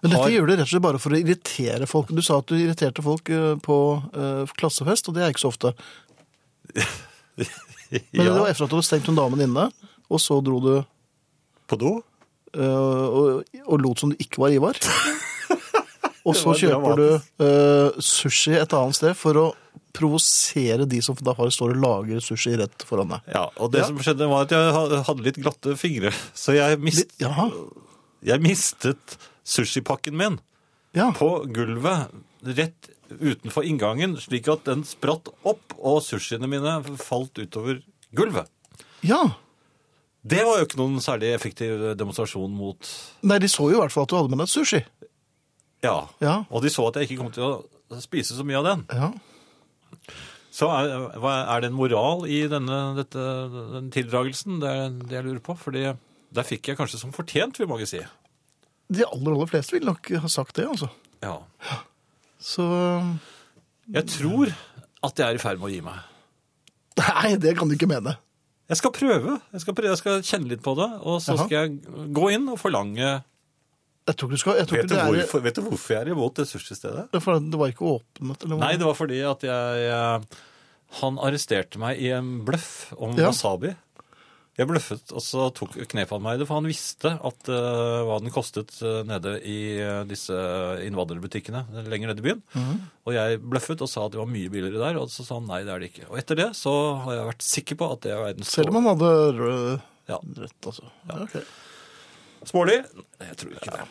Men 0.01 0.13
dette 0.13 0.21
Har- 0.21 0.32
gjør 0.32 0.47
du 0.47 0.53
rett 0.53 0.63
og 0.63 0.71
slett 0.71 0.86
bare 0.86 1.01
for 1.03 1.15
å 1.15 1.19
irritere 1.19 1.89
folk. 1.89 2.13
Du 2.15 2.21
sa 2.23 2.39
at 2.39 2.47
du 2.47 2.55
irriterte 2.55 3.03
folk 3.03 3.30
eh, 3.30 3.55
på 3.59 3.78
uh, 4.15 4.55
klassefest, 4.55 5.09
og 5.09 5.17
det 5.17 5.26
er 5.26 5.36
ikke 5.36 5.43
så 5.43 5.51
ofte. 5.51 5.73
Men 8.15 8.23
det 8.23 8.32
var 8.32 8.47
etter 8.47 8.63
at 8.65 8.71
du 8.71 8.78
hadde 8.78 8.88
stengt 8.88 9.11
hun 9.11 9.19
damen 9.19 9.43
inne, 9.43 9.67
og 10.07 10.21
så 10.23 10.39
dro 10.43 10.61
du 10.63 10.73
på 11.67 11.80
do. 11.82 11.97
Uh, 12.55 13.05
og, 13.11 13.59
og 13.67 13.84
lot 13.84 13.99
som 13.99 14.13
du 14.13 14.19
ikke 14.23 14.45
var 14.45 14.55
Ivar. 14.55 14.80
Og 16.26 16.34
så 16.34 16.55
kjøper 16.57 16.97
kjøper 16.97 16.97
du 16.97 17.43
uh, 17.45 17.97
sushi 18.01 18.55
et 18.57 18.71
annet 18.73 18.97
sted 18.97 19.11
for 19.13 19.38
å 19.38 19.43
provosere 19.96 20.86
de 20.89 21.00
som 21.02 21.16
da 21.24 21.34
har- 21.38 21.52
står 21.56 21.74
og 21.76 21.82
lager 21.82 22.20
sushi 22.24 22.56
rett 22.60 22.84
foran 22.88 23.10
deg. 23.16 23.22
Ja, 23.34 23.46
og 23.58 23.72
det 23.72 23.82
Ja. 23.82 23.88
som 23.88 23.98
skjedde 24.04 24.28
var 24.30 24.43
at 24.43 24.52
jeg 24.52 25.04
hadde 25.08 25.24
litt 25.24 25.39
glatte 25.41 25.78
fingre, 25.80 26.12
så 26.36 26.54
jeg, 26.54 26.80
mist, 26.80 27.16
jeg 27.20 28.41
mistet 28.43 29.18
sushipakken 29.46 30.14
min 30.20 30.39
Ja. 30.93 31.12
på 31.12 31.46
gulvet 31.52 32.12
rett 32.43 32.89
utenfor 33.22 33.64
inngangen, 33.64 34.16
slik 34.18 34.48
at 34.52 34.64
den 34.66 34.84
spratt 34.84 35.28
opp, 35.46 35.74
og 35.78 36.02
sushiene 36.02 36.48
mine 36.50 36.84
falt 36.98 37.34
utover 37.38 37.82
gulvet. 38.14 38.48
ja. 39.04 39.36
Det 40.28 40.39
var 40.43 40.58
jo 40.58 40.66
ikke 40.66 40.78
noen 40.80 40.96
særlig 41.00 41.36
effektiv 41.36 41.96
demonstrasjon 41.96 42.50
mot 42.50 42.82
Nei, 43.22 43.38
de 43.38 43.46
så 43.46 43.70
jo 43.70 43.78
i 43.78 43.80
hvert 43.80 43.91
fall 43.91 44.04
at 44.08 44.10
du 44.10 44.16
hadde 44.16 44.30
med 44.32 44.39
deg 44.39 44.48
sushi. 44.50 44.84
Ja. 45.84 46.08
Ja. 46.20 46.46
Og 46.50 46.64
de 46.64 46.70
så 46.74 46.88
at 46.88 46.96
jeg 46.96 47.10
ikke 47.12 47.20
kom 47.22 47.32
til 47.32 47.43
å 47.43 48.02
spise 48.02 48.34
så 48.34 48.41
mye 48.43 48.58
av 48.58 48.64
den. 48.66 48.86
Ja. 48.89 49.12
Så 50.56 50.70
er, 50.72 50.93
er 51.20 51.64
det 51.64 51.68
en 51.68 51.76
moral 51.76 52.24
i 52.32 52.45
denne 52.51 52.78
dette, 52.95 53.24
den 53.74 53.89
tildragelsen? 53.91 54.62
Det 54.64 54.70
er 54.72 54.93
det 55.01 55.18
jeg 55.18 55.26
lurer 55.28 55.41
på. 55.43 55.58
For 55.60 55.76
der 55.76 56.47
fikk 56.47 56.72
jeg 56.72 56.80
kanskje 56.80 57.01
som 57.01 57.12
fortjent, 57.16 57.60
vil 57.60 57.68
mange 57.68 57.88
si. 57.89 57.99
De 58.88 59.03
aller, 59.03 59.34
aller 59.34 59.49
fleste 59.51 59.76
vil 59.76 59.88
nok 59.89 60.14
ha 60.24 60.32
sagt 60.32 60.56
det, 60.60 60.68
altså. 60.70 60.88
Ja. 61.26 61.39
Så 62.39 62.66
Jeg 63.91 64.08
tror 64.14 64.53
at 65.06 65.20
jeg 65.20 65.26
er 65.28 65.38
i 65.38 65.41
ferd 65.41 65.60
med 65.60 65.70
å 65.70 65.74
gi 65.74 65.82
meg. 65.86 65.99
Nei, 67.01 67.36
det 67.41 67.56
kan 67.58 67.68
du 67.68 67.76
ikke 67.76 67.89
mene. 67.91 68.16
Jeg 68.72 68.80
skal 68.80 68.93
prøve. 68.95 69.36
Jeg 69.53 69.62
skal, 69.62 69.76
prøve. 69.78 69.91
Jeg 69.91 70.01
skal 70.01 70.24
kjenne 70.26 70.49
litt 70.49 70.64
på 70.66 70.74
det, 70.80 70.88
og 71.03 71.20
så 71.22 71.36
Aha. 71.36 71.45
skal 71.45 71.58
jeg 71.60 72.06
gå 72.16 72.30
inn 72.34 72.47
og 72.49 72.58
forlange 72.62 73.12
Jeg 74.06 74.18
tror 74.20 74.30
ikke 74.30 74.38
du 74.38 74.41
skal 74.43 74.60
jeg 74.60 74.68
tror 74.70 74.78
vet 74.78 74.89
du, 74.89 74.93
det, 74.93 74.99
er, 75.01 75.14
hvorfor, 75.16 75.41
vet 75.41 75.56
du 75.58 75.64
hvorfor 75.66 75.95
jeg 75.95 76.03
er 76.06 76.12
imot 76.14 76.36
det 76.38 76.45
sushistedet? 76.49 77.08
det, 77.10 77.22
det 77.51 77.62
var 77.62 77.72
ikke 77.74 77.88
åpnet? 77.95 78.43
Eller? 78.45 78.60
Nei, 78.62 78.76
det 78.78 78.86
var 78.86 78.97
fordi 78.99 79.24
at 79.26 79.45
jeg, 79.47 79.80
jeg 79.88 80.43
Han 81.01 81.18
arresterte 81.26 81.82
meg 81.82 81.97
i 82.03 82.12
en 82.14 82.36
bløff 82.45 82.93
om 83.01 83.18
Ja. 83.18 83.32
wasabi. 83.32 83.74
Jeg 84.56 84.70
bløffet, 84.70 85.10
og 85.12 85.20
så 85.20 85.49
tok 85.51 85.74
knep 85.91 86.14
han 86.16 86.22
meg 86.24 86.38
i 86.38 86.39
det, 86.39 86.45
for 86.47 86.62
han 86.62 86.70
visste 86.70 87.10
at, 87.12 87.49
uh, 87.51 88.06
hva 88.08 88.22
den 88.24 88.32
kostet 88.32 88.72
uh, 88.86 89.01
nede 89.03 89.34
i 89.43 89.58
uh, 89.84 90.06
disse 90.08 90.32
innvandrerbutikkene 90.86 91.66
lenger 91.91 92.14
nede 92.14 92.24
i 92.24 92.28
byen. 92.30 92.39
Mhm. 92.56 92.78
Og 93.03 93.18
jeg 93.18 93.41
bløffet 93.43 93.84
og 93.84 93.91
sa 93.91 94.06
at 94.08 94.16
det 94.16 94.22
var 94.22 94.30
mye 94.32 94.53
billigere 94.53 94.80
der, 94.80 95.01
og 95.01 95.12
så 95.12 95.26
sa 95.28 95.41
han 95.41 95.49
nei, 95.49 95.60
det 95.68 95.74
er 95.76 95.84
det 95.84 95.89
ikke. 95.91 96.08
Og 96.08 96.22
etter 96.22 96.39
det 96.39 96.47
så 96.56 96.72
har 97.03 97.18
jeg 97.18 97.28
vært 97.34 97.45
sikker 97.49 97.82
på 97.82 97.89
at 97.97 98.06
det 98.06 98.14
er 98.16 98.24
verdens 98.24 98.53
Selv 98.56 98.72
om 98.72 98.80
han 98.80 98.88
hadde 98.93 99.12
rød, 99.41 99.68
Ja. 100.14 100.22
rett, 100.39 100.60
altså. 100.72 100.88
Ja, 101.10 101.20
ok. 101.26 101.36
Smålig? 102.46 102.82
Jeg 103.22 103.38
tror 103.41 103.56
ikke 103.56 103.78
det. 103.78 103.88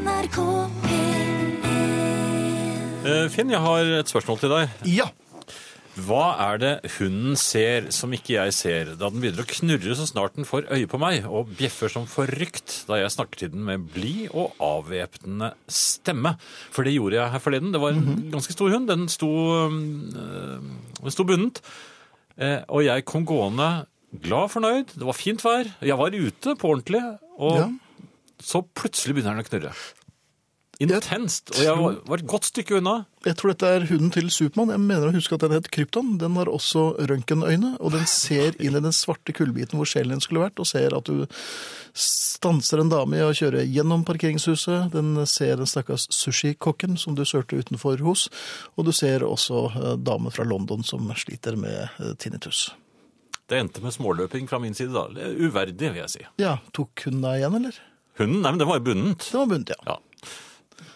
NRK 0.00 0.38
P1 0.84 1.20
Eh, 3.00 3.26
Finn, 3.32 3.48
jeg 3.48 3.62
har 3.64 3.86
et 3.96 4.10
spørsmål 4.12 4.38
til 4.42 4.50
deg. 4.52 4.72
Ja. 4.92 5.06
Hva 6.04 6.24
er 6.44 6.58
det 6.60 6.72
hunden 6.98 7.32
ser 7.40 7.86
som 7.96 8.12
ikke 8.14 8.34
jeg 8.36 8.52
ser, 8.54 8.90
da 9.00 9.08
den 9.10 9.22
begynner 9.24 9.42
å 9.42 9.48
knurre 9.48 9.96
så 9.96 10.04
snart 10.06 10.36
den 10.36 10.46
får 10.48 10.68
øye 10.68 10.86
på 10.88 11.00
meg, 11.00 11.24
og 11.26 11.48
bjeffer 11.58 11.90
som 11.92 12.04
forrykt 12.08 12.84
da 12.88 13.00
jeg 13.00 13.12
snakker 13.16 13.40
til 13.40 13.50
den 13.54 13.64
med 13.66 13.88
blid 13.94 14.28
og 14.36 14.52
avvæpnende 14.62 15.48
stemme? 15.72 16.34
For 16.70 16.84
det 16.86 16.92
gjorde 16.98 17.16
jeg 17.18 17.32
her 17.34 17.42
forleden. 17.42 17.72
Det 17.74 17.80
var 17.82 17.96
en 17.96 18.28
ganske 18.36 18.52
stor 18.54 18.76
hund. 18.76 18.86
Den 18.92 19.08
sto, 19.12 19.30
øh, 19.64 20.60
den 21.00 21.16
sto 21.16 21.24
bundet. 21.24 21.62
Eh, 22.36 22.60
og 22.68 22.84
jeg 22.84 23.08
kom 23.08 23.24
gående 23.28 23.86
glad 24.12 24.52
fornøyd. 24.52 24.92
Det 24.92 25.08
var 25.08 25.16
fint 25.16 25.40
vær. 25.44 25.72
Jeg 25.80 25.96
var 25.98 26.12
ute 26.12 26.54
på 26.60 26.68
ordentlig, 26.76 27.00
og 27.40 27.56
Ja. 27.64 27.70
så 28.44 28.62
plutselig 28.76 29.16
begynner 29.18 29.34
den 29.40 29.44
å 29.44 29.48
knurre. 29.48 29.72
Intenst. 30.80 31.50
Og 31.52 31.60
jeg 31.60 31.76
var, 31.76 31.96
var 32.08 32.22
et 32.22 32.28
godt 32.30 32.46
stykke 32.48 32.78
unna. 32.78 32.94
Jeg 33.26 33.36
tror 33.36 33.50
dette 33.52 33.68
er 33.68 33.82
hunden 33.90 34.08
til 34.14 34.30
Supermann. 34.32 34.70
Jeg 34.72 34.80
mener 34.80 35.10
å 35.10 35.12
huske 35.12 35.36
at 35.36 35.42
den 35.44 35.52
het 35.52 35.68
Krypton. 35.68 36.14
Den 36.22 36.38
har 36.40 36.48
også 36.48 36.94
røntgenøyne, 37.10 37.74
og 37.84 37.92
den 37.92 38.06
ser 38.08 38.56
inn 38.56 38.78
i 38.78 38.80
den 38.80 38.94
svarte 38.96 39.34
kullbiten 39.36 39.76
hvor 39.76 39.84
sjelen 39.90 40.14
din 40.16 40.24
skulle 40.24 40.40
vært, 40.46 40.56
og 40.62 40.70
ser 40.70 40.96
at 40.96 41.04
du 41.04 41.26
stanser 41.92 42.80
en 42.80 42.88
dame 42.88 43.20
i 43.20 43.26
å 43.26 43.34
kjøre 43.36 43.66
gjennom 43.68 44.06
parkeringshuset. 44.08 44.88
Den 44.96 45.20
ser 45.28 45.60
den 45.60 45.68
stakkars 45.68 46.08
sushikokken 46.16 46.96
som 46.96 47.12
du 47.18 47.26
sørte 47.28 47.60
utenfor 47.60 48.00
hos, 48.06 48.30
og 48.80 48.88
du 48.88 48.94
ser 48.96 49.20
også 49.28 49.66
eh, 49.74 49.96
dame 50.00 50.32
fra 50.32 50.48
London 50.48 50.80
som 50.86 51.12
sliter 51.12 51.60
med 51.60 51.90
eh, 52.00 52.14
tinnitus. 52.16 52.70
Det 53.50 53.58
endte 53.58 53.82
med 53.82 53.90
småløping 53.96 54.46
fra 54.50 54.60
min 54.62 54.76
side 54.78 54.92
da. 54.94 55.08
Det 55.10 55.24
er 55.26 55.38
Uverdig, 55.48 55.88
vil 55.90 56.02
jeg 56.04 56.12
si. 56.12 56.22
Ja, 56.38 56.56
tok 56.76 57.02
hun 57.08 57.18
deg 57.24 57.40
igjen, 57.42 57.56
eller? 57.58 57.80
Hunden? 58.20 58.42
Nei, 58.44 58.52
men 58.54 58.60
den 58.62 58.68
var 58.70 58.78
jo 58.78 58.84
bundet. 58.90 59.26
Det 59.26 59.38
var 59.40 59.48
bundet, 59.50 59.74
ja. 59.74 59.96
Ja. 59.96 59.98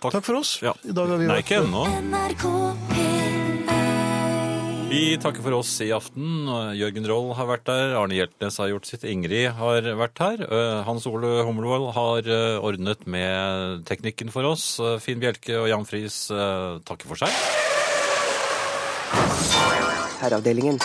Takk 0.05 0.21
for 0.27 0.37
oss. 0.39 0.59
Ja. 0.63 0.75
I 0.85 0.93
dag 0.95 1.09
har 1.11 1.19
vi 1.19 1.27
Nei, 1.31 1.39
ikke 1.43 1.63
ennå. 1.65 1.83
NRK 2.05 2.45
P1 2.93 3.71
Vi 4.91 5.01
takker 5.19 5.43
for 5.43 5.57
oss 5.57 5.71
i 5.83 5.89
aften. 5.97 6.45
Jørgen 6.79 7.09
Roll 7.11 7.33
har 7.35 7.49
vært 7.49 7.65
der. 7.67 7.95
Arne 7.99 8.15
Hjeltnes 8.21 8.59
har 8.61 8.69
gjort 8.71 8.87
sitt. 8.87 9.07
Ingrid 9.11 9.49
har 9.59 9.89
vært 9.99 10.21
her. 10.23 10.45
Eh, 10.45 10.83
Hans 10.87 11.09
Ole 11.11 11.41
Humlevold 11.49 11.89
har 11.97 12.29
eh, 12.31 12.61
ordnet 12.63 13.03
med 13.11 13.83
teknikken 13.89 14.31
for 14.31 14.47
oss. 14.53 14.77
Eh, 14.79 15.01
Finn 15.03 15.19
Bjelke 15.25 15.57
og 15.65 15.67
Jan 15.73 15.89
Friis 15.89 16.21
takker 16.31 17.11
for 17.11 17.19
seg. 17.25 17.33
Herreavdelingen. 20.21 20.79